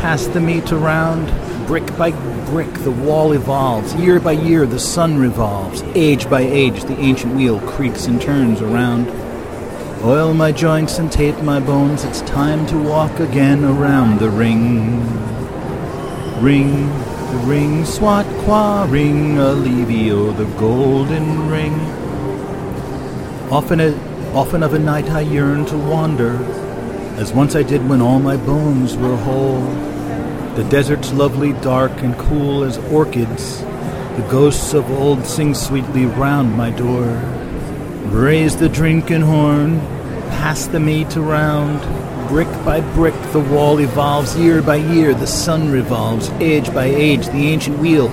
[0.00, 1.43] pass the meat around.
[1.66, 2.10] Brick by
[2.50, 3.94] brick, the wall evolves.
[3.94, 5.82] Year by year, the sun revolves.
[5.94, 9.08] Age by age, the ancient wheel creaks and turns around.
[10.04, 12.04] Oil my joints and tape my bones.
[12.04, 15.00] It's time to walk again around the ring.
[16.42, 21.80] Ring, the ring, swat qua ring, Alivio, the golden ring.
[23.50, 26.36] Often, a, often of a night I yearn to wander,
[27.16, 29.93] as once I did when all my bones were whole.
[30.56, 33.60] The desert's lovely, dark and cool as orchids.
[33.60, 37.20] The ghosts of old sing sweetly round my door.
[38.04, 39.80] Raise the drinking horn,
[40.30, 41.80] pass the meat around.
[42.28, 44.36] Brick by brick, the wall evolves.
[44.38, 46.30] Year by year, the sun revolves.
[46.38, 48.08] Age by age, the ancient wheel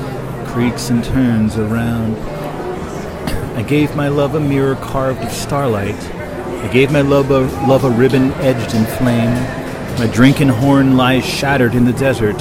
[0.48, 2.18] creaks and turns around.
[3.56, 5.94] I gave my love a mirror carved of starlight.
[5.94, 9.61] I gave my love a, love a ribbon edged in flame.
[9.98, 12.38] My drinking horn lies shattered in the desert.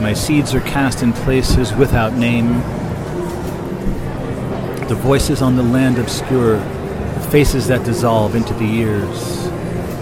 [0.00, 2.54] My seeds are cast in places without name.
[4.88, 9.48] The voices on the land obscure, the faces that dissolve into the years.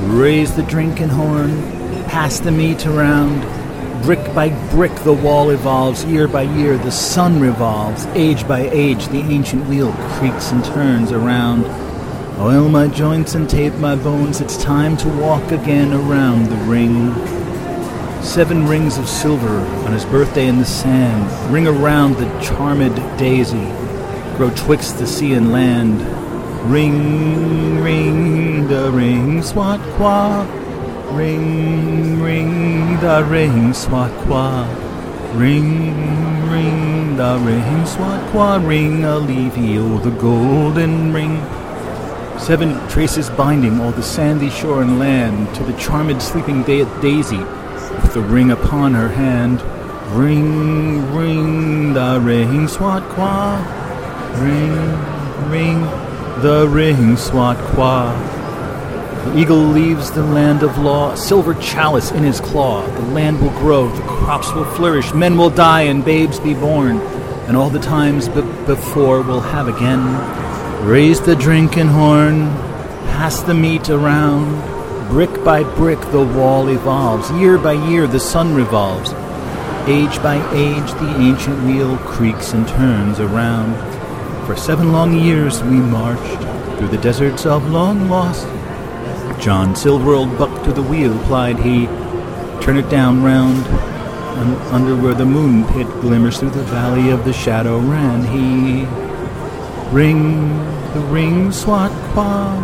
[0.02, 1.50] Raise the drinking horn,
[2.04, 3.42] pass the meat around.
[4.02, 6.04] Brick by brick, the wall evolves.
[6.04, 8.06] Year by year, the sun revolves.
[8.14, 11.64] Age by age, the ancient wheel creaks and turns around.
[12.40, 14.40] Oil my joints and tape my bones.
[14.40, 17.12] It's time to walk again around the ring.
[18.22, 23.66] Seven rings of silver on his birthday in the sand ring around the charmed daisy,
[24.38, 26.00] grow twixt the sea and land.
[26.70, 30.44] Ring, ring, the ring, swat qua.
[31.12, 34.64] Ring, ring, the ring, swat qua.
[35.34, 38.56] Ring, ring, the ring, swat qua.
[38.56, 41.59] Ring, Alivio, the golden ring.
[42.40, 47.36] Seven traces binding all the sandy shore and land to the charmed sleeping da- daisy
[47.36, 49.62] with the ring upon her hand.
[50.18, 53.58] Ring, ring, the ring, swat qua.
[54.38, 55.82] Ring, ring,
[56.40, 58.10] the ring, swat qua.
[59.26, 62.84] The eagle leaves the land of law, a silver chalice in his claw.
[62.86, 66.96] The land will grow, the crops will flourish, men will die, and babes be born.
[67.46, 70.49] And all the times be- before will have again.
[70.82, 72.48] Raise the drinking horn,
[73.12, 74.58] pass the meat around.
[75.10, 79.12] Brick by brick the wall evolves, year by year the sun revolves.
[79.86, 83.76] Age by age the ancient wheel creaks and turns around.
[84.46, 88.46] For seven long years we marched through the deserts of long lost.
[89.38, 91.86] John Silverworld bucked to the wheel, plied he.
[92.64, 93.66] Turn it down round,
[94.38, 99.09] un- under where the moon pit glimmers through the valley of the shadow ran he.
[99.92, 100.56] Ring
[100.94, 102.54] the ring, swat qua.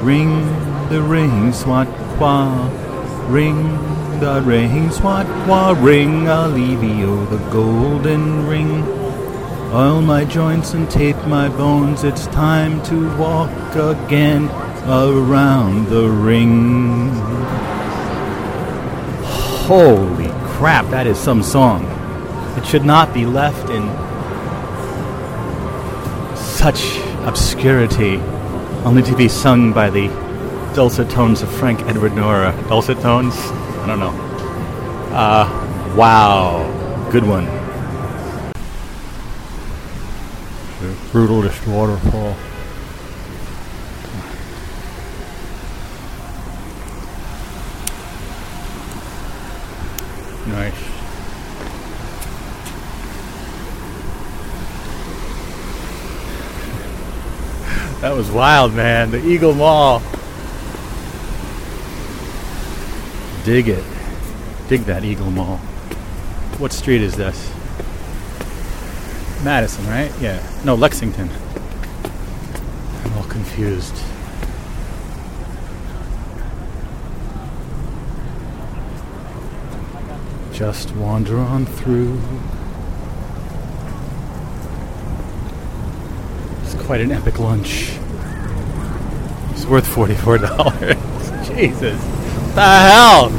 [0.00, 0.46] Ring
[0.88, 2.68] the ring, swat qua.
[3.28, 5.72] Ring the ring, swat qua.
[5.76, 8.84] Ring Alivio, the golden ring.
[9.74, 12.04] Oil my joints and tape my bones.
[12.04, 14.48] It's time to walk again
[14.86, 17.10] around the ring.
[19.66, 21.84] Holy crap, that is some song.
[22.56, 23.82] It should not be left in
[26.58, 28.16] such obscurity,
[28.84, 30.08] only to be sung by the
[30.74, 32.52] dulcet tones of Frank Edward Nora.
[32.68, 33.36] Dulcet tones?
[33.36, 34.10] I don't know.
[35.14, 36.66] Uh, wow.
[37.12, 37.46] Good one.
[41.12, 42.34] Brutalist waterfall.
[50.48, 50.98] Nice.
[58.00, 59.10] That was wild, man.
[59.10, 60.02] The Eagle Mall.
[63.44, 63.84] Dig it.
[64.68, 65.56] Dig that Eagle Mall.
[66.58, 67.52] What street is this?
[69.44, 70.12] Madison, right?
[70.20, 70.42] Yeah.
[70.64, 71.30] No, Lexington.
[73.04, 73.94] I'm all confused.
[80.52, 82.20] Just wander on through.
[86.64, 87.97] It's quite an epic lunch.
[89.68, 91.54] Worth $44.
[91.56, 92.00] Jesus.
[92.00, 93.30] What the hell?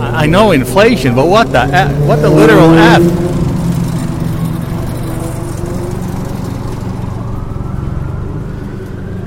[0.00, 3.02] I I know inflation, but what the F, what the literal F?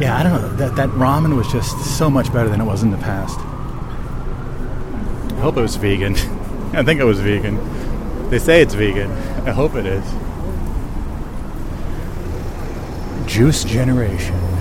[0.01, 0.55] Yeah, I don't know.
[0.57, 3.39] That that ramen was just so much better than it was in the past.
[5.37, 6.15] I hope it was vegan.
[6.73, 7.59] I think it was vegan.
[8.29, 9.11] They say it's vegan.
[9.47, 10.03] I hope it is.
[13.27, 14.52] Juice Generation.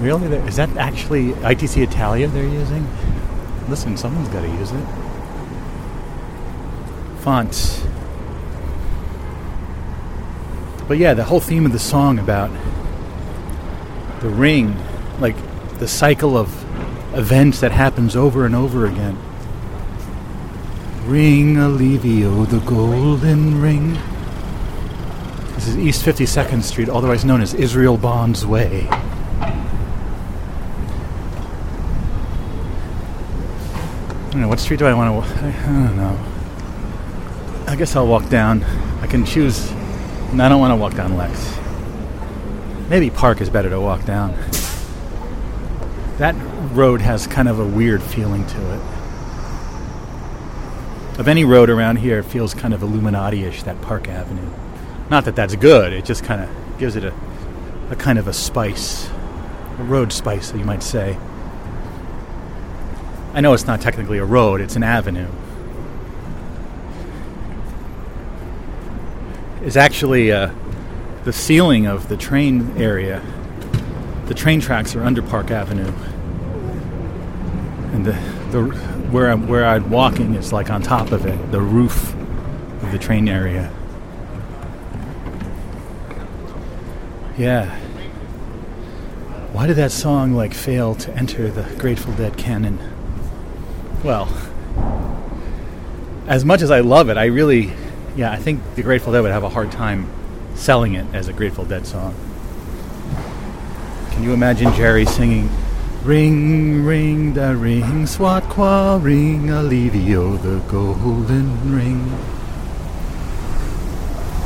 [0.00, 0.28] Really?
[0.28, 2.86] There- Is that actually ITC Italia they're using?
[3.68, 4.84] Listen, someone's got to use it.
[7.18, 7.82] Fonts.
[10.88, 12.50] But yeah, the whole theme of the song about
[14.20, 14.74] the ring,
[15.20, 15.36] like
[15.78, 16.48] the cycle of
[17.16, 19.16] events that happens over and over again.
[21.04, 23.98] Ring Alivio, the golden ring.
[25.54, 28.88] This is East 52nd Street, otherwise known as Israel Bond's Way.
[34.40, 36.18] Know, what street do I want to I don't know.
[37.66, 38.64] I guess I'll walk down.
[39.00, 39.70] I can choose.
[40.32, 41.56] No, I don't want to walk down Lex.
[42.88, 44.36] Maybe Park is better to walk down.
[46.18, 46.34] That
[46.72, 48.80] road has kind of a weird feeling to it.
[51.18, 54.50] Of any road around here, it feels kind of Illuminati-ish, that Park Avenue.
[55.10, 57.14] Not that that's good, it just kind of gives it a,
[57.90, 59.08] a kind of a spice.
[59.78, 61.16] A road spice, you might say.
[63.32, 65.28] I know it's not technically a road, it's an avenue.
[69.62, 70.52] It's actually uh,
[71.24, 73.22] the ceiling of the train area.
[74.26, 75.92] The train tracks are under Park Avenue.
[77.92, 78.12] And the,
[78.50, 78.64] the
[79.10, 82.14] where I'm where I'm walking is like on top of it, the roof
[82.82, 83.70] of the train area.
[87.36, 87.74] Yeah.
[89.52, 92.78] why did that song like fail to enter the Grateful Dead canon?
[94.02, 94.28] Well,
[96.26, 97.72] as much as I love it, I really,
[98.16, 100.08] yeah, I think the Grateful Dead would have a hard time
[100.54, 102.14] selling it as a Grateful Dead song.
[104.12, 105.50] Can you imagine Jerry singing,
[106.02, 112.06] Ring, ring, the ring, swat qua ring, Alivio, the golden ring?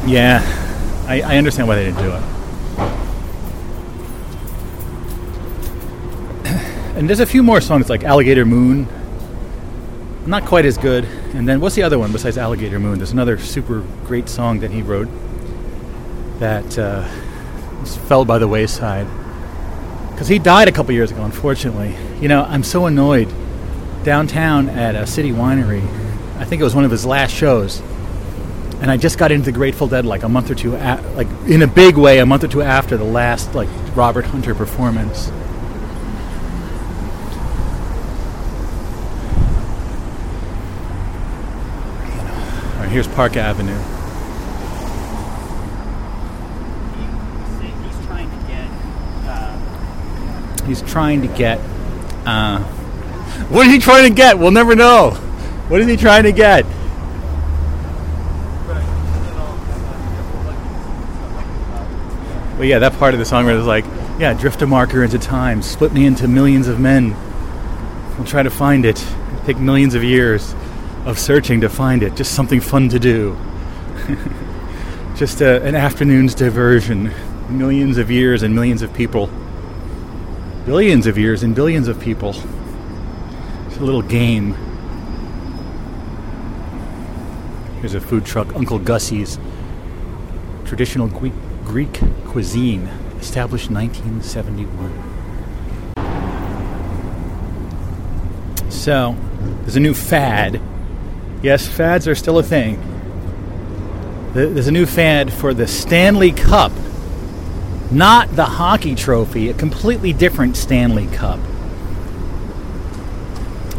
[0.05, 0.43] Yeah,
[1.07, 2.23] I, I understand why they didn't do it.
[6.97, 8.89] And there's a few more songs like Alligator Moon.
[10.27, 11.05] Not quite as good.
[11.35, 12.99] And then what's the other one besides Alligator Moon?
[12.99, 15.09] There's another super great song that he wrote
[16.39, 17.05] that uh,
[18.09, 19.07] fell by the wayside.
[20.11, 21.95] Because he died a couple years ago, unfortunately.
[22.21, 23.29] You know, I'm so annoyed.
[24.03, 25.83] Downtown at a city winery,
[26.39, 27.81] I think it was one of his last shows.
[28.81, 31.29] And I just got into the Grateful Dead like a month or two, a- like
[31.47, 35.31] in a big way, a month or two after the last like Robert Hunter performance.
[42.95, 43.77] Here's Park Avenue.
[47.85, 48.71] He's trying to get.
[49.27, 51.59] Uh, He's trying to get.
[52.25, 52.61] Uh,
[53.51, 54.39] what is he trying to get?
[54.39, 55.11] We'll never know.
[55.66, 56.65] What is he trying to get?
[62.55, 63.85] Well, yeah, that part of the song where it's like,
[64.21, 67.16] yeah, drift a marker into time, split me into millions of men.
[68.16, 69.03] We'll try to find it.
[69.03, 70.55] It'll take millions of years
[71.05, 72.17] of searching to find it.
[72.17, 73.37] Just something fun to do.
[75.17, 77.13] Just a, an afternoon's diversion.
[77.49, 79.29] Millions of years and millions of people
[80.65, 82.31] billions of years and billions of people.
[83.67, 84.55] It's a little game.
[87.81, 89.39] Here's a food truck, Uncle Gussie's.
[90.65, 92.89] Traditional Greek, Greek cuisine,
[93.21, 95.11] established 1971.
[98.71, 99.17] So,
[99.63, 100.61] there's a new fad.
[101.45, 102.81] Yes, fads are still a thing.
[104.33, 106.73] There's a new fad for the Stanley Cup
[107.91, 111.39] not the hockey trophy, a completely different Stanley Cup.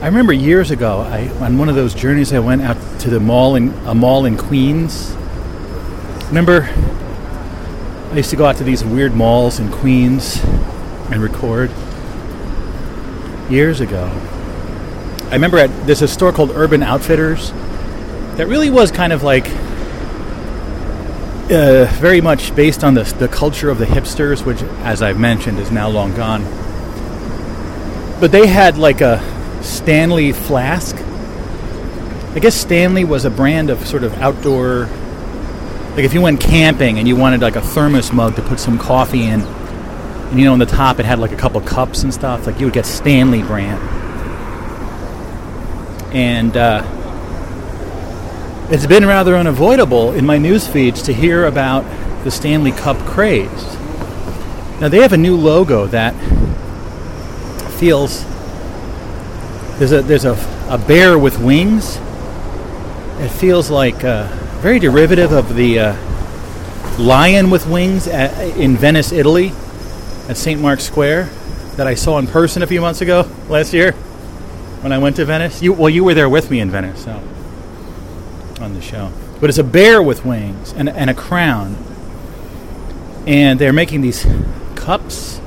[0.01, 3.19] I remember years ago, I, on one of those journeys, I went out to the
[3.19, 5.15] mall in a mall in Queens.
[6.27, 6.69] Remember,
[8.11, 10.41] I used to go out to these weird malls in Queens
[11.11, 11.71] and record.
[13.49, 14.07] Years ago,
[15.29, 17.51] I remember at a store called Urban Outfitters
[18.37, 19.47] that really was kind of like
[21.49, 25.59] uh, very much based on the, the culture of the hipsters, which, as I've mentioned,
[25.59, 26.43] is now long gone.
[28.19, 29.21] But they had like a
[29.61, 30.95] Stanley flask.
[32.35, 34.87] I guess Stanley was a brand of sort of outdoor.
[35.95, 38.77] Like if you went camping and you wanted like a thermos mug to put some
[38.77, 42.13] coffee in, and you know on the top it had like a couple cups and
[42.13, 44.04] stuff, like you would get Stanley brand.
[46.15, 46.81] And uh,
[48.71, 51.83] it's been rather unavoidable in my news feeds to hear about
[52.23, 53.51] the Stanley Cup craze.
[54.79, 56.13] Now they have a new logo that
[57.73, 58.23] feels
[59.77, 60.37] there's a there's a,
[60.69, 61.97] a bear with wings.
[63.19, 64.29] It feels like uh,
[64.61, 69.51] very derivative of the uh, lion with wings at, in Venice, Italy,
[70.29, 70.61] at St.
[70.61, 71.25] Mark's Square
[71.75, 73.93] that I saw in person a few months ago last year
[74.85, 75.63] when I went to Venice.
[75.63, 77.19] You well, you were there with me in Venice, so
[78.61, 79.11] on the show.
[79.41, 81.75] But it's a bear with wings and, and a crown.
[83.25, 84.27] And they're making these
[84.75, 85.41] cups,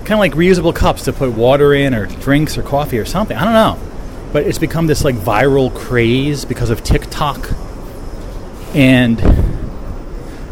[0.00, 3.36] kind of like reusable cups to put water in or drinks or coffee or something.
[3.36, 3.78] I don't know.
[4.32, 7.50] But it's become this like viral craze because of TikTok.
[8.74, 9.20] And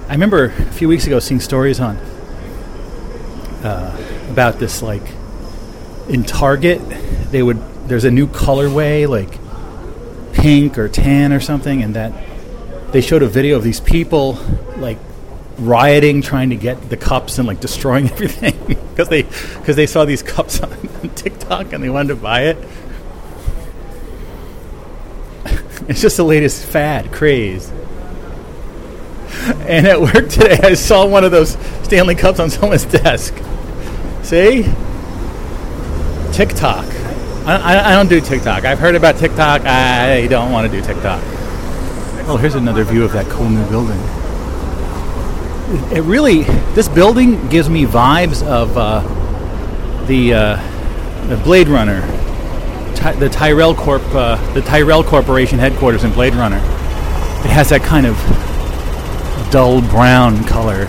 [0.08, 1.96] I remember a few weeks ago seeing stories on
[3.64, 5.02] uh, about this like
[6.08, 6.80] in Target
[7.30, 9.38] they would there's a new colorway like
[10.32, 12.12] pink or tan or something, and that
[12.92, 14.38] they showed a video of these people
[14.76, 14.98] like
[15.58, 20.04] rioting, trying to get the cups and like destroying everything because they because they saw
[20.04, 20.70] these cups on
[21.14, 22.56] TikTok and they wanted to buy it.
[25.88, 27.68] It's just the latest fad craze.
[29.66, 33.34] And at work today, I saw one of those Stanley Cups on someone's desk.
[34.22, 34.66] See?
[36.32, 36.86] TikTok.
[37.46, 38.64] I, I, don't do TikTok.
[38.64, 39.62] I've heard about TikTok.
[39.62, 41.22] I don't want to do TikTok.
[42.28, 43.98] Oh, here's another view of that cool new building.
[45.70, 46.42] It, it really,
[46.74, 49.00] this building gives me vibes of uh,
[50.06, 52.02] the, uh, the Blade Runner,
[52.94, 56.58] Ty- the Tyrell Corp, uh, the Tyrell Corporation headquarters in Blade Runner.
[56.58, 58.16] It has that kind of
[59.50, 60.86] dull brown color.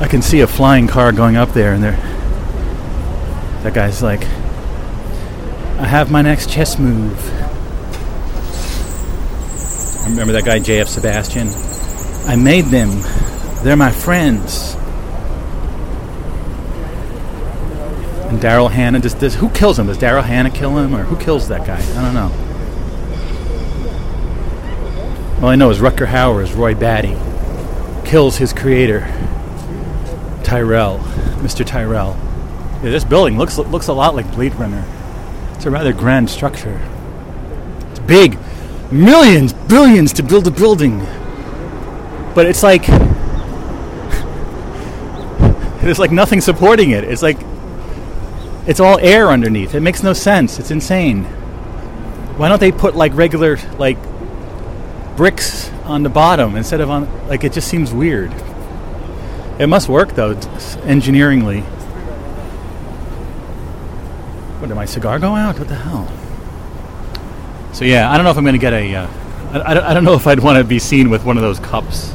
[0.00, 1.96] I can see a flying car going up there, and there.
[3.64, 4.22] That guy's like,
[5.78, 7.16] I have my next chess move.
[10.08, 10.88] Remember that guy, J.F.
[10.88, 11.48] Sebastian?
[12.28, 12.90] I made them.
[13.62, 14.74] They're my friends.
[18.28, 19.86] And Daryl Hannah does, does who kills him?
[19.86, 21.80] Does Daryl Hannah kill him, or who kills that guy?
[21.80, 22.32] I don't know.
[25.42, 27.16] All I know is Rutger Hauer is Roy Batty
[28.08, 29.00] kills his creator,
[30.42, 30.98] Tyrell,
[31.40, 31.64] Mr.
[31.64, 32.16] Tyrell.
[32.82, 34.82] Yeah, this building looks looks a lot like Blade Runner.
[35.58, 36.80] It's a rather grand structure.
[37.90, 38.38] It's big,
[38.92, 41.00] millions, billions to build a building,
[42.32, 42.86] but it's like
[45.82, 47.02] there's like nothing supporting it.
[47.02, 47.38] It's like
[48.68, 49.74] it's all air underneath.
[49.74, 50.60] It makes no sense.
[50.60, 51.24] It's insane.
[52.36, 53.98] Why don't they put like regular like
[55.16, 58.32] bricks on the bottom instead of on like it just seems weird.
[59.58, 60.34] It must work though,
[60.84, 61.64] engineeringly.
[64.58, 65.58] What did my cigar go out?
[65.58, 66.08] What the hell?
[67.72, 68.94] So yeah, I don't know if I'm gonna get a.
[68.94, 69.06] Uh,
[69.52, 71.58] I, I, don't- don't know if I'd want to be seen with one of those
[71.60, 72.12] cups.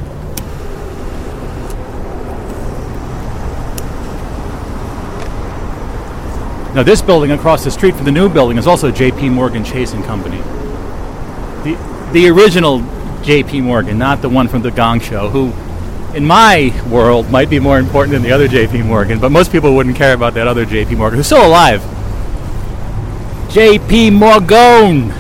[6.76, 9.30] Now, this building across the street from the new building is also J.P.
[9.30, 10.40] Morgan Chase and Company.
[11.64, 11.78] The
[12.14, 12.84] the original
[13.22, 13.62] J.P.
[13.62, 15.54] Morgan, not the one from the Gong Show, who,
[16.18, 18.82] in my world, might be more important than the other J.P.
[18.82, 20.96] Morgan, but most people wouldn't care about that other J.P.
[20.96, 21.84] Morgan, who's still alive.
[23.54, 24.10] J.P.
[24.10, 25.12] Morgone,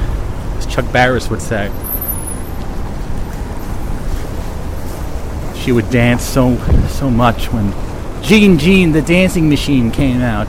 [0.58, 1.68] as Chuck Barris would say.
[5.56, 6.58] She would dance so
[6.88, 7.72] so much when
[8.24, 10.48] Gene Gene the Dancing Machine came out.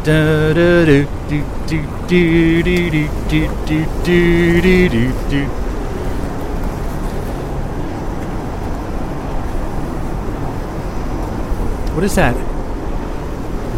[11.95, 12.35] What is that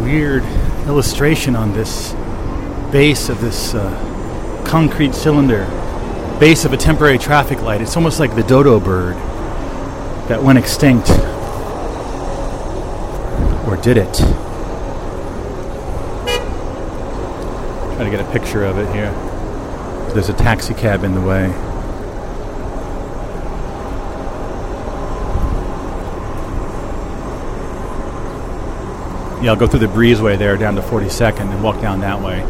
[0.01, 0.43] weird
[0.87, 2.15] illustration on this?
[2.91, 5.65] Base of this uh, concrete cylinder,
[6.39, 7.81] base of a temporary traffic light?
[7.81, 9.15] It's almost like the dodo bird
[10.27, 11.09] that went extinct.
[13.67, 14.13] Or did it?
[17.95, 19.11] Try to get a picture of it here.
[20.13, 21.47] There's a taxi cab in the way.
[29.43, 32.41] Yeah, I'll go through the breezeway there down to 42nd and walk down that way.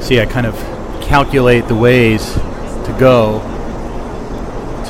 [0.00, 0.54] See, I kind of
[1.02, 3.40] calculate the ways to go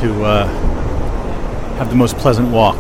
[0.00, 0.46] to uh,
[1.78, 2.76] have the most pleasant walk.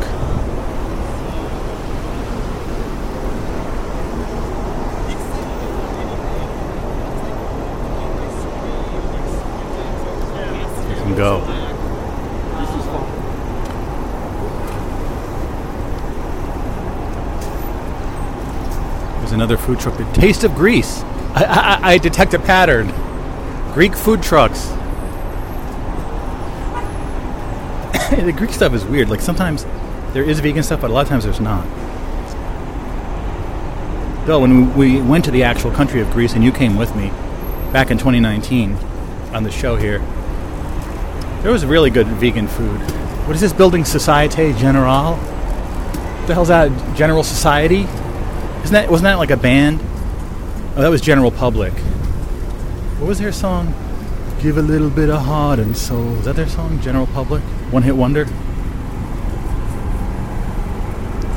[10.96, 11.40] Can go.
[19.18, 19.96] There's another food truck.
[19.96, 21.02] The Taste of Greece.
[21.38, 22.88] I, I, I detect a pattern.
[23.72, 24.66] Greek food trucks.
[28.10, 29.08] the Greek stuff is weird.
[29.08, 29.64] Like sometimes
[30.14, 31.64] there is vegan stuff, but a lot of times there's not.
[34.26, 37.10] Though when we went to the actual country of Greece, and you came with me
[37.72, 38.74] back in 2019
[39.32, 40.00] on the show here,
[41.42, 42.80] there was really good vegan food.
[43.28, 43.84] What is this building?
[43.84, 45.14] Societe Generale?
[45.14, 46.96] What the hell's that?
[46.96, 47.82] General Society?
[48.64, 49.80] Isn't that wasn't that like a band?
[50.78, 51.72] Oh, that was General Public.
[53.00, 53.74] What was their song?
[54.40, 56.14] Give a little bit of heart and soul.
[56.18, 56.80] Is that their song?
[56.80, 57.42] General Public?
[57.72, 58.26] One hit wonder?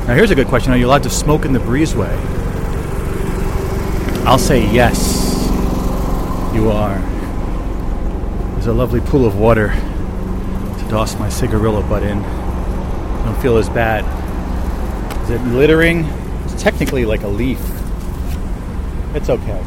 [0.06, 0.72] Now here's a good question.
[0.72, 2.08] Are you allowed to smoke in the breezeway?
[4.26, 5.44] I'll say yes.
[6.54, 7.00] You are.
[8.52, 12.18] There's a lovely pool of water to douse my cigarillo butt in.
[12.18, 14.04] I Don't feel as bad.
[15.24, 16.04] Is it littering?
[16.44, 17.58] It's technically like a leaf.
[19.14, 19.62] It's okay.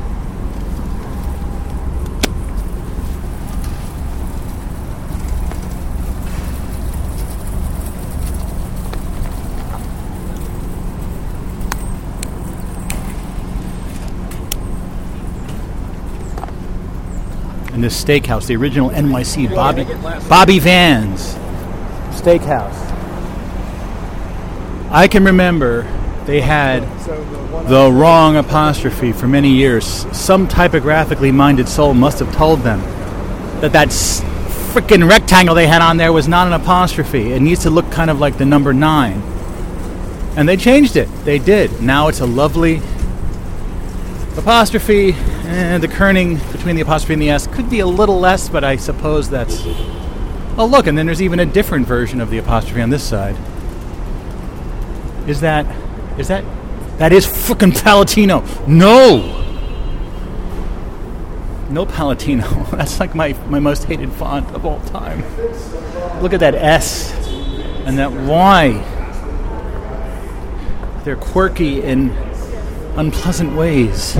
[17.75, 19.83] in this steakhouse, the original NYC Bobby
[20.29, 21.35] Bobby Vans
[22.11, 22.73] steakhouse.
[24.89, 25.83] I can remember
[26.25, 26.81] they had
[27.67, 29.85] the wrong apostrophe for many years.
[30.15, 32.79] Some typographically minded soul must have told them
[33.61, 37.31] that that freaking rectangle they had on there was not an apostrophe.
[37.31, 39.21] It needs to look kind of like the number nine.
[40.35, 41.07] And they changed it.
[41.23, 41.81] They did.
[41.81, 42.81] Now it's a lovely
[44.37, 45.13] apostrophe,
[45.45, 48.63] and the kerning between the apostrophe and the S could be a little less, but
[48.63, 49.63] I suppose that's.
[50.57, 53.35] Oh, look, and then there's even a different version of the apostrophe on this side.
[55.27, 55.65] Is that
[56.17, 56.43] Is that
[56.97, 58.41] that is frickin' Palatino?
[58.67, 59.43] No.
[61.69, 62.71] No Palatino.
[62.71, 65.23] That's like my, my most hated font of all time.
[66.21, 67.13] Look at that S
[67.85, 68.91] and that Y.
[71.03, 72.11] They're quirky in
[72.95, 74.17] unpleasant ways.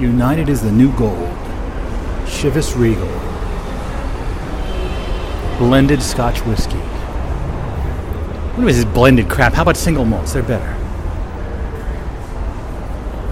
[0.00, 1.30] United is the new gold.
[2.26, 3.06] Chivas Regal.
[5.58, 6.80] Blended Scotch whiskey.
[8.56, 9.54] What is this blended crap?
[9.54, 10.32] How about single malts?
[10.32, 10.72] They're better.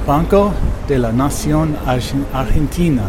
[0.04, 0.52] Banco
[0.88, 3.08] de la Nación Argentina.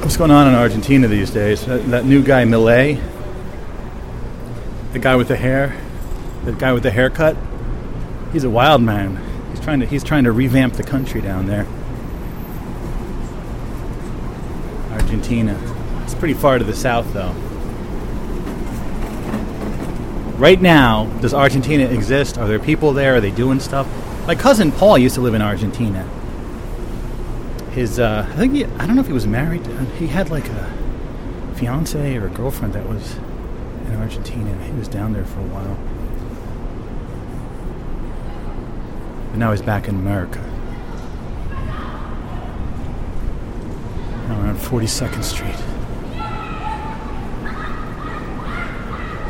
[0.00, 1.66] What's going on in Argentina these days?
[1.66, 3.02] That, that new guy, Milei,
[4.92, 5.76] the guy with the hair,
[6.44, 7.36] the guy with the haircut,
[8.32, 9.20] he's a wild man.
[9.50, 11.66] He's trying to he's trying to revamp the country down there.
[15.18, 16.02] Argentina.
[16.02, 17.30] It's pretty far to the south, though.
[20.36, 22.36] Right now, does Argentina exist?
[22.36, 23.14] Are there people there?
[23.16, 23.86] Are they doing stuff?
[24.26, 26.02] My cousin Paul used to live in Argentina.
[27.70, 29.64] His, uh, I think he, I don't know if he was married.
[29.66, 33.14] uh, He had like a fiance or a girlfriend that was
[33.86, 34.52] in Argentina.
[34.64, 35.78] He was down there for a while.
[39.30, 40.40] But now he's back in America.
[44.34, 45.56] We're on 42nd Street.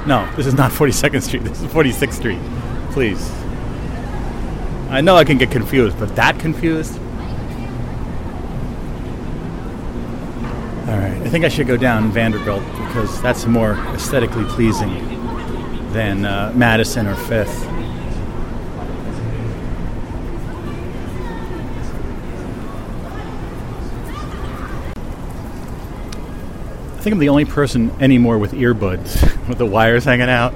[0.06, 1.44] No, this is not 42nd Street.
[1.44, 2.40] This is 46th Street.
[2.90, 3.30] Please.
[4.90, 6.98] I know I can get confused, but that confused?
[10.88, 11.20] All right.
[11.22, 14.92] I think I should go down Vanderbilt because that's more aesthetically pleasing
[15.92, 17.66] than uh, Madison or Fifth.
[17.66, 17.84] I
[27.04, 30.54] think I'm the only person anymore with earbuds with the wires hanging out.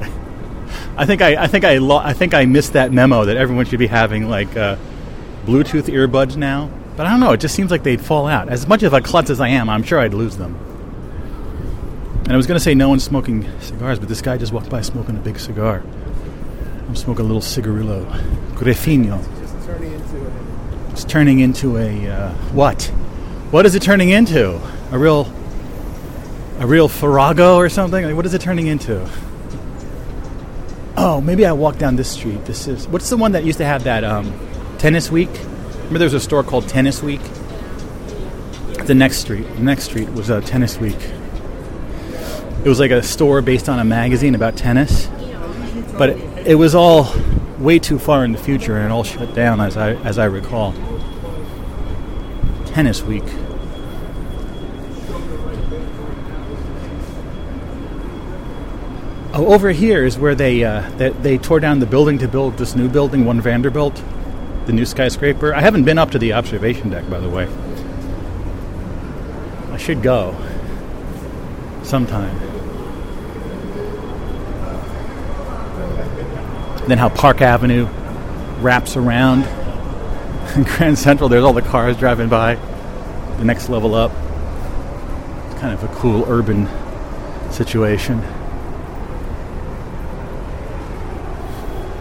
[0.96, 3.66] I think I, I think I, lo- I think I missed that memo that everyone
[3.66, 4.76] should be having like uh,
[5.44, 6.70] Bluetooth earbuds now.
[6.96, 7.32] But I don't know.
[7.32, 8.48] It just seems like they'd fall out.
[8.48, 10.56] As much of a klutz as I am, I'm sure I'd lose them.
[12.24, 14.68] And I was going to say no one's smoking cigars, but this guy just walked
[14.70, 15.82] by smoking a big cigar.
[16.88, 18.04] I'm smoking a little cigarillo,
[18.54, 19.22] Grefino.
[19.40, 22.84] Just turning into a It's turning into a uh, what?
[23.50, 24.60] What is it turning into?
[24.90, 25.24] A real,
[26.58, 28.04] a real Farrago or something?
[28.04, 29.08] Like, what is it turning into?
[30.96, 32.44] Oh, maybe I walk down this street.
[32.44, 34.32] This is what's the one that used to have that um,
[34.78, 35.30] tennis week?
[35.30, 37.20] Remember, there was a store called Tennis Week.
[38.84, 40.98] The next street, the next street was uh, Tennis Week.
[42.64, 45.06] It was like a store based on a magazine about tennis,
[45.96, 47.10] but it, it was all
[47.58, 50.24] way too far in the future and it all shut down, as I as I
[50.24, 50.74] recall.
[52.66, 53.24] Tennis Week.
[59.46, 62.74] Over here is where they, uh, they they tore down the building to build this
[62.74, 64.02] new building, One Vanderbilt,
[64.66, 65.54] the new skyscraper.
[65.54, 67.46] I haven't been up to the observation deck, by the way.
[69.70, 70.34] I should go
[71.84, 72.36] sometime.
[76.88, 77.86] Then how Park Avenue
[78.60, 79.44] wraps around
[80.64, 81.28] Grand Central.
[81.28, 82.54] There's all the cars driving by.
[83.36, 84.10] The next level up.
[85.46, 86.66] It's kind of a cool urban
[87.52, 88.22] situation.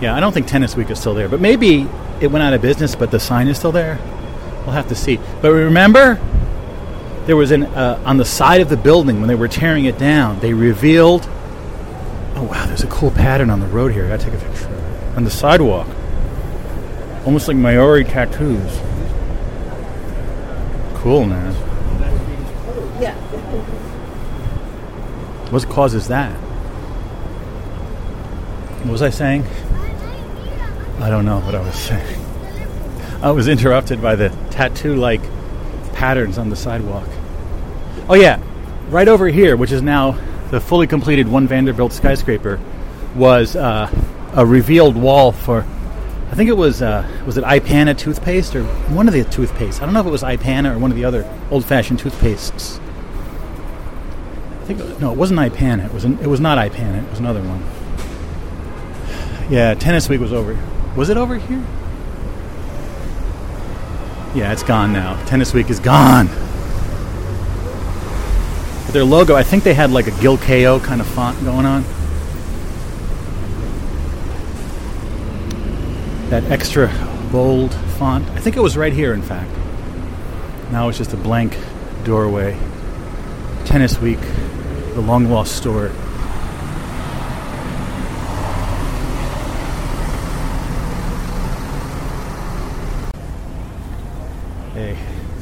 [0.02, 1.88] Yeah, I don't think Tennis Week is still there, but maybe
[2.22, 3.99] it went out of business, but the sign is still there.
[4.65, 5.19] We'll have to see.
[5.41, 6.19] But remember,
[7.26, 9.98] there was an uh, on the side of the building when they were tearing it
[9.98, 10.40] down.
[10.40, 11.28] They revealed.
[12.36, 14.06] Oh wow, there's a cool pattern on the road here.
[14.06, 15.18] I gotta take a picture of it.
[15.18, 15.88] on the sidewalk,
[17.26, 18.80] almost like Maori tattoos.
[21.02, 21.53] Cool, man.
[23.02, 23.15] Yeah.
[25.49, 26.34] What causes that?
[28.84, 29.44] What was I saying?
[30.99, 32.26] I don't know what I was saying.
[33.22, 35.22] I was interrupted by the tattoo like
[35.94, 37.07] patterns on the sidewalk.
[38.10, 38.41] Oh, yeah,
[38.90, 40.18] right over here, which is now
[40.49, 42.60] the fully completed One Vanderbilt skyscraper,
[43.15, 43.91] was uh,
[44.34, 45.65] a revealed wall for,
[46.32, 49.82] I think it was, uh, was it Ipana toothpaste or one of the toothpastes?
[49.82, 52.80] I don't know if it was Ipana or one of the other old fashioned toothpastes.
[54.61, 55.86] I think, no, it wasn't Ipana.
[55.86, 57.64] It was, an, it was not Ipana, it was another one.
[59.52, 60.57] Yeah, Tennis Week was over.
[60.98, 61.64] Was it over here?
[64.34, 65.24] Yeah, it's gone now.
[65.26, 66.26] Tennis Week is gone.
[68.86, 71.68] But their logo, I think they had like a Gill Kayo kind of font going
[71.68, 71.84] on.
[76.32, 76.88] That extra
[77.32, 78.28] bold font.
[78.32, 79.52] I think it was right here, in fact.
[80.72, 81.56] Now it's just a blank
[82.06, 82.57] doorway.
[83.65, 84.19] Tennis Week.
[84.95, 85.91] the long lost store.
[94.78, 94.95] Hey,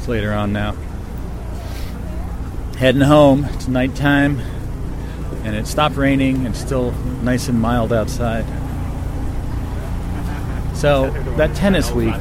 [0.08, 0.76] later on now.
[2.78, 3.44] Heading home.
[3.54, 4.40] It's nighttime,
[5.44, 6.46] and it stopped raining.
[6.46, 6.92] It's still
[7.22, 8.44] nice and mild outside.
[10.76, 12.14] So that tennis week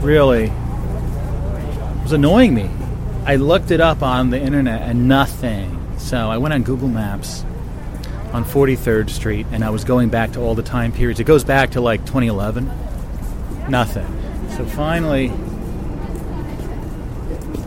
[0.00, 0.52] really
[2.02, 2.70] was annoying me.
[3.24, 5.74] I looked it up on the internet and nothing.
[5.98, 7.44] So I went on Google Maps
[8.32, 11.18] on 43rd Street and I was going back to all the time periods.
[11.18, 12.70] It goes back to like 2011.
[13.68, 14.06] Nothing.
[14.56, 15.32] So finally,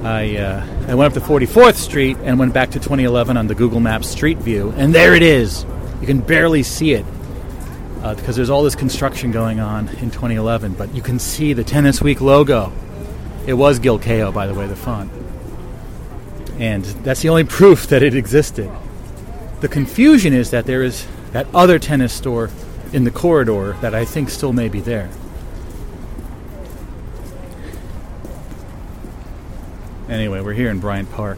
[0.04, 3.56] I uh, I went up to 44th Street and went back to 2011 on the
[3.56, 5.64] Google Maps Street View, and there it is.
[6.00, 7.06] You can barely see it
[8.02, 11.64] uh, because there's all this construction going on in 2011, but you can see the
[11.64, 12.72] Tennis Week logo.
[13.46, 15.12] It was Gill Kayo, by the way, the font.
[16.58, 18.72] And that's the only proof that it existed.
[19.62, 22.50] The confusion is that there is that other tennis store
[22.92, 25.10] in the corridor that I think still may be there.
[30.12, 31.38] Anyway, we're here in Bryant Park.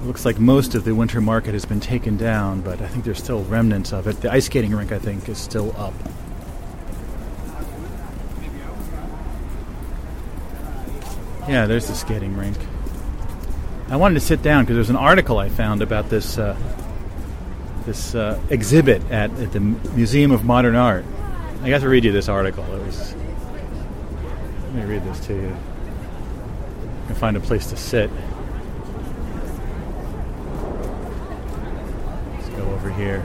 [0.00, 3.04] It looks like most of the winter market has been taken down, but I think
[3.04, 4.20] there's still remnants of it.
[4.20, 5.94] The ice skating rink, I think, is still up.
[11.48, 12.56] Yeah, there's the skating rink.
[13.90, 16.56] I wanted to sit down because there's an article I found about this uh,
[17.86, 21.04] this uh, exhibit at, at the Museum of Modern Art.
[21.62, 22.64] I got to read you this article.
[22.74, 23.14] It was.
[24.72, 25.54] Let me read this to you.
[27.08, 28.10] And find a place to sit.
[32.32, 33.22] Let's go over here.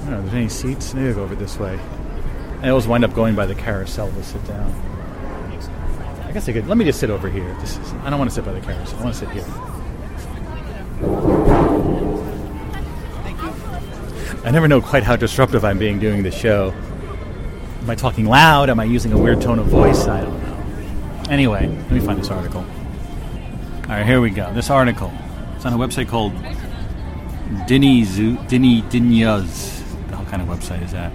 [0.00, 0.18] I don't know.
[0.18, 0.94] if There's any seats?
[0.94, 1.78] Maybe I'll go over this way.
[2.60, 4.72] I always wind up going by the carousel to sit down.
[6.24, 6.66] I guess I could.
[6.66, 7.56] Let me just sit over here.
[7.60, 8.98] This is, I don't want to sit by the carousel.
[8.98, 9.44] I want to sit here.
[14.44, 16.74] I never know quite how disruptive I'm being doing the show.
[17.84, 18.70] Am I talking loud?
[18.70, 20.06] Am I using a weird tone of voice?
[20.06, 21.24] I don't know.
[21.28, 22.62] Anyway, let me find this article.
[22.62, 24.50] All right, here we go.
[24.54, 25.12] This article.
[25.54, 26.32] It's on a website called
[27.68, 29.82] Dini Zoo, Dini Dinyaz.
[30.16, 31.12] What kind of website is that?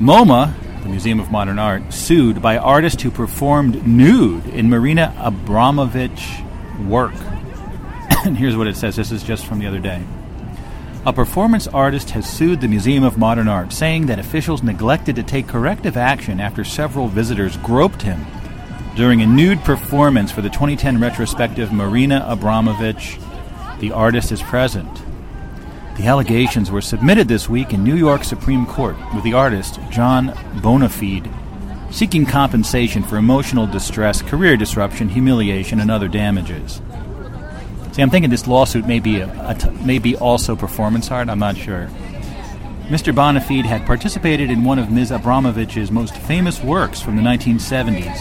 [0.00, 0.52] MoMA,
[0.82, 7.14] the Museum of Modern Art, sued by artist who performed nude in Marina Abramović work.
[8.26, 8.96] and here's what it says.
[8.96, 10.02] This is just from the other day.
[11.06, 15.22] A performance artist has sued the Museum of Modern Art, saying that officials neglected to
[15.22, 18.24] take corrective action after several visitors groped him
[18.96, 23.20] during a nude performance for the 2010 retrospective Marina Abramović.
[23.80, 25.02] The artist is present.
[25.98, 30.28] The allegations were submitted this week in New York Supreme Court with the artist, John
[30.62, 31.30] Bonafede,
[31.92, 36.80] seeking compensation for emotional distress, career disruption, humiliation, and other damages.
[37.94, 41.28] See, I'm thinking this lawsuit may be, a, a t- may be also performance art.
[41.28, 41.88] I'm not sure.
[42.88, 43.14] Mr.
[43.14, 45.12] Bonafede had participated in one of Ms.
[45.12, 48.16] Abramović's most famous works from the 1970s,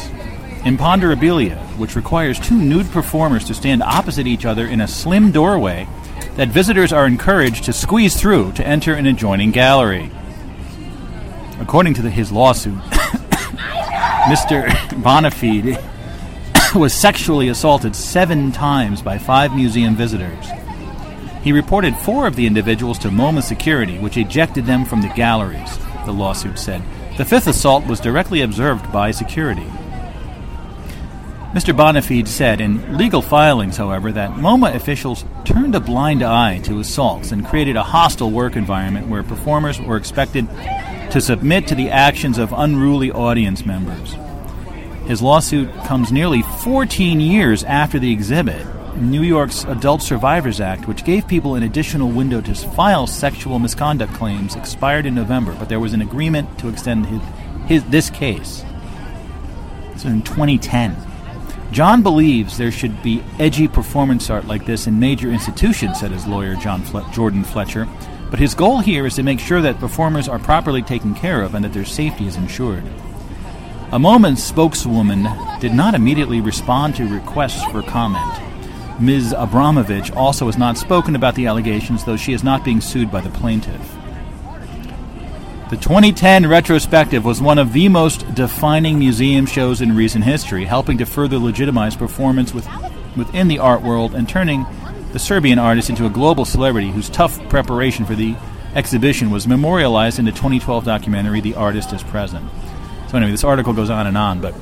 [0.59, 5.87] Imponderabilia, which requires two nude performers to stand opposite each other in a slim doorway
[6.35, 10.11] that visitors are encouraged to squeeze through to enter an adjoining gallery.
[11.59, 12.77] According to the, his lawsuit,
[14.29, 14.67] Mr.
[15.01, 15.83] Bonafede
[16.79, 20.47] was sexually assaulted seven times by five museum visitors.
[21.43, 25.77] He reported four of the individuals to MoMA security, which ejected them from the galleries,
[26.05, 26.81] the lawsuit said.
[27.17, 29.67] The fifth assault was directly observed by security.
[31.53, 31.75] Mr.
[31.75, 37.31] Bonafede said in legal filings, however, that MoMA officials turned a blind eye to assaults
[37.31, 40.47] and created a hostile work environment where performers were expected
[41.11, 44.15] to submit to the actions of unruly audience members.
[45.05, 48.65] His lawsuit comes nearly 14 years after the exhibit.
[48.95, 54.13] New York's Adult Survivors Act, which gave people an additional window to file sexual misconduct
[54.13, 57.21] claims, expired in November, but there was an agreement to extend his,
[57.67, 58.63] his, this case.
[59.97, 60.95] So in 2010.
[61.71, 66.27] John believes there should be edgy performance art like this in major institutions, said his
[66.27, 67.89] lawyer John Fle- Jordan Fletcher.
[68.29, 71.55] But his goal here is to make sure that performers are properly taken care of
[71.55, 72.83] and that their safety is ensured.
[73.93, 75.27] A MoMA spokeswoman
[75.59, 78.41] did not immediately respond to requests for comment.
[78.99, 79.35] Ms.
[79.37, 83.21] Abramović also has not spoken about the allegations, though she is not being sued by
[83.21, 83.95] the plaintiff.
[85.69, 90.97] The 2010 retrospective was one of the most defining museum shows in recent history, helping
[90.97, 92.67] to further legitimize performance with,
[93.15, 94.65] within the art world and turning
[95.11, 98.35] the Serbian artist into a global celebrity whose tough preparation for the
[98.73, 102.49] exhibition was memorialized in the 2012 documentary The Artist is Present.
[103.13, 104.55] So, anyway, this article goes on and on, but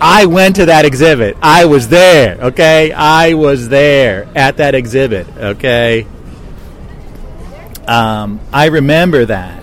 [0.00, 1.36] I went to that exhibit.
[1.40, 2.36] I was there.
[2.46, 5.28] Okay, I was there at that exhibit.
[5.28, 6.04] Okay.
[7.86, 9.62] Um, I remember that.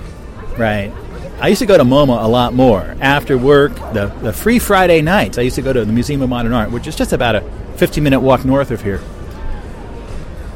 [0.57, 0.93] Right.
[1.41, 3.75] I used to go to MoMA a lot more after work.
[3.91, 5.37] The the free Friday nights.
[5.37, 7.41] I used to go to the Museum of Modern Art, which is just about a
[7.75, 9.01] 15 minute walk north of here.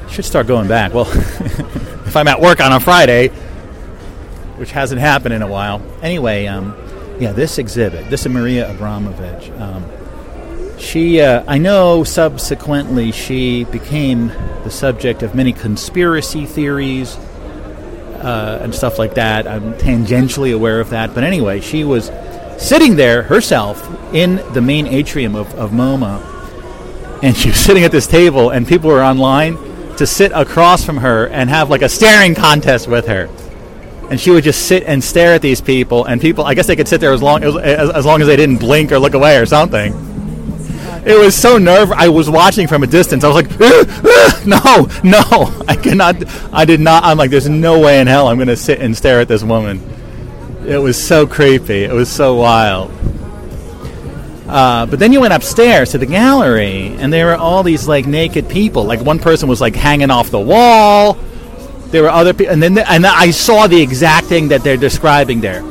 [0.08, 0.94] Should start going back.
[0.94, 3.28] Well, if I'm at work on a Friday,
[4.56, 5.82] which hasn't happened in a while.
[6.02, 6.74] Anyway, um,
[7.20, 9.60] yeah, this exhibit, this is Maria Abramović.
[9.60, 14.28] Um, she, uh, I know, subsequently she became
[14.64, 19.48] the subject of many conspiracy theories uh, and stuff like that.
[19.48, 22.12] I'm tangentially aware of that, but anyway, she was
[22.60, 23.84] sitting there herself
[24.14, 26.22] in the main atrium of, of MoMA,
[27.24, 29.58] and she was sitting at this table, and people were online
[29.96, 33.28] to sit across from her and have like a staring contest with her
[34.10, 36.76] and she would just sit and stare at these people, and people, I guess they
[36.76, 39.38] could sit there as long as, as long as they didn't blink or look away
[39.38, 39.94] or something.
[41.06, 41.92] It was so nerve.
[41.94, 43.24] I was watching from a distance.
[43.24, 43.50] I was like,
[44.46, 46.24] no, no, I cannot.
[46.54, 47.04] I did not.
[47.04, 49.42] I'm like, there's no way in hell I'm going to sit and stare at this
[49.42, 49.82] woman.
[50.66, 51.84] It was so creepy.
[51.84, 52.92] It was so wild.
[54.48, 58.06] Uh, but then you went upstairs to the gallery, and there were all these like
[58.06, 58.84] naked people.
[58.84, 61.18] Like one person was like hanging off the wall.
[61.92, 65.40] There were other people, and then and I saw the exact thing that they're describing
[65.40, 65.62] there.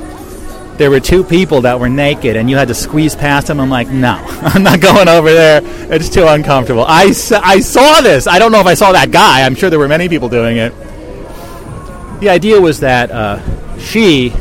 [0.78, 3.60] There were two people that were naked, and you had to squeeze past them.
[3.60, 5.60] I'm like, no, I'm not going over there.
[5.92, 6.84] It's too uncomfortable.
[6.86, 8.26] I, I saw this.
[8.26, 9.42] I don't know if I saw that guy.
[9.42, 10.74] I'm sure there were many people doing it.
[12.20, 14.32] The idea was that uh, she,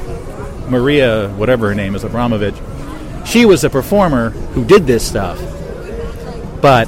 [0.67, 5.37] Maria, whatever her name is, Abramović, she was a performer who did this stuff.
[6.61, 6.87] But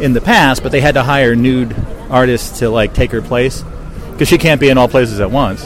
[0.00, 1.74] in the past, but they had to hire nude
[2.10, 3.64] artists to like take her place
[4.18, 5.64] because she can't be in all places at once.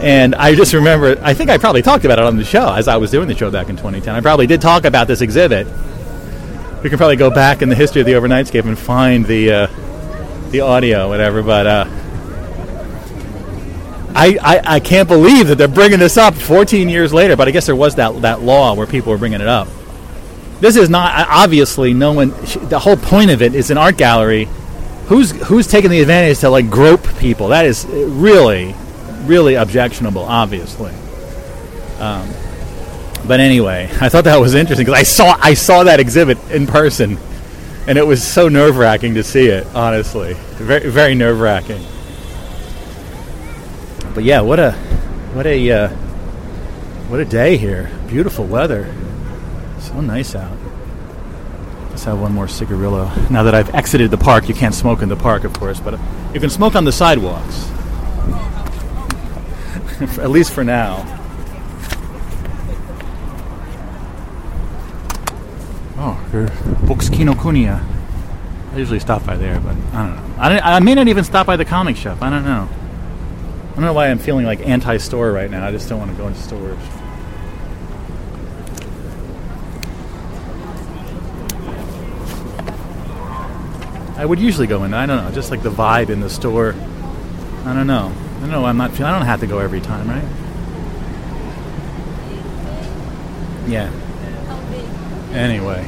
[0.00, 2.86] And I just remember, I think I probably talked about it on the show as
[2.86, 4.14] I was doing the show back in 2010.
[4.14, 5.66] I probably did talk about this exhibit.
[6.84, 9.66] We can probably go back in the history of the Overnightscape and find the uh,
[10.52, 11.42] the audio, whatever.
[11.42, 11.84] But uh,
[14.14, 17.36] I, I I can't believe that they're bringing this up 14 years later.
[17.36, 19.66] But I guess there was that that law where people were bringing it up.
[20.60, 22.30] This is not obviously no one.
[22.68, 24.48] The whole point of it is an art gallery
[25.10, 27.48] who's who's taking the advantage to like grope people?
[27.48, 28.74] That is really,
[29.24, 30.22] really objectionable.
[30.22, 30.92] Obviously.
[31.98, 32.30] Um,
[33.26, 36.66] but anyway, I thought that was interesting because I saw I saw that exhibit in
[36.66, 37.18] person,
[37.86, 39.66] and it was so nerve wracking to see it.
[39.74, 41.84] Honestly, very very nerve wracking.
[44.14, 44.72] But yeah, what a
[45.34, 45.88] what a uh,
[47.08, 47.90] what a day here!
[48.06, 48.94] Beautiful weather,
[49.80, 50.59] so nice out.
[52.00, 53.12] Let's have one more cigarillo.
[53.28, 56.00] Now that I've exited the park, you can't smoke in the park, of course, but
[56.32, 57.70] you can smoke on the sidewalks.
[60.18, 61.04] At least for now.
[65.98, 66.48] Oh, there's
[66.88, 67.84] Books Kinokuniya.
[68.72, 70.34] I usually stop by there, but I don't know.
[70.38, 72.22] I, I may not even stop by the comic shop.
[72.22, 72.66] I don't know.
[73.72, 75.66] I don't know why I'm feeling like anti-store right now.
[75.66, 76.78] I just don't want to go into stores.
[84.20, 84.92] I would usually go in.
[84.92, 86.74] I don't know, just like the vibe in the store.
[87.64, 88.12] I don't know.
[88.36, 88.66] I don't know.
[88.66, 88.90] I'm not.
[89.00, 90.22] I don't have to go every time, right?
[93.66, 93.90] Yeah.
[95.32, 95.82] Anyway,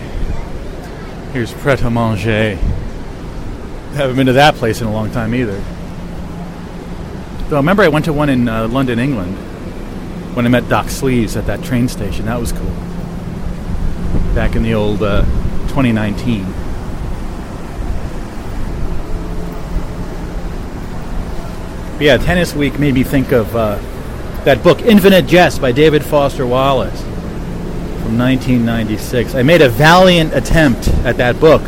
[1.35, 2.55] here's Pret a Manger.
[3.97, 5.63] Haven't been to that place in a long time either.
[7.51, 9.37] Though, I remember I went to one in uh, London, England,
[10.35, 12.25] when I met Doc Sleeves at that train station.
[12.25, 12.73] That was cool.
[14.35, 15.21] Back in the old uh,
[15.69, 16.62] 2019.
[22.03, 23.77] But yeah, Tennis Week made me think of uh,
[24.43, 29.37] that book, Infinite Jest by David Foster Wallace from 1996.
[29.37, 31.63] I made a valiant attempt at that book.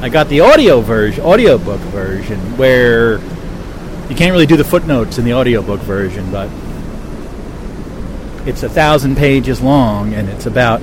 [0.00, 3.18] I got the audio version, audiobook version, where
[4.08, 6.48] you can't really do the footnotes in the audiobook version, but
[8.48, 10.80] it's a thousand pages long, and it's about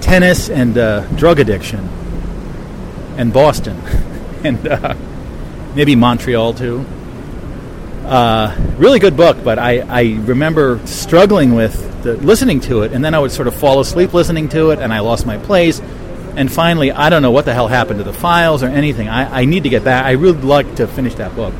[0.00, 1.88] tennis and uh, drug addiction,
[3.18, 3.76] and Boston,
[4.42, 4.96] and uh,
[5.76, 6.84] maybe Montreal too.
[8.06, 13.04] Uh, really good book, but I, I remember struggling with the, listening to it, and
[13.04, 15.80] then I would sort of fall asleep listening to it, and I lost my place.
[16.36, 19.08] And finally, I don't know what the hell happened to the files or anything.
[19.08, 20.04] I, I need to get back.
[20.04, 21.52] I really like to finish that book,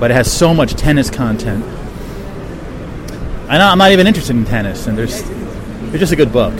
[0.00, 1.64] but it has so much tennis content.
[3.48, 6.54] I know I'm not even interested in tennis, and there's it's just a good book.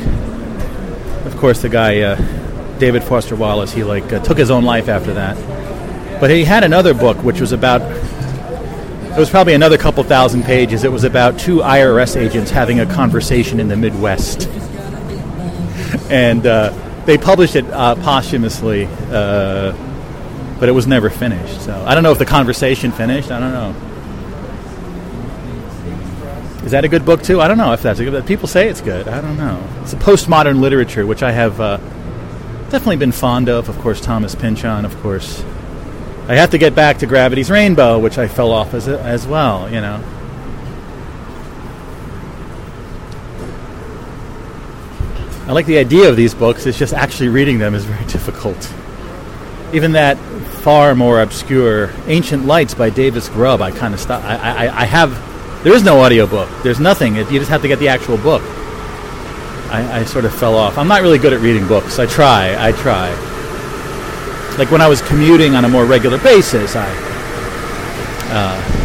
[1.24, 4.88] Of course, the guy uh, David Foster Wallace, he like uh, took his own life
[4.88, 6.20] after that.
[6.20, 7.80] But he had another book which was about
[9.14, 10.84] it was probably another couple thousand pages.
[10.84, 14.48] It was about two IRS agents having a conversation in the Midwest.
[16.10, 16.72] and uh,
[17.04, 19.72] they published it uh, posthumously, uh,
[20.58, 21.60] but it was never finished.
[21.60, 23.30] So I don't know if the conversation finished.
[23.30, 23.74] I don't know.
[26.64, 27.40] Is that a good book too?
[27.40, 28.26] I don't know if that's a good.
[28.26, 29.08] People say it's good.
[29.08, 29.62] I don't know.
[29.82, 31.76] It's a postmodern literature, which I have uh,
[32.70, 33.68] definitely been fond of.
[33.68, 34.84] Of course, Thomas Pynchon.
[34.84, 35.42] Of course,
[36.28, 39.68] I have to get back to Gravity's Rainbow, which I fell off as as well.
[39.72, 40.02] You know.
[45.46, 46.66] I like the idea of these books.
[46.66, 48.72] It's just actually reading them is very difficult.
[49.72, 50.16] Even that
[50.62, 54.22] far more obscure Ancient Lights by Davis Grubb, I kind of stop.
[54.22, 54.36] I,
[54.68, 55.10] I, I have.
[55.64, 56.48] There is no audiobook.
[56.62, 57.16] There's nothing.
[57.16, 58.42] You just have to get the actual book.
[59.70, 60.78] I, I sort of fell off.
[60.78, 61.98] I'm not really good at reading books.
[61.98, 62.54] I try.
[62.58, 63.10] I try.
[64.58, 66.86] Like when I was commuting on a more regular basis, I
[68.34, 68.82] uh,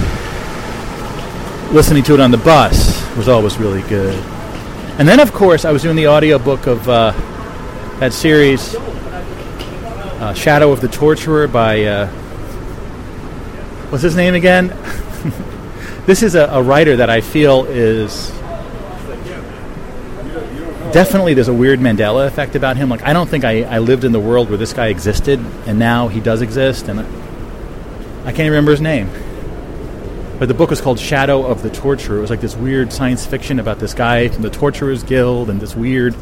[1.72, 4.15] listening to it on the bus was always really good.
[4.99, 7.11] And then, of course, I was doing the audiobook of uh,
[7.99, 12.07] that series, uh, Shadow of the Torturer by, uh,
[13.89, 14.68] what's his name again?
[16.06, 18.31] this is a, a, writer that I feel is
[20.91, 22.89] definitely there's a weird Mandela effect about him.
[22.89, 25.80] Like, I don't think I, I lived in the world where this guy existed, and
[25.80, 29.09] now he does exist, and I can't remember his name.
[30.39, 32.18] But the book was called Shadow of the Torturer.
[32.18, 35.59] It was like this weird science fiction about this guy from the Torturers Guild and
[35.59, 36.15] this weird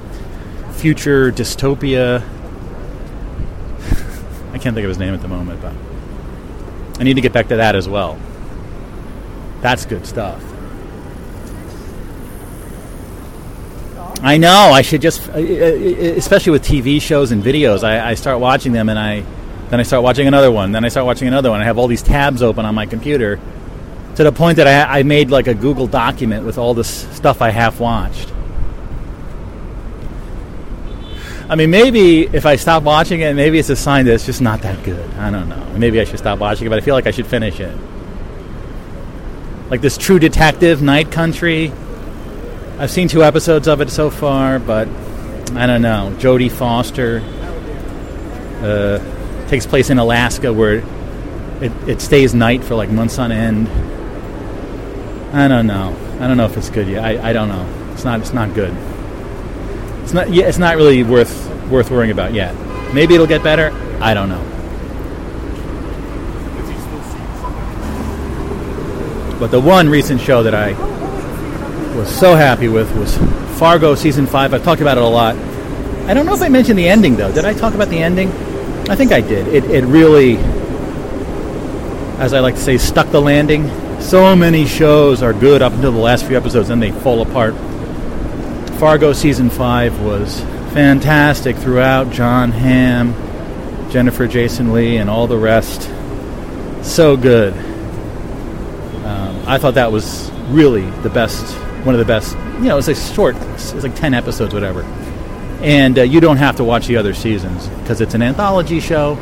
[0.71, 2.21] future dystopia.
[4.53, 5.73] I can't think of his name at the moment, but
[6.99, 8.17] I need to get back to that as well.
[9.59, 10.41] That's good stuff.
[14.21, 14.71] I know.
[14.71, 15.39] I should just, uh, uh, uh,
[16.15, 19.23] especially with TV shows and videos, I, I start watching them and I
[19.69, 20.71] then I start watching another one.
[20.71, 21.59] Then I start watching another one.
[21.61, 23.39] I have all these tabs open on my computer
[24.15, 27.41] to the point that I, I made like a Google document with all this stuff
[27.41, 28.31] I half watched.
[31.47, 34.41] I mean, maybe if I stop watching it, maybe it's a sign that it's just
[34.41, 35.09] not that good.
[35.15, 35.63] I don't know.
[35.77, 37.77] Maybe I should stop watching it, but I feel like I should finish it.
[39.69, 41.71] Like this True Detective, Night Country.
[42.77, 44.89] I've seen two episodes of it so far, but
[45.53, 46.13] I don't know.
[46.19, 47.21] Jodie Foster
[48.61, 50.83] uh, takes place in Alaska, where
[51.61, 53.69] it, it stays night for like months on end.
[55.33, 55.95] I don't know.
[56.19, 57.05] I don't know if it's good yet.
[57.05, 57.93] I, I don't know.
[57.93, 58.19] It's not.
[58.19, 58.73] It's not good.
[60.03, 60.29] It's not.
[60.29, 62.53] Yeah, it's not really worth worth worrying about yet.
[62.93, 63.71] Maybe it'll get better.
[64.01, 64.43] I don't know.
[69.39, 70.94] But the one recent show that I
[71.95, 73.17] was so happy with was
[73.57, 74.53] Fargo season five.
[74.53, 75.35] I've talked about it a lot.
[76.07, 77.31] I don't know if I mentioned the ending though.
[77.31, 78.29] Did I talk about the ending?
[78.89, 79.47] I think I did.
[79.47, 80.37] It, it really,
[82.19, 83.69] as I like to say, stuck the landing.
[84.01, 87.55] So many shows are good up until the last few episodes, then they fall apart.
[88.79, 90.41] Fargo season five was
[90.73, 92.11] fantastic throughout.
[92.11, 93.15] John Hamm,
[93.89, 95.89] Jennifer Jason Lee, and all the rest.
[96.83, 97.53] So good.
[99.05, 102.35] Um, I thought that was really the best, one of the best.
[102.57, 104.81] You know, it's like short, it's like 10 episodes, whatever.
[105.61, 109.17] And uh, you don't have to watch the other seasons because it's an anthology show.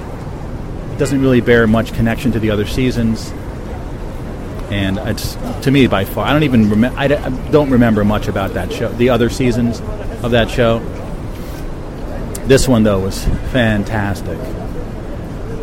[0.93, 3.31] It doesn't really bear much connection to the other seasons.
[4.71, 6.97] And it's, to me, by far, I don't even remember.
[6.97, 9.81] I don't remember much about that show, the other seasons
[10.23, 10.79] of that show.
[12.47, 14.37] This one, though, was fantastic.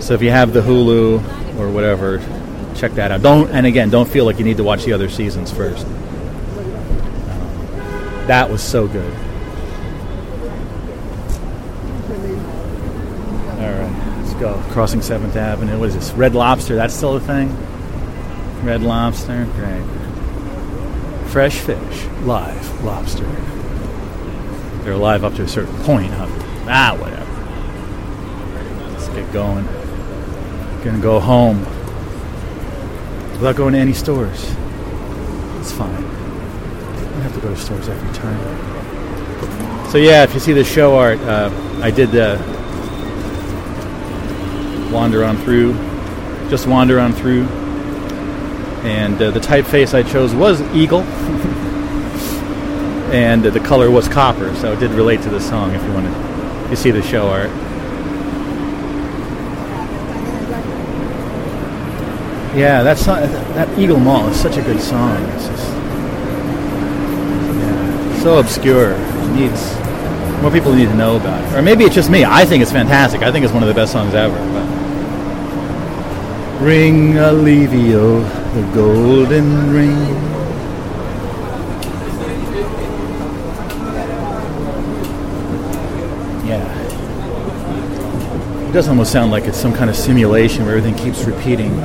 [0.00, 2.18] So if you have the Hulu or whatever,
[2.74, 3.22] check that out.
[3.22, 5.86] Don't and again, don't feel like you need to watch the other seasons first.
[8.30, 9.12] That was so good.
[13.58, 14.54] All right, let's go.
[14.70, 15.80] Crossing Seventh Avenue.
[15.80, 16.12] What is this?
[16.12, 16.76] Red Lobster.
[16.76, 17.48] That's still a thing.
[18.62, 19.48] Red Lobster.
[19.56, 19.82] Great.
[21.30, 22.06] Fresh fish.
[22.22, 23.24] Live lobster.
[24.84, 26.12] They're alive up to a certain point.
[26.12, 26.28] Huh?
[26.68, 27.26] Ah, whatever.
[28.92, 29.66] Let's get going.
[30.84, 31.64] Gonna go home
[33.32, 34.54] without going to any stores.
[35.58, 36.19] It's fine.
[37.12, 38.38] I have to go to stores every time.
[39.90, 41.50] So yeah, if you see the show art, uh,
[41.82, 42.38] I did uh,
[44.92, 45.74] wander on through,
[46.48, 47.44] just wander on through,
[48.84, 51.00] and uh, the typeface I chose was eagle,
[53.12, 55.74] and the color was copper, so it did relate to the song.
[55.74, 57.50] If you want to, you see the show art.
[62.56, 63.20] Yeah, that song,
[63.54, 65.16] that Eagle Mall is such a good song
[68.20, 68.92] so obscure.
[68.92, 69.74] It needs
[70.42, 71.58] more people need to know about it.
[71.58, 72.24] Or maybe it's just me.
[72.24, 73.22] I think it's fantastic.
[73.22, 74.34] I think it's one of the best songs ever.
[74.34, 74.80] But.
[76.62, 78.22] Ring Alivio,
[78.54, 79.90] the golden ring.
[86.46, 86.78] Yeah.
[88.68, 91.78] It does almost sound like it's some kind of simulation where everything keeps repeating.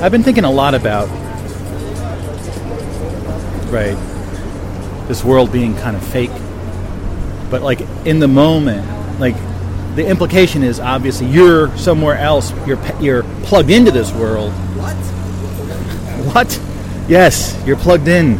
[0.00, 1.08] I've been thinking a lot about,
[3.70, 3.96] right,
[5.08, 6.30] this world being kind of fake.
[7.50, 8.86] But, like, in the moment,
[9.18, 9.36] like,
[9.94, 14.52] the implication is obviously you're somewhere else, you're, you're plugged into this world.
[14.76, 14.96] What?
[16.34, 16.60] What?
[17.08, 18.38] Yes, you're plugged in.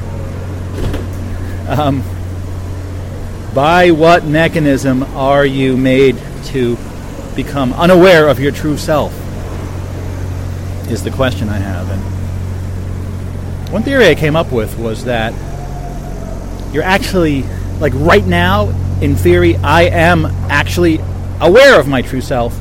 [1.69, 2.03] Um,
[3.55, 6.77] by what mechanism are you made to
[7.35, 9.15] become unaware of your true self?
[10.89, 11.91] Is the question I have.
[11.91, 15.33] And one theory I came up with was that
[16.73, 17.43] you're actually,
[17.81, 18.69] like right now,
[19.01, 21.01] in theory, I am actually
[21.41, 22.57] aware of my true self,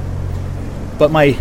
[0.98, 1.38] but my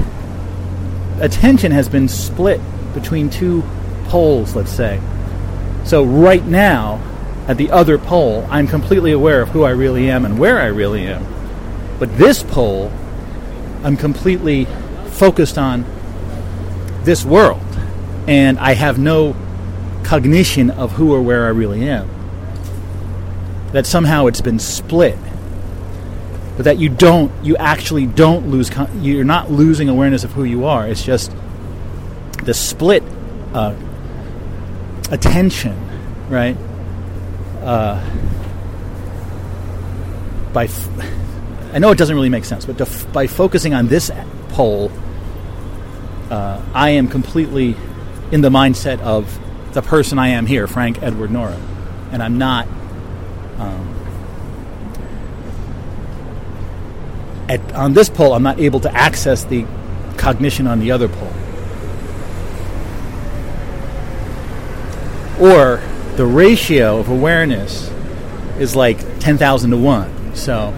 [1.21, 2.61] attention has been split
[2.93, 3.63] between two
[4.05, 5.01] poles, let's say.
[5.85, 7.01] So right now,
[7.49, 10.67] at the other pole, I'm completely aware of who I really am and where I
[10.67, 11.27] really am.
[11.99, 12.93] But this pole,
[13.83, 14.67] I'm completely
[15.07, 15.87] focused on
[17.05, 17.63] this world,
[18.27, 19.37] and I have no
[20.05, 22.09] cognition of who or where I really am.
[23.73, 25.19] That somehow it's been split.
[26.57, 28.71] But that you don't, you actually don't lose,
[29.01, 30.87] you're not losing awareness of who you are.
[30.87, 31.35] It's just
[32.45, 33.03] the split
[33.53, 33.75] uh,
[35.11, 35.77] attention,
[36.29, 36.57] right?
[37.61, 38.01] Uh,
[40.53, 40.89] by, f-
[41.73, 42.77] I know it doesn't really make sense, but
[43.13, 44.13] by focusing on this
[44.51, 44.93] pole,
[46.31, 47.77] uh, I am completely
[48.33, 49.39] in the mindset of
[49.75, 51.61] the person I am here, Frank Edward Nora,
[52.13, 52.67] and I'm not.
[53.59, 53.91] Um,
[57.49, 59.67] at, on this pole, I'm not able to access the
[60.17, 61.33] cognition on the other pole.
[65.41, 65.83] Or
[66.17, 67.91] the ratio of awareness
[68.59, 70.37] is like 10,000 to 1.
[70.37, 70.73] So,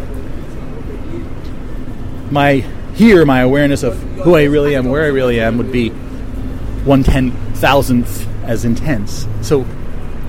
[2.31, 2.65] my
[2.97, 7.03] here, my awareness of who I really am, where I really am, would be one
[7.03, 9.27] ten thousandth as intense.
[9.43, 9.67] So,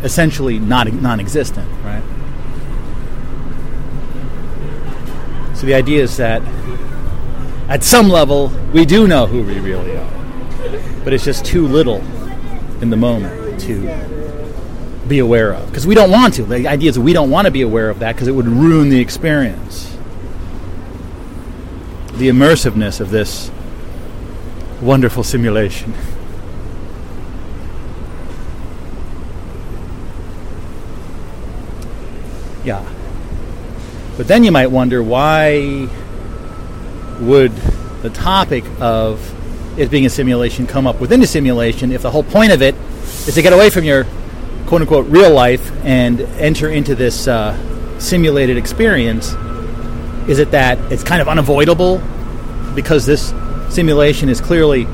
[0.03, 2.03] essentially, not non-existent, right?
[5.55, 6.41] So the idea is that
[7.69, 12.03] at some level we do know who we really are, but it's just too little
[12.81, 13.81] in the moment to
[15.07, 16.43] be aware of because we don't want to.
[16.43, 18.89] The idea is we don't want to be aware of that because it would ruin
[18.89, 19.96] the experience
[22.17, 23.51] the immersiveness of this
[24.81, 25.93] wonderful simulation.
[32.67, 32.83] yeah.
[34.17, 35.87] But then you might wonder why
[37.21, 37.53] would
[38.01, 39.33] the topic of
[39.79, 42.75] it being a simulation come up within a simulation if the whole point of it
[43.25, 44.05] is to get away from your
[44.65, 47.55] quote unquote real life and enter into this uh,
[47.99, 49.33] simulated experience?
[50.27, 52.01] Is it that it's kind of unavoidable
[52.75, 53.33] because this
[53.69, 54.87] simulation is clearly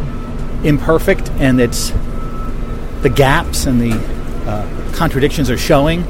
[0.64, 1.91] imperfect and it's
[3.01, 3.95] the gaps and the
[4.47, 6.03] uh, contradictions are showing?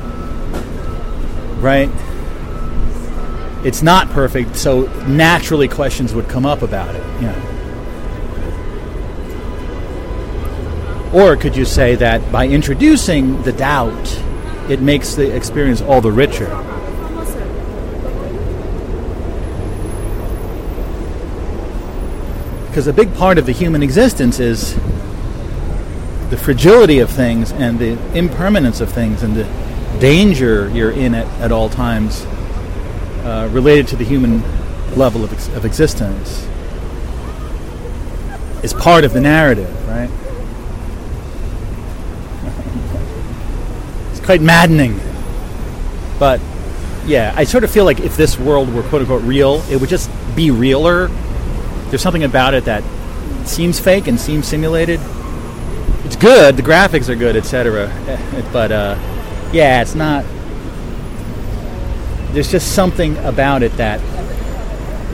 [1.62, 1.90] Right?
[3.66, 7.04] It's not perfect, so naturally questions would come up about it.
[11.14, 14.20] Or could you say that by introducing the doubt,
[14.68, 16.48] it makes the experience all the richer?
[22.74, 24.74] Because a big part of the human existence is
[26.32, 29.44] the fragility of things and the impermanence of things and the
[30.00, 32.26] danger you're in at, at all times
[33.26, 34.42] uh, related to the human
[34.98, 36.48] level of, ex- of existence
[38.64, 40.10] is part of the narrative, right?
[44.10, 45.00] it's quite maddening.
[46.18, 46.42] But
[47.06, 49.90] yeah, I sort of feel like if this world were quote unquote real, it would
[49.90, 51.12] just be realer.
[51.94, 52.84] There's something about it that
[53.46, 55.00] seems fake and seems simulated.
[56.06, 57.88] It's good, the graphics are good, etc.
[58.52, 58.96] But uh,
[59.54, 60.26] yeah, it's not.
[62.34, 64.00] There's just something about it that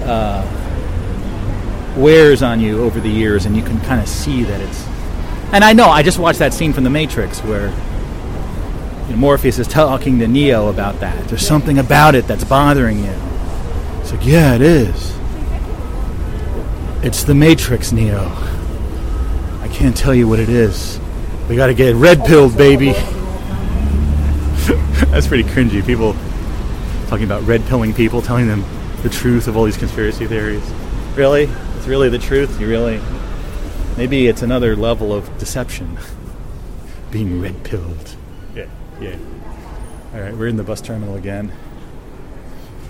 [0.07, 0.41] uh,
[1.97, 4.87] wears on you over the years, and you can kind of see that it's.
[5.51, 7.71] And I know, I just watched that scene from The Matrix where
[9.07, 11.27] you know, Morpheus is talking to Neo about that.
[11.27, 13.15] There's something about it that's bothering you.
[13.99, 15.18] It's like, yeah, it is.
[17.01, 18.25] It's The Matrix, Neo.
[19.61, 20.99] I can't tell you what it is.
[21.47, 22.91] We gotta get red pilled, baby.
[25.07, 25.85] that's pretty cringy.
[25.85, 26.13] People
[27.07, 28.65] talking about red pilling people, telling them
[29.01, 30.69] the truth of all these conspiracy theories.
[31.15, 31.43] Really?
[31.77, 32.59] It's really the truth?
[32.59, 32.99] You really.
[33.95, 35.97] Maybe it's another level of deception.
[37.11, 38.17] Being red pilled.
[38.53, 38.65] Yeah.
[38.99, 39.15] Yeah.
[40.13, 41.53] All right, we're in the bus terminal again.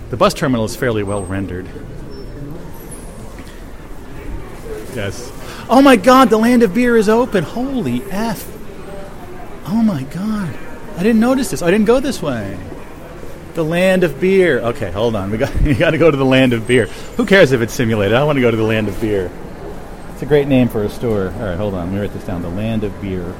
[0.08, 1.68] The bus terminal is fairly well rendered.
[4.94, 5.30] Yes.
[5.68, 7.44] Oh my God, the land of beer is open.
[7.44, 8.46] Holy f!
[9.66, 10.52] Oh my God,
[10.96, 11.62] I didn't notice this.
[11.62, 12.58] I didn't go this way.
[13.54, 14.58] The land of beer.
[14.60, 15.30] Okay, hold on.
[15.30, 16.86] We got you got to go to the land of beer.
[17.16, 18.16] Who cares if it's simulated?
[18.16, 19.30] I want to go to the land of beer.
[20.12, 21.28] It's a great name for a store.
[21.28, 21.86] All right, hold on.
[21.86, 22.42] Let me write this down.
[22.42, 23.34] The land of beer.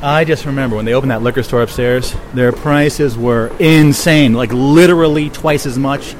[0.00, 4.52] I just remember when they opened that liquor store upstairs, their prices were insane, like
[4.52, 6.14] literally twice as much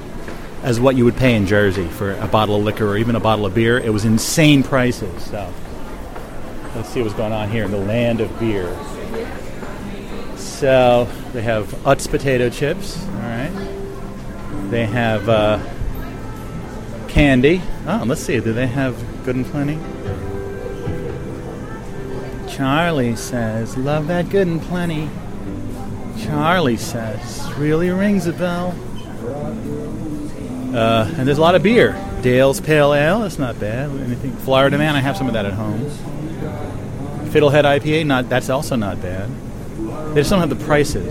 [0.69, 3.21] as what you would pay in Jersey for a bottle of liquor or even a
[3.21, 3.79] bottle of beer.
[3.79, 5.25] It was insane prices.
[5.25, 5.51] So
[6.77, 8.69] let's see what's going on here in the land of beer.
[10.37, 13.03] So they have Utz potato chips.
[13.03, 14.69] All right.
[14.69, 15.59] They have uh,
[17.09, 17.63] candy.
[17.87, 18.39] Oh, let's see.
[18.39, 19.79] Do they have good and plenty?
[22.47, 25.09] Charlie says, "Love that good and plenty."
[26.19, 28.75] Charlie says, "Really rings a bell."
[30.75, 31.93] Uh, and there's a lot of beer.
[32.23, 33.91] Dale's Pale Ale, that's not bad.
[33.91, 35.81] Anything Florida Man, I have some of that at home.
[37.31, 39.31] Fiddlehead IPA, not that's also not bad.
[40.15, 41.07] They just don't have the prices.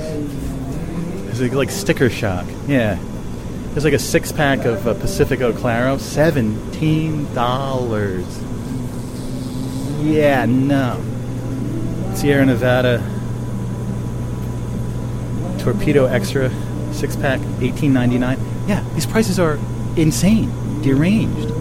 [1.29, 2.45] It's like, like sticker shock.
[2.67, 2.99] Yeah,
[3.71, 8.25] there's like a six pack of uh, Pacifico Claro, seventeen dollars.
[10.01, 11.03] Yeah, no.
[12.15, 13.03] Sierra Nevada
[15.59, 16.51] Torpedo Extra
[16.93, 18.39] six pack, eighteen ninety nine.
[18.67, 19.57] Yeah, these prices are
[19.95, 21.51] insane, deranged.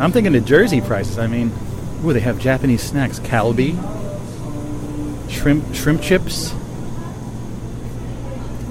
[0.00, 1.18] I'm thinking of Jersey prices.
[1.18, 1.52] I mean,
[2.04, 3.74] ooh, they have Japanese snacks, Calbee,
[5.30, 6.52] shrimp shrimp chips.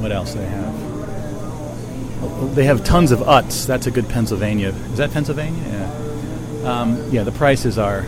[0.02, 0.74] What else do they have?
[2.22, 3.66] Oh, They have tons of Utz.
[3.66, 4.70] That's a good Pennsylvania.
[4.70, 5.62] Is that Pennsylvania?
[5.68, 6.70] Yeah.
[6.70, 8.06] Um, yeah, the prices are,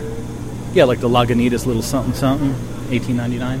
[0.74, 2.54] yeah, like the Lagunitas little something something,
[2.90, 3.60] eighteen ninety nine.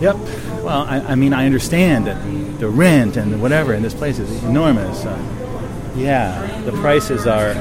[0.00, 0.16] Yep.
[0.62, 4.18] Well, I, I mean, I understand that the rent and the whatever in this place
[4.18, 5.04] is enormous.
[5.04, 7.52] Uh, yeah, the prices are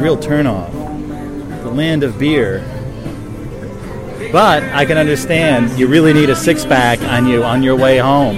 [0.00, 0.72] real turnoff.
[1.62, 2.64] The land of beer.
[4.32, 7.98] But I can understand you really need a six pack on you on your way
[7.98, 8.36] home.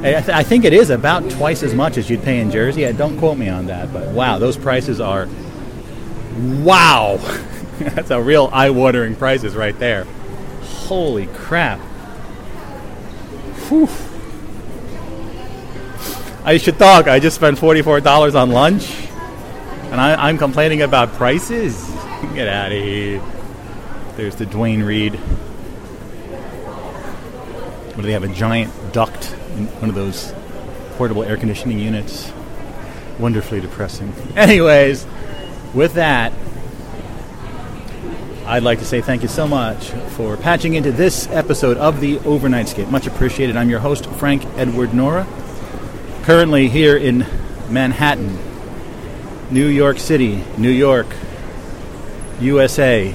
[0.00, 2.86] I, th- I think it is about twice as much as you'd pay in Jersey.
[2.86, 5.28] Uh, Don't quote me on that, but wow, those prices are
[6.62, 7.16] wow.
[7.80, 10.04] That's a real eye-watering prices right there.
[10.62, 11.80] Holy crap!
[13.70, 13.88] Whew.
[16.44, 17.06] I should talk.
[17.06, 18.90] I just spent forty-four dollars on lunch,
[19.90, 21.88] and I, I'm complaining about prices.
[22.34, 23.22] Get out of here.
[24.16, 25.14] There's the Duane Reade.
[27.94, 28.24] What do they have?
[28.24, 30.32] A giant duct in one of those
[30.96, 32.32] portable air conditioning units.
[33.20, 34.12] Wonderfully depressing.
[34.36, 35.06] Anyways,
[35.74, 36.32] with that,
[38.46, 42.16] I'd like to say thank you so much for patching into this episode of the
[42.18, 42.90] Overnightscape.
[42.90, 43.56] Much appreciated.
[43.56, 45.26] I'm your host, Frank Edward Nora.
[46.22, 47.26] Currently here in
[47.68, 48.38] Manhattan,
[49.50, 51.06] New York City, New York,
[52.40, 53.14] USA.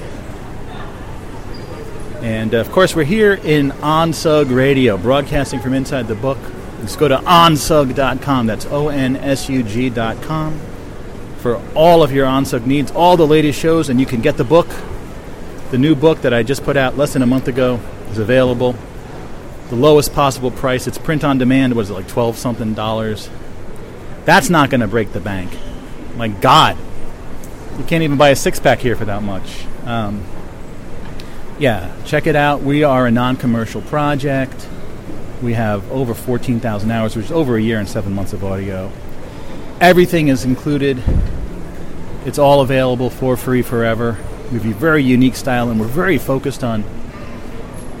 [2.22, 6.38] And of course, we're here in OnSug Radio, broadcasting from inside the book.
[6.80, 8.46] Just go to onsug.com.
[8.46, 10.60] That's O N S U G.com
[11.38, 14.44] for all of your OnSug needs, all the latest shows, and you can get the
[14.44, 14.68] book.
[15.70, 17.80] The new book that I just put out less than a month ago
[18.10, 18.76] is available.
[19.68, 20.86] The lowest possible price.
[20.86, 21.74] It's print on demand.
[21.74, 23.28] Was it like 12 something dollars?
[24.24, 25.50] That's not going to break the bank.
[26.16, 26.76] My God.
[27.78, 29.66] You can't even buy a six pack here for that much.
[29.84, 30.24] Um,
[31.58, 32.62] yeah, check it out.
[32.62, 34.68] We are a non commercial project.
[35.42, 38.90] We have over 14,000 hours, which is over a year and seven months of audio.
[39.80, 41.02] Everything is included.
[42.24, 44.16] It's all available for free forever.
[44.52, 46.84] We have a very unique style, and we're very focused on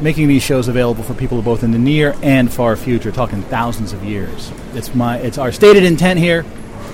[0.00, 3.92] making these shows available for people both in the near and far future, talking thousands
[3.92, 4.52] of years.
[4.74, 6.42] It's my, it's our stated intent here.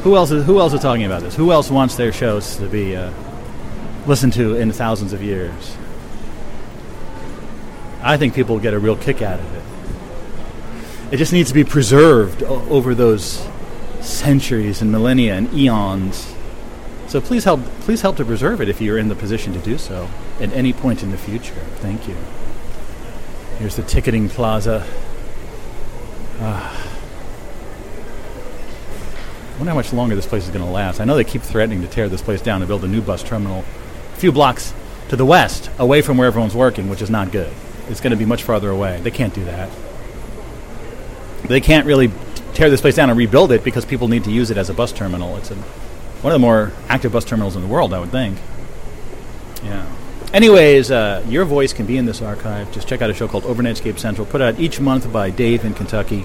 [0.05, 1.37] Who else is, who else is talking about this?
[1.37, 3.13] Who else wants their shows to be uh,
[4.07, 5.77] listened to in thousands of years?
[8.03, 9.63] I think people get a real kick out of it.
[11.15, 13.47] It just needs to be preserved o- over those
[14.01, 16.35] centuries and millennia and eons.
[17.13, 19.77] So please help please help to preserve it if you're in the position to do
[19.77, 20.09] so
[20.41, 21.61] at any point in the future.
[21.83, 22.17] Thank you.
[23.59, 24.87] Here's the ticketing plaza.
[26.41, 26.89] Ah.
[29.45, 31.01] I wonder how much longer this place is going to last.
[31.01, 33.23] I know they keep threatening to tear this place down and build a new bus
[33.23, 33.63] terminal
[34.15, 34.73] a few blocks
[35.11, 37.53] to the west, away from where everyone's working, which is not good.
[37.91, 39.03] It's going to be much farther away.
[39.03, 39.69] They can't do that.
[41.45, 42.11] They can't really
[42.55, 44.75] tear this place down and rebuild it because people need to use it as a
[44.75, 45.37] bus terminal.
[45.37, 45.59] It's a,
[46.23, 48.39] one of the more active bus terminals in the world, I would think.
[49.65, 49.87] Yeah.
[50.33, 52.73] Anyways, uh, your voice can be in this archive.
[52.73, 55.75] Just check out a show called Overnightscape Central, put out each month by Dave in
[55.75, 56.25] Kentucky.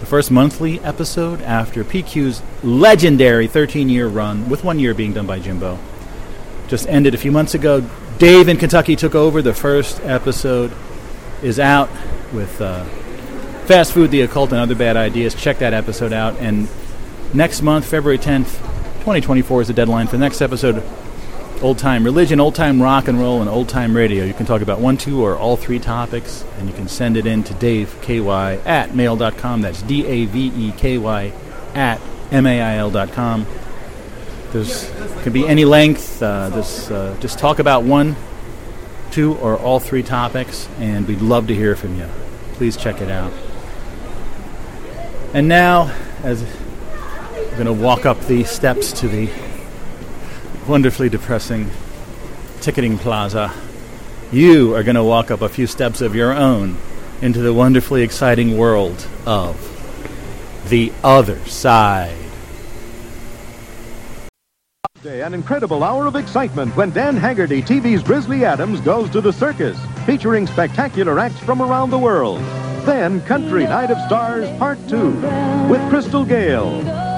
[0.00, 5.26] The first monthly episode after PQ's legendary 13 year run, with one year being done
[5.26, 5.78] by Jimbo,
[6.68, 7.88] just ended a few months ago.
[8.18, 9.40] Dave in Kentucky took over.
[9.40, 10.72] The first episode
[11.42, 11.88] is out
[12.32, 12.84] with uh,
[13.66, 15.34] Fast Food, the Occult, and Other Bad Ideas.
[15.34, 16.36] Check that episode out.
[16.38, 16.68] And
[17.32, 18.71] next month, February 10th,
[19.02, 20.80] 2024, is the deadline for the next episode
[21.60, 24.24] old time religion, old time rock and roll, and old time radio.
[24.24, 27.26] You can talk about one, two, or all three topics, and you can send it
[27.26, 29.60] in to daveky at mail.com.
[29.60, 31.32] That's D A V E K Y
[31.74, 32.00] at
[32.30, 33.44] M A I L.com.
[34.52, 34.88] There's
[35.24, 36.22] can be any length.
[36.22, 38.14] Uh, this uh, just talk about one,
[39.10, 42.06] two, or all three topics, and we'd love to hear from you.
[42.52, 43.32] Please check it out.
[45.34, 46.44] And now, as
[47.52, 49.28] we're going to walk up the steps to the
[50.66, 51.68] wonderfully depressing
[52.62, 53.52] ticketing plaza,
[54.32, 56.78] you are going to walk up a few steps of your own
[57.20, 59.54] into the wonderfully exciting world of
[60.70, 62.16] the other side.
[65.04, 69.78] An incredible hour of excitement when Dan Haggerty, TV's Grizzly Adams, goes to the circus,
[70.06, 72.38] featuring spectacular acts from around the world.
[72.86, 75.10] Then, Country Night of Stars Part 2,
[75.68, 77.11] with Crystal Gayle,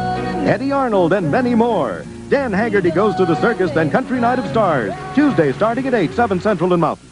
[0.44, 2.04] Eddy Arnold, and many more.
[2.28, 6.12] Dan Haggerty goes to the circus, then Country Night of Stars, Tuesday starting at 8,
[6.12, 7.08] 7 Central and Mountain.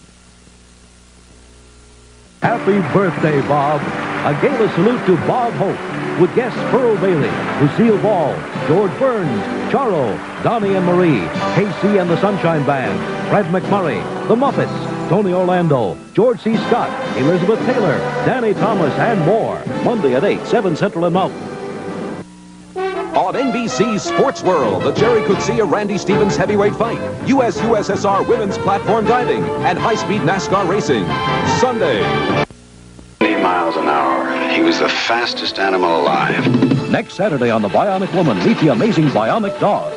[2.42, 3.80] Happy birthday, Bob.
[4.26, 7.30] A gala salute to Bob Hope with guests Pearl Bailey,
[7.60, 8.36] Lucille Ball,
[8.68, 12.98] George Burns, Charo, Donnie and Marie, KC and the Sunshine Band,
[13.30, 16.56] Fred MacMurray, The Muppets, Tony Orlando, George C.
[16.56, 19.62] Scott, Elizabeth Taylor, Danny Thomas, and more.
[19.84, 21.51] Monday at 8, 7 Central and Mountain.
[23.14, 29.04] On NBC's Sports World, the Gerrie Coetzee Randy Stevens heavyweight fight, US USSR women's platform
[29.04, 31.04] diving, and high-speed NASCAR racing.
[31.60, 32.00] Sunday.
[33.20, 34.50] 80 miles an hour.
[34.54, 36.90] He was the fastest animal alive.
[36.90, 39.92] Next Saturday on The Bionic Woman, meet the amazing Bionic Dog.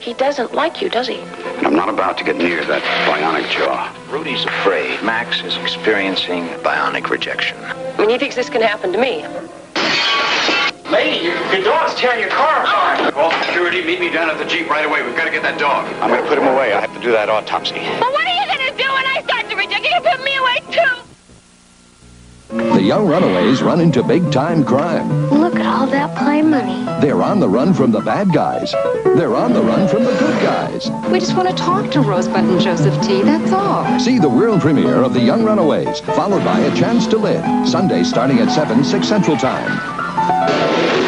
[0.00, 1.20] He doesn't like you, does he?
[1.64, 3.94] I'm not about to get near that bionic jaw.
[4.10, 5.00] Rudy's afraid.
[5.04, 7.56] Max is experiencing bionic rejection.
[7.62, 9.24] I mean, he thinks this can happen to me.
[10.90, 13.12] Lady, your, your dog's tearing your car apart.
[13.12, 13.84] Call security.
[13.84, 15.02] Meet me down at the Jeep right away.
[15.02, 15.86] We've got to get that dog.
[16.00, 16.72] I'm going to put him away.
[16.72, 17.74] I have to do that autopsy.
[17.74, 19.90] But what are you going to do when I start to reject you?
[19.94, 21.02] You put me away, too.
[22.74, 25.28] The young runaways run into big-time crime.
[25.28, 26.86] Look at all that play money.
[27.02, 28.72] They're on the run from the bad guys.
[29.04, 30.88] They're on the run from the good guys.
[31.12, 33.20] We just want to talk to Rosebud and Joseph T.
[33.20, 34.00] That's all.
[34.00, 38.04] See the world premiere of The Young Runaways, followed by A Chance to Live, Sunday
[38.04, 39.97] starting at 7, 6 Central Time.
[40.26, 41.07] Faces.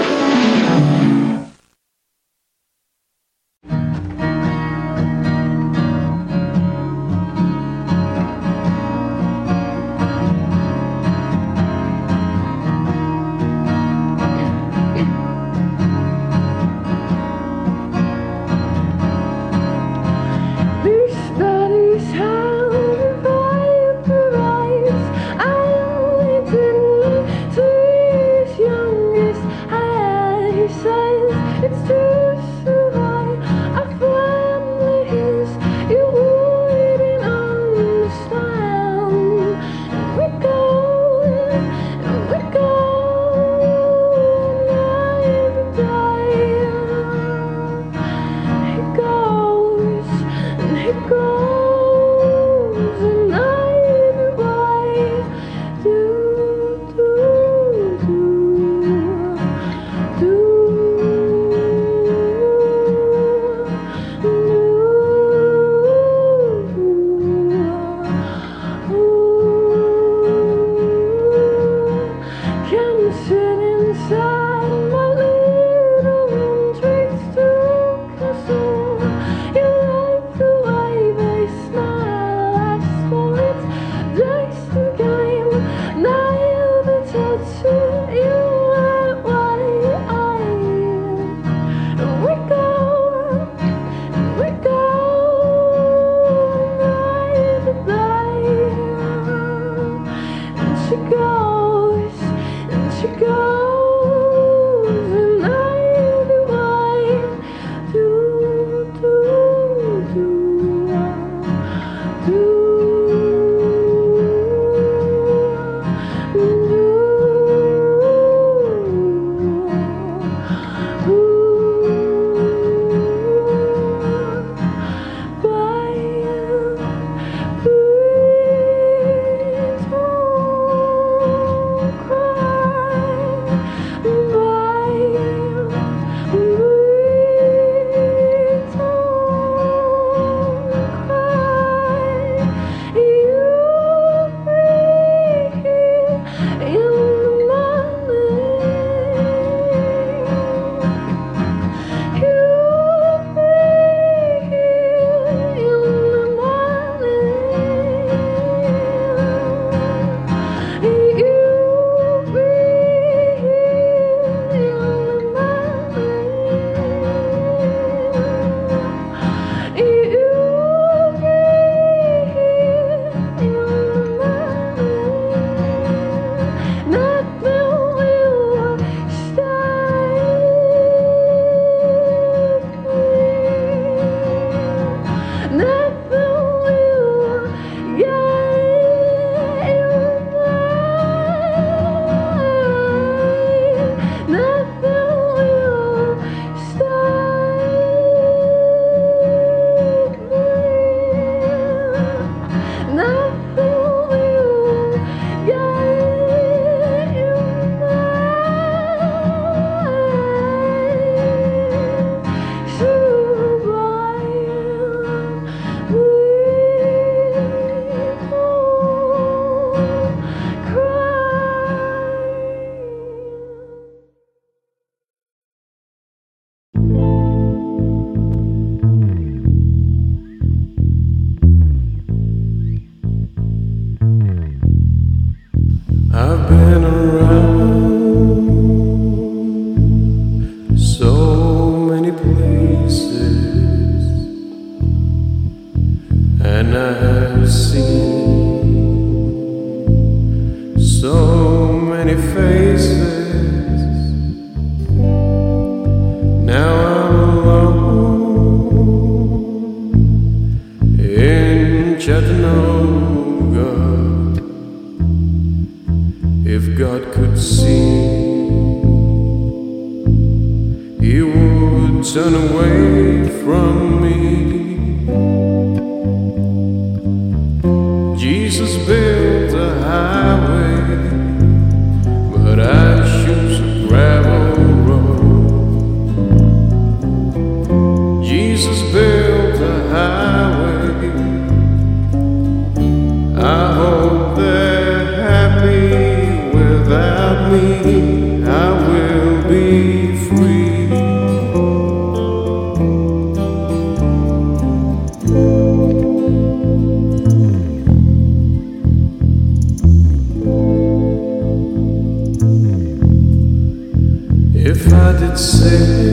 [315.33, 316.09] If I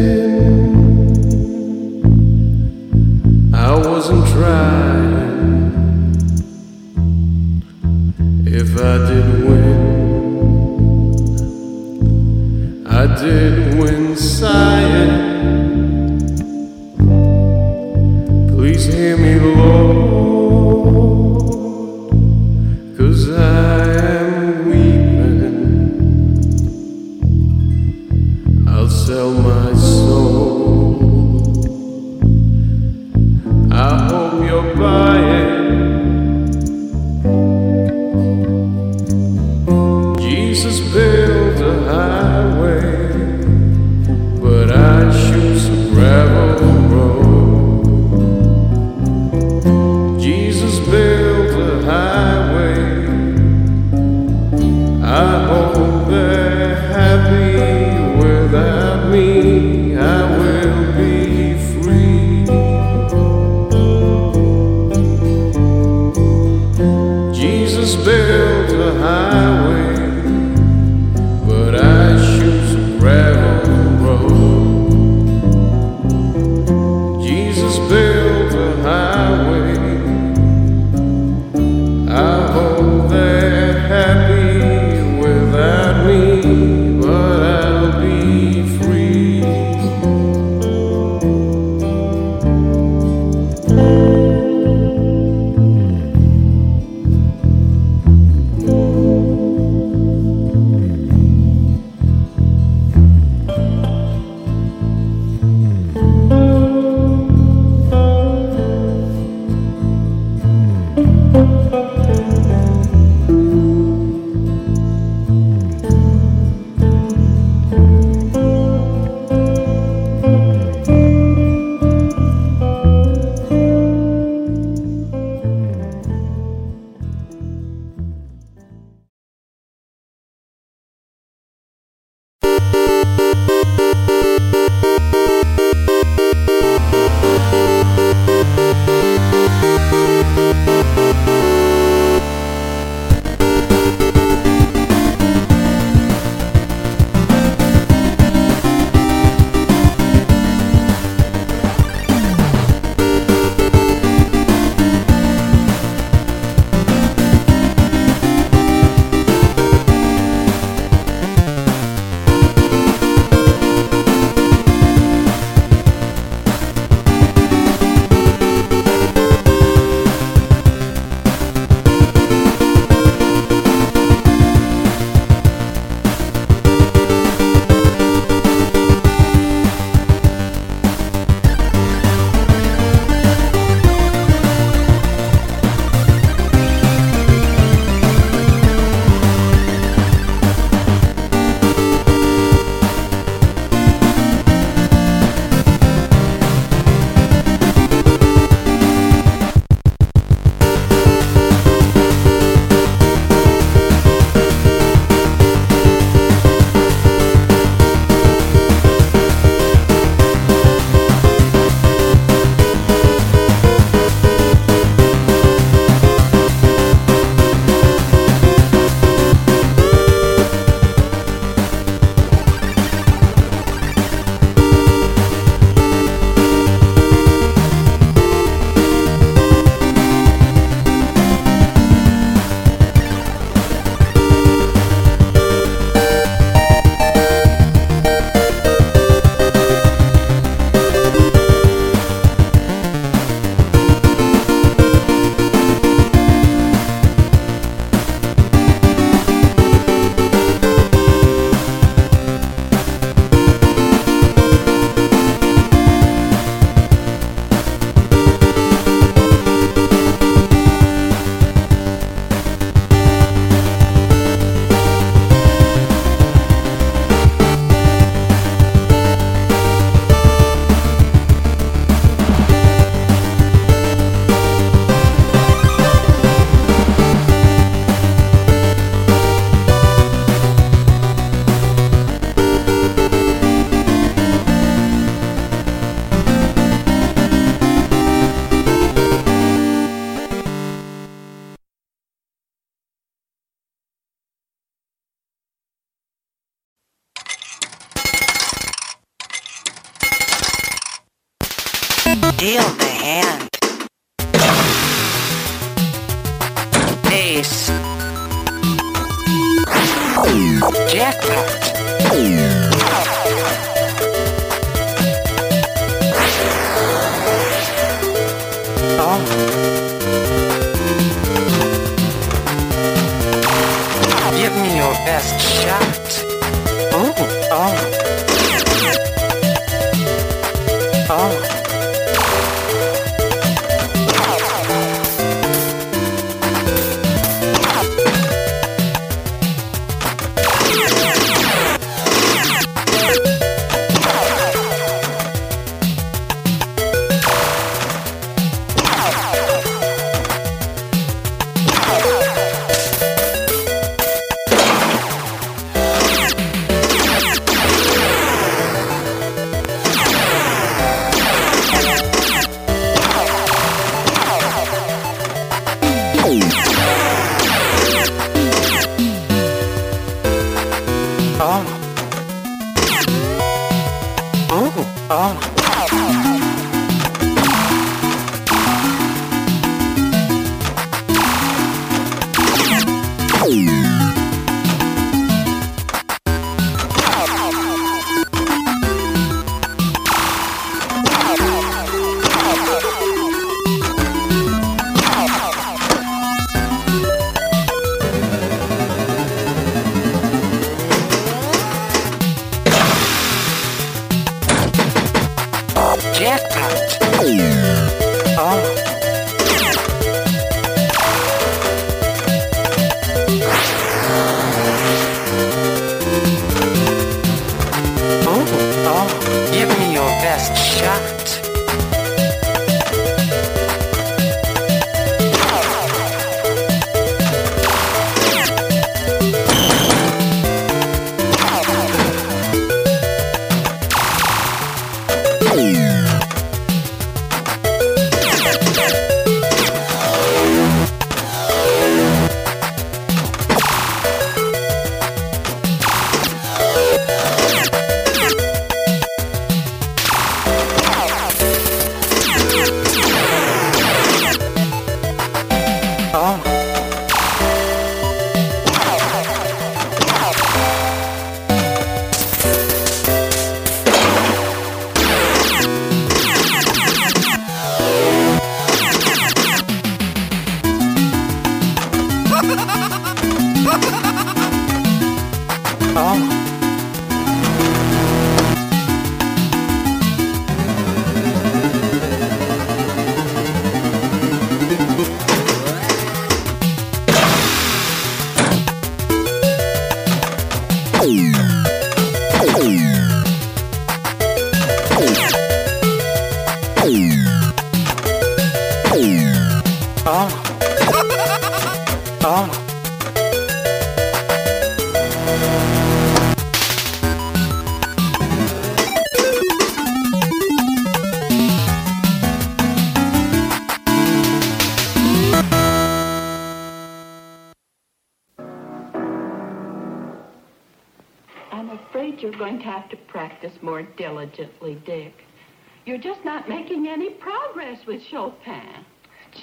[528.09, 528.85] Chopin.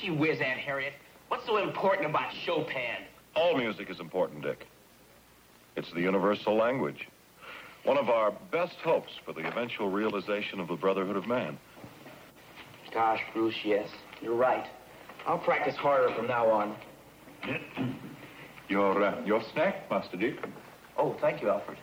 [0.00, 0.94] Gee whiz, Aunt Harriet.
[1.28, 3.06] What's so important about Chopin?
[3.34, 4.66] All music is important, Dick.
[5.76, 7.08] It's the universal language.
[7.84, 11.58] One of our best hopes for the eventual realization of the brotherhood of man.
[12.92, 13.88] Gosh, Bruce, yes.
[14.22, 14.66] You're right.
[15.26, 16.76] I'll practice harder from now on.
[18.68, 20.36] Your, uh, your snack, Master Dick.
[20.96, 21.76] Oh, thank you, Alfred.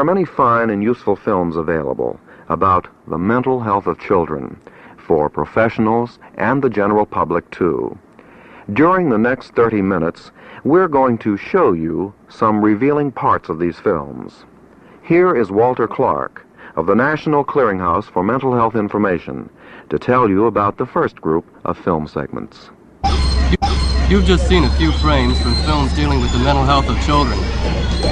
[0.00, 4.58] Are many fine and useful films available about the mental health of children
[4.96, 7.98] for professionals and the general public too.
[8.72, 10.30] During the next 30 minutes,
[10.64, 14.46] we're going to show you some revealing parts of these films.
[15.02, 16.46] Here is Walter Clark
[16.76, 19.50] of the National Clearinghouse for Mental Health Information
[19.90, 22.70] to tell you about the first group of film segments.
[24.08, 27.38] You've just seen a few frames from films dealing with the mental health of children.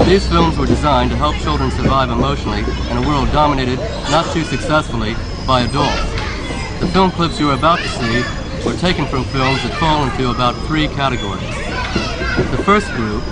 [0.05, 2.61] These films were designed to help children survive emotionally
[2.91, 3.79] in a world dominated,
[4.11, 5.15] not too successfully,
[5.47, 6.01] by adults.
[6.81, 8.23] The film clips you are about to see
[8.65, 11.41] were taken from films that fall into about three categories.
[12.51, 13.23] The first group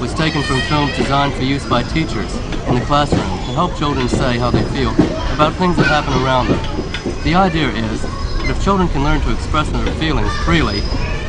[0.00, 2.34] was taken from films designed for use by teachers
[2.66, 4.92] in the classroom to help children say how they feel
[5.34, 7.22] about things that happen around them.
[7.24, 10.80] The idea is that if children can learn to express their feelings freely,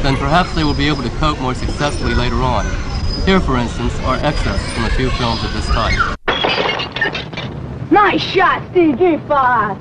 [0.02, 2.87] then perhaps they will be able to cope more successfully later on.
[3.28, 6.18] Here, for instance, are excerpts from a few films of this type.
[7.92, 8.98] Nice shot, Steve.
[8.98, 9.78] Give me five.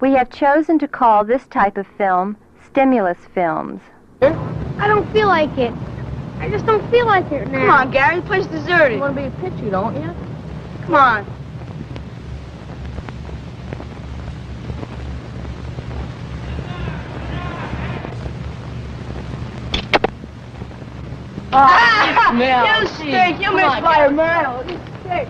[0.00, 2.36] We have chosen to call this type of film
[2.66, 3.80] stimulus films.
[4.20, 5.72] I don't feel like it.
[6.40, 7.60] I just don't feel like it now.
[7.60, 8.18] Come on, Gary.
[8.18, 8.96] The place deserted.
[8.96, 10.12] You want to be a pitcher, don't you?
[10.86, 11.24] Come on.
[21.52, 22.96] Ah, Mel, you geez.
[22.96, 23.38] stink.
[23.40, 24.14] You Come miss on, fire, Gary.
[24.14, 24.68] man.
[24.68, 25.28] You stink.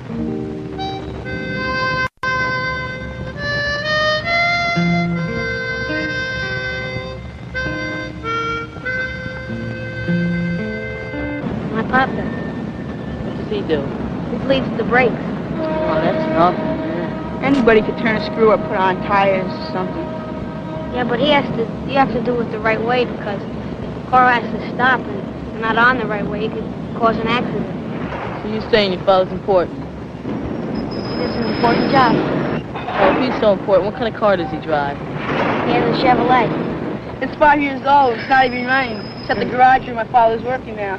[11.73, 13.83] My papa, What does he do?
[14.31, 15.13] he bleeds the brakes.
[15.59, 17.45] Oh, that's nothing.
[17.45, 20.03] Anybody could turn a screw or put on tires or something.
[20.95, 21.63] Yeah, but he has to.
[21.91, 25.01] You have to do it the right way because if the car has to stop
[25.01, 26.65] and you're not on the right way, it could
[26.99, 28.43] cause an accident.
[28.43, 29.77] So you're saying your father's important?
[29.77, 32.15] It is an important job.
[32.99, 34.97] Oh, if he's so important, what kind of car does he drive?
[35.69, 36.49] He has a Chevrolet.
[37.23, 38.19] It's five years old.
[38.19, 38.99] It's not even running.
[39.21, 40.97] It's at the garage where my father's working now.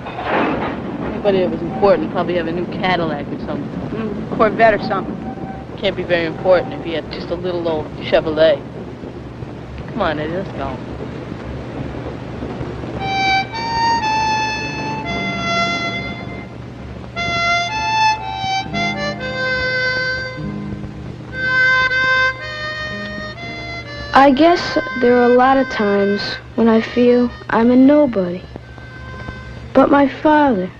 [1.12, 3.70] Anybody that was important probably have a new Cadillac or something.
[3.92, 5.16] Mm, Corvette or something.
[5.78, 8.62] Can't be very important if he had just a little old Chevrolet.
[9.90, 10.87] Come on, Eddie, let's go.
[24.18, 26.24] I guess there are a lot of times
[26.56, 28.42] when I feel I'm a nobody.
[29.76, 30.72] But my father,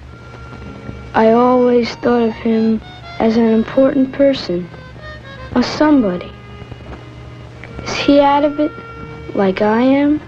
[1.14, 2.82] I always thought of him
[3.20, 4.68] as an important person,
[5.54, 6.32] a somebody.
[7.84, 8.72] Is he out of it
[9.36, 10.20] like I am?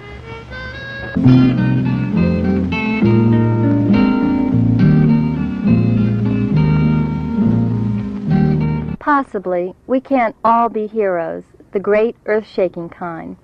[8.99, 13.37] Possibly, we can't all be heroes, the great earth shaking kind.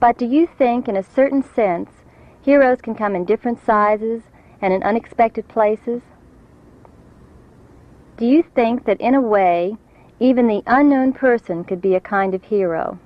[0.00, 1.90] But do you think, in a certain sense,
[2.42, 4.22] heroes can come in different sizes
[4.60, 6.02] and in unexpected places?
[8.16, 9.76] Do you think that, in a way,
[10.20, 12.98] even the unknown person could be a kind of hero?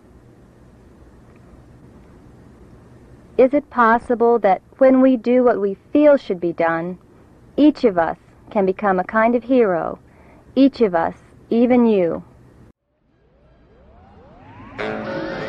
[3.39, 6.99] Is it possible that when we do what we feel should be done,
[7.57, 8.19] each of us
[8.51, 10.01] can become a kind of hero,
[10.57, 11.17] each of us,
[11.49, 12.25] even you?
[14.79, 15.48] Thank you.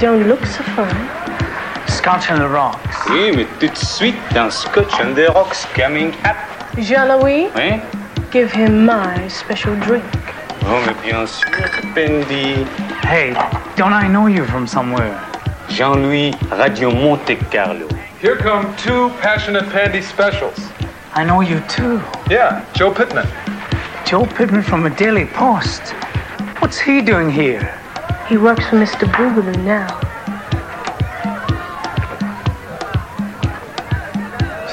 [0.00, 1.08] Don't look so fine.
[1.88, 2.96] Scotch and the rocks.
[3.10, 6.36] Oui, mais tout de suite, un scotch and the rocks coming up.
[6.78, 7.80] Jean-Louis, Oui?
[8.30, 10.04] give him my special drink.
[10.66, 11.48] Oh, mais bien sûr,
[11.94, 12.64] Bendy.
[13.02, 13.32] Hey,
[13.76, 15.18] don't I know you from somewhere?
[15.70, 17.88] Jean-Louis, Radio Monte Carlo.
[18.20, 20.58] Here come two passionate pandy specials.
[21.14, 22.00] I know you too.
[22.30, 23.26] Yeah, Joe Pittman.
[24.04, 25.94] Joe Pittman from the Daily Post.
[26.60, 27.74] What's he doing here?
[28.28, 29.10] He works for Mr.
[29.10, 29.88] Boogalow now.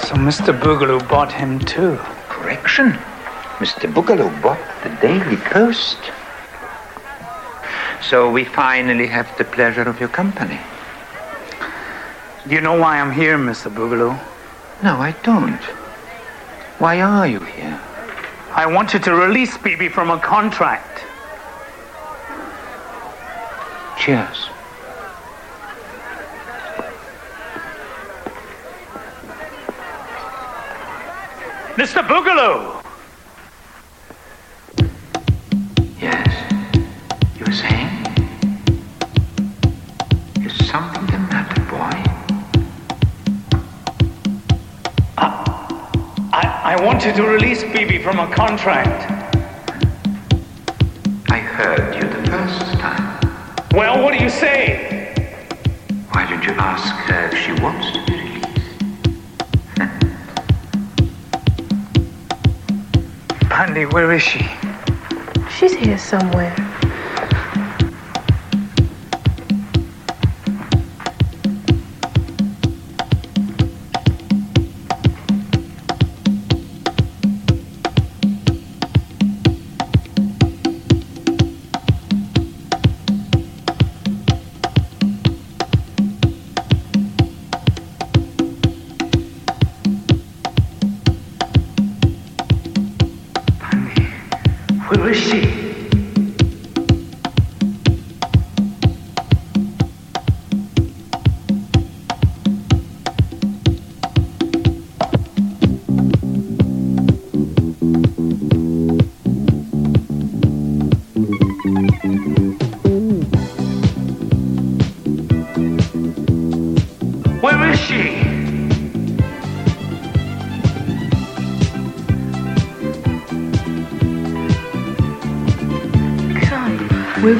[0.03, 0.51] So Mr.
[0.59, 1.95] Boogalow bought him too.
[2.27, 2.91] Correction.
[3.59, 3.89] Mr.
[3.89, 5.97] Boogalow bought the Daily Post.
[8.01, 10.59] So we finally have the pleasure of your company.
[12.45, 13.73] Do you know why I'm here, Mr.
[13.73, 14.19] Boogalow?
[14.83, 15.63] No, I don't.
[16.79, 17.79] Why are you here?
[18.51, 21.05] I want you to release Bibi from a contract.
[24.05, 24.49] Cheers.
[31.73, 32.07] Mr.
[32.07, 32.83] Boogalow!
[35.99, 36.29] Yes.
[37.39, 37.89] You were saying?
[40.45, 41.97] Is something the matter, boy?
[45.17, 45.25] I,
[46.31, 49.14] I I wanted to release Bibi from a contract.
[54.39, 55.13] Say?
[56.11, 58.45] Why don't you ask her if she wants to be released?
[63.49, 64.45] Pandy, where is she?
[65.49, 66.74] She's here somewhere.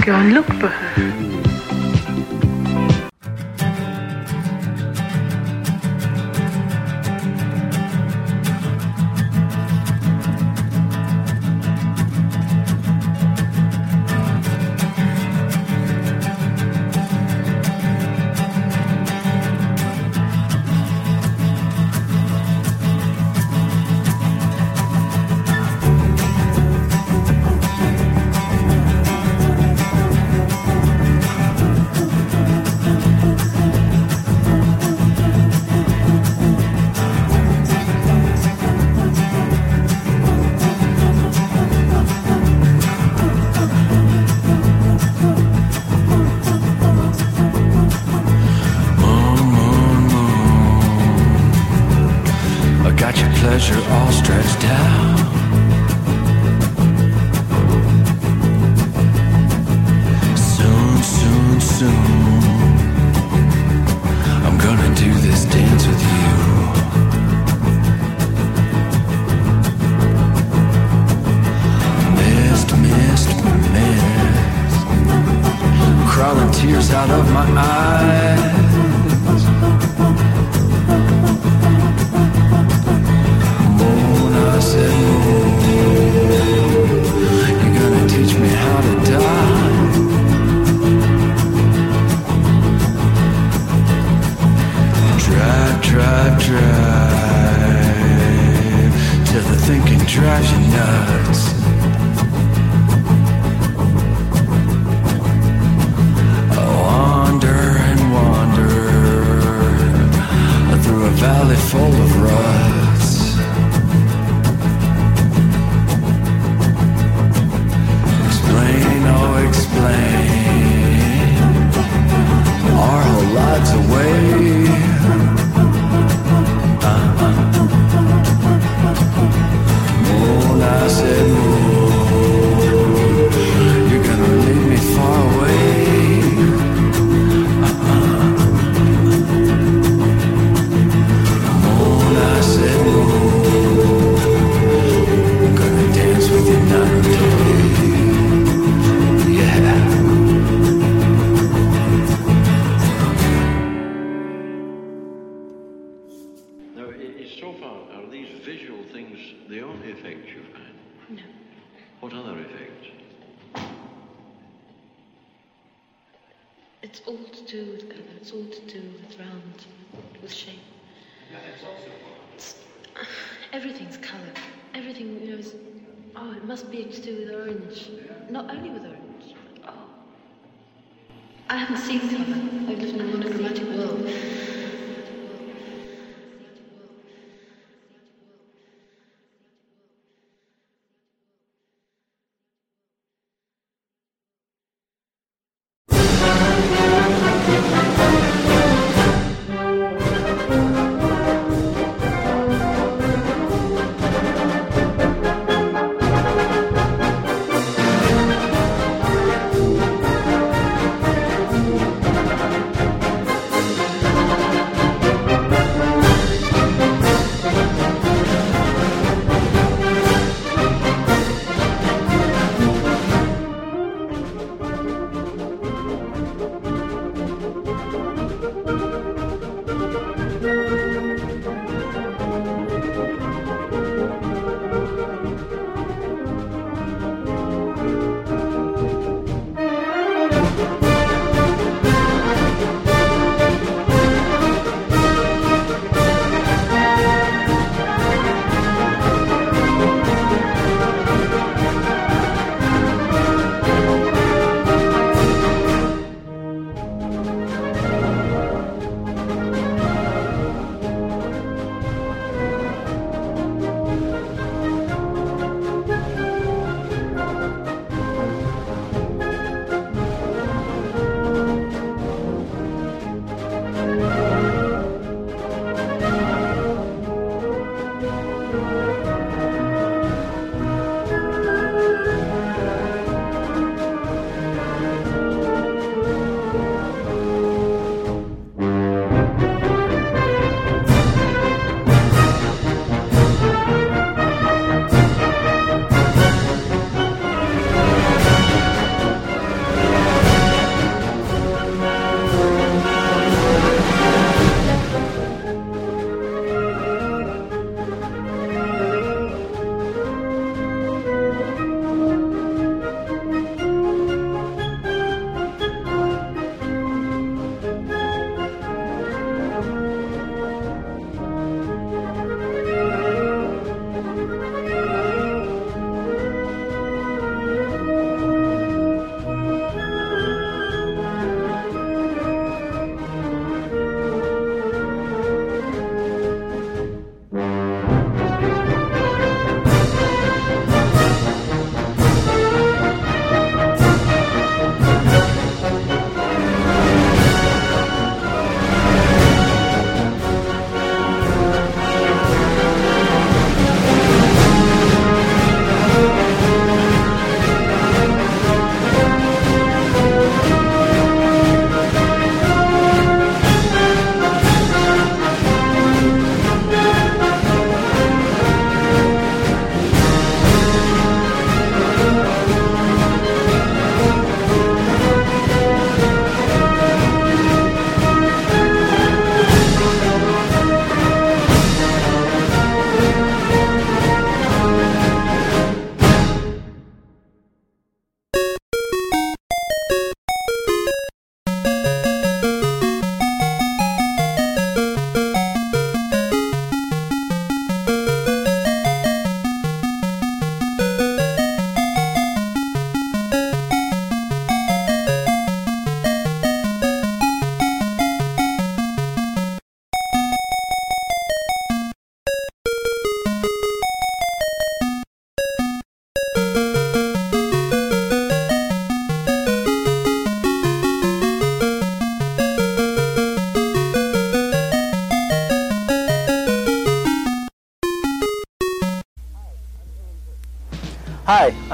[0.06, 0.75] Go and look for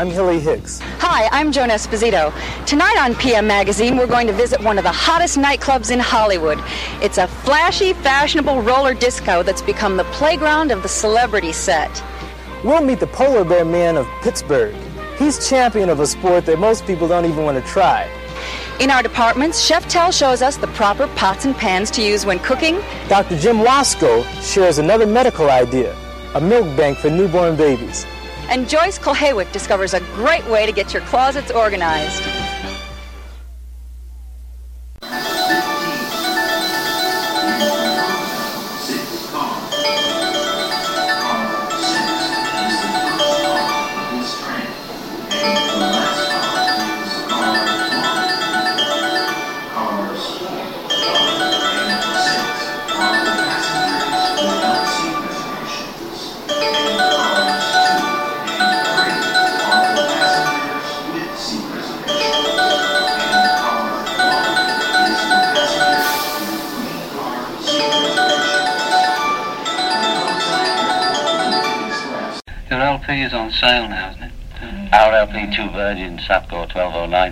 [0.01, 0.79] I'm Hilly Hicks.
[0.97, 2.33] Hi, I'm Joan Esposito.
[2.65, 6.57] Tonight on PM Magazine, we're going to visit one of the hottest nightclubs in Hollywood.
[7.03, 12.03] It's a flashy, fashionable roller disco that's become the playground of the celebrity set.
[12.63, 14.73] We'll meet the polar bear man of Pittsburgh.
[15.19, 18.09] He's champion of a sport that most people don't even want to try.
[18.79, 22.39] In our departments, Chef Tell shows us the proper pots and pans to use when
[22.39, 22.81] cooking.
[23.07, 23.37] Dr.
[23.37, 25.95] Jim Wasco shares another medical idea
[26.33, 28.07] a milk bank for newborn babies.
[28.51, 32.21] And Joyce Kulhawick discovers a great way to get your closets organized.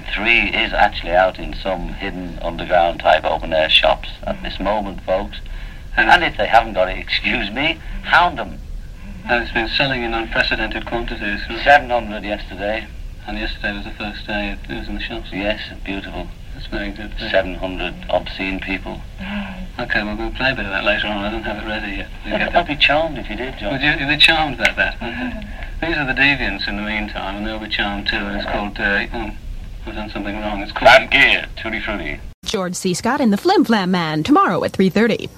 [0.09, 5.01] 12093 is actually out in some hidden underground type open air shops at this moment,
[5.01, 5.39] folks.
[5.95, 8.59] And if they haven't got it, excuse me, hound them.
[9.25, 11.41] And it's been selling in unprecedented quantities.
[11.47, 12.88] 700 yesterday.
[13.27, 15.29] And yesterday was the first day it was in the shops.
[15.31, 16.27] Yes, beautiful.
[16.53, 17.13] That's very good.
[17.19, 19.01] 700 obscene people.
[19.79, 21.23] Okay, well, we'll play a bit of that later on.
[21.23, 22.53] I don't have it ready yet.
[22.53, 23.71] I'd be charmed if you did, John.
[23.71, 24.95] Would you, you'd be charmed about that.
[24.95, 25.47] Okay.
[25.81, 28.17] These are the deviants in the meantime, and they'll be charmed too.
[28.17, 29.31] And it's called, uh, oh,
[29.85, 30.61] I've done something wrong.
[30.61, 30.85] It's called...
[30.85, 32.19] Bad gear, tutti frutti.
[32.45, 32.93] George C.
[32.93, 35.28] Scott in The Flim Flam Man tomorrow at 3:30.